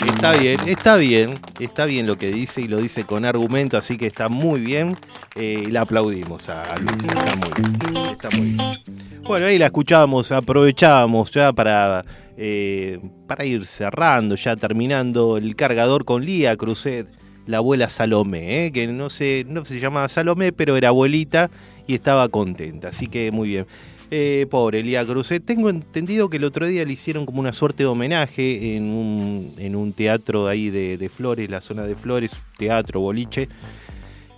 Está 0.05 0.31
bien, 0.31 0.61
está 0.65 0.95
bien, 0.95 1.37
está 1.59 1.83
bien 1.83 2.07
lo 2.07 2.15
que 2.15 2.31
dice 2.31 2.61
y 2.61 2.69
lo 2.69 2.77
dice 2.77 3.03
con 3.03 3.25
argumento, 3.25 3.77
así 3.77 3.97
que 3.97 4.07
está 4.07 4.29
muy 4.29 4.61
bien. 4.61 4.95
Eh, 5.35 5.65
le 5.69 5.77
aplaudimos 5.77 6.47
a, 6.47 6.63
a 6.63 6.77
Luis, 6.77 7.03
está 7.03 7.35
muy 7.35 7.91
bien, 7.91 8.05
está 8.05 8.29
muy 8.29 8.47
bien. 8.51 9.23
Bueno, 9.23 9.45
ahí 9.47 9.57
la 9.57 9.65
escuchábamos, 9.65 10.31
aprovechábamos 10.31 11.29
ya 11.31 11.51
para, 11.51 12.05
eh, 12.41 13.01
para 13.27 13.43
ir 13.43 13.65
cerrando, 13.65 14.35
ya 14.35 14.55
terminando 14.55 15.35
el 15.35 15.57
cargador 15.57 16.05
con 16.05 16.23
Lía 16.23 16.55
Cruzet, 16.55 17.05
la 17.45 17.57
abuela 17.57 17.89
Salomé, 17.89 18.67
eh, 18.67 18.71
que 18.71 18.87
no 18.87 19.09
se, 19.09 19.45
no 19.45 19.65
se 19.65 19.81
llamaba 19.81 20.07
Salomé, 20.07 20.53
pero 20.53 20.77
era 20.77 20.87
abuelita 20.87 21.51
y 21.85 21.95
estaba 21.95 22.29
contenta, 22.29 22.87
así 22.87 23.07
que 23.07 23.29
muy 23.31 23.49
bien. 23.49 23.65
Eh, 24.09 24.47
pobre 24.49 24.81
Lía 24.83 25.05
Cruzet. 25.05 25.43
Tengo 25.43 25.69
entendido 25.69 26.29
que 26.29 26.37
el 26.37 26.45
otro 26.45 26.65
día 26.65 26.85
le 26.85 26.93
hicieron 26.93 27.25
como 27.25 27.41
una 27.41 27.51
suerte 27.51 27.83
de 27.83 27.87
homenaje 27.87 28.75
en 28.77 28.85
un, 28.85 29.53
en 29.57 29.75
un 29.75 29.91
teatro 29.91 30.47
ahí 30.47 30.69
de, 30.69 30.97
de 30.97 31.09
Flores, 31.09 31.49
la 31.49 31.59
zona 31.59 31.83
de 31.83 31.95
Flores, 31.95 32.31
teatro, 32.57 33.01
boliche. 33.01 33.49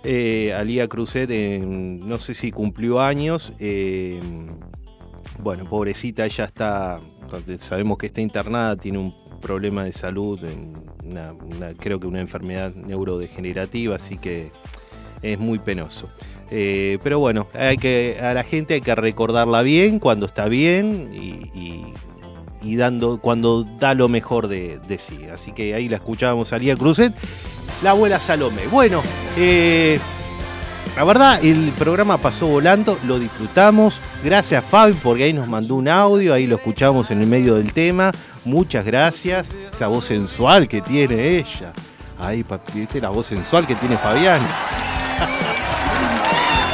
Eh, 0.02 0.52
a 0.52 0.64
Lía 0.64 0.88
Cruzet, 0.88 1.30
no 1.30 2.18
sé 2.18 2.34
si 2.34 2.50
cumplió 2.50 3.00
años. 3.00 3.52
Bueno, 5.38 5.64
pobrecita, 5.64 6.24
ella 6.24 6.44
está, 6.44 7.00
sabemos 7.58 7.98
que 7.98 8.06
está 8.06 8.20
internada, 8.20 8.76
tiene 8.76 8.98
un 8.98 9.14
problema 9.40 9.84
de 9.84 9.92
salud, 9.92 10.40
creo 11.78 12.00
que 12.00 12.06
una 12.06 12.20
enfermedad 12.20 12.74
neurodegenerativa, 12.74 13.96
así 13.96 14.18
que 14.18 14.50
es 15.22 15.38
muy 15.38 15.58
penoso. 15.58 16.08
Eh, 16.50 16.98
pero 17.02 17.18
bueno, 17.18 17.48
hay 17.54 17.76
que, 17.76 18.18
a 18.20 18.34
la 18.34 18.44
gente 18.44 18.74
hay 18.74 18.80
que 18.80 18.94
recordarla 18.94 19.62
bien 19.62 19.98
cuando 19.98 20.26
está 20.26 20.48
bien 20.48 21.10
y, 21.12 22.76
dando, 22.76 23.20
cuando 23.20 23.64
da 23.64 23.94
lo 23.94 24.08
mejor 24.08 24.48
de, 24.48 24.78
de 24.86 24.98
sí. 24.98 25.26
Así 25.32 25.52
que 25.52 25.74
ahí 25.74 25.88
la 25.88 25.96
escuchábamos 25.96 26.52
a 26.52 26.58
Lía 26.58 26.76
Cruzet, 26.76 27.14
la 27.82 27.90
abuela 27.90 28.20
Salome. 28.20 28.66
Bueno, 28.70 29.02
eh, 29.36 29.98
la 30.96 31.04
verdad, 31.04 31.44
el 31.44 31.72
programa 31.72 32.18
pasó 32.18 32.46
volando, 32.46 32.98
lo 33.06 33.18
disfrutamos. 33.18 34.00
Gracias, 34.22 34.64
Fabi, 34.64 34.92
porque 34.94 35.24
ahí 35.24 35.32
nos 35.32 35.48
mandó 35.48 35.76
un 35.76 35.88
audio, 35.88 36.34
ahí 36.34 36.46
lo 36.46 36.56
escuchamos 36.56 37.10
en 37.10 37.20
el 37.20 37.26
medio 37.26 37.54
del 37.54 37.72
tema. 37.72 38.12
Muchas 38.44 38.84
gracias. 38.84 39.46
Esa 39.72 39.86
voz 39.86 40.04
sensual 40.04 40.68
que 40.68 40.82
tiene 40.82 41.38
ella. 41.38 41.72
Ahí, 42.18 42.44
¿viste 42.74 43.00
la 43.00 43.08
voz 43.08 43.26
sensual 43.26 43.66
que 43.66 43.74
tiene 43.74 43.96
Fabián? 43.96 44.40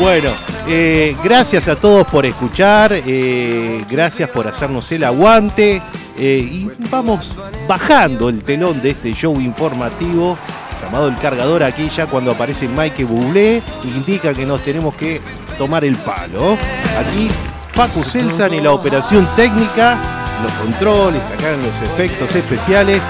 Bueno, 0.01 0.31
eh, 0.69 1.17
gracias 1.25 1.67
a 1.67 1.75
todos 1.75 2.07
por 2.07 2.25
escuchar, 2.25 2.93
eh, 2.93 3.85
gracias 3.91 4.31
por 4.31 4.47
hacernos 4.47 4.93
el 4.93 5.03
aguante 5.03 5.83
eh, 6.17 6.39
y 6.39 6.71
vamos 6.89 7.37
bajando 7.67 8.29
el 8.29 8.45
telón 8.45 8.81
de 8.81 8.91
este 8.91 9.13
show 9.13 9.41
informativo 9.41 10.39
llamado 10.83 11.09
El 11.09 11.17
Cargador 11.17 11.63
aquí 11.63 11.89
ya 11.89 12.07
cuando 12.07 12.33
aparece 12.33 12.69
Mike 12.69 13.05
Bublé 13.05 13.63
indica 13.85 14.35
que 14.35 14.47
nos 14.47 14.63
tenemos 14.63 14.95
que 14.95 15.21
tomar 15.57 15.85
el 15.85 15.97
palo. 15.97 16.57
Aquí 16.99 17.29
Paco 17.75 18.03
Celsan 18.03 18.55
en 18.55 18.65
la 18.65 18.73
operación 18.73 19.29
técnica, 19.37 19.97
los 20.43 20.53
controles, 20.55 21.25
acá 21.27 21.51
en 21.51 21.63
los 21.63 21.81
efectos 21.83 22.35
especiales. 22.35 23.03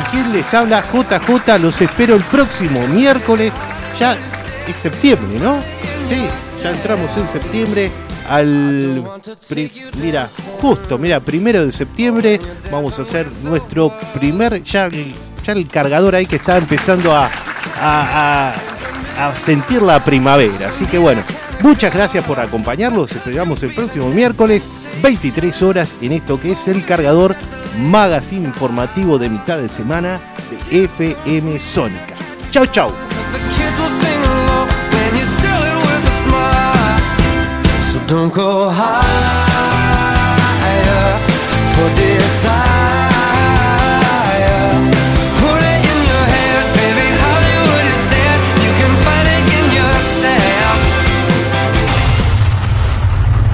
¿Y 0.00 0.10
quién 0.10 0.32
les 0.32 0.52
habla? 0.52 0.84
JJ, 0.92 1.58
los 1.60 1.80
espero 1.80 2.14
el 2.14 2.22
próximo 2.24 2.86
miércoles. 2.88 3.52
Ya 3.98 4.16
es 4.68 4.76
septiembre, 4.76 5.38
¿no? 5.38 5.60
Sí, 6.08 6.26
ya 6.62 6.70
entramos 6.70 7.16
en 7.16 7.28
septiembre. 7.28 7.90
Al. 8.28 9.04
mira, 10.02 10.28
justo, 10.60 10.96
mira, 10.98 11.20
primero 11.20 11.64
de 11.64 11.72
septiembre 11.72 12.40
vamos 12.70 12.98
a 12.98 13.02
hacer 13.02 13.26
nuestro 13.42 13.92
primer. 14.14 14.62
Ya, 14.64 14.88
ya 15.44 15.52
el 15.52 15.68
cargador 15.68 16.14
ahí 16.14 16.26
que 16.26 16.36
está 16.36 16.56
empezando 16.56 17.14
a, 17.14 17.30
a, 17.80 18.54
sentir 19.36 19.82
la 19.82 20.02
primavera. 20.02 20.70
Así 20.70 20.86
que 20.86 20.98
bueno, 20.98 21.22
muchas 21.62 21.92
gracias 21.92 22.24
por 22.24 22.40
acompañarnos. 22.40 23.12
Esperamos 23.12 23.62
el 23.62 23.74
próximo 23.74 24.08
miércoles, 24.08 24.86
23 25.02 25.62
horas, 25.62 25.94
en 26.00 26.12
esto 26.12 26.40
que 26.40 26.52
es 26.52 26.66
el 26.68 26.84
cargador 26.84 27.36
magazine 27.78 28.46
informativo 28.46 29.18
de 29.18 29.28
mitad 29.28 29.58
de 29.58 29.68
semana 29.68 30.20
de 30.70 30.84
FM 30.84 31.58
Sónica. 31.60 32.14
Chau, 32.50 32.66
chau. 32.66 32.92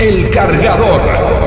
El 0.01 0.31
cargador. 0.31 1.40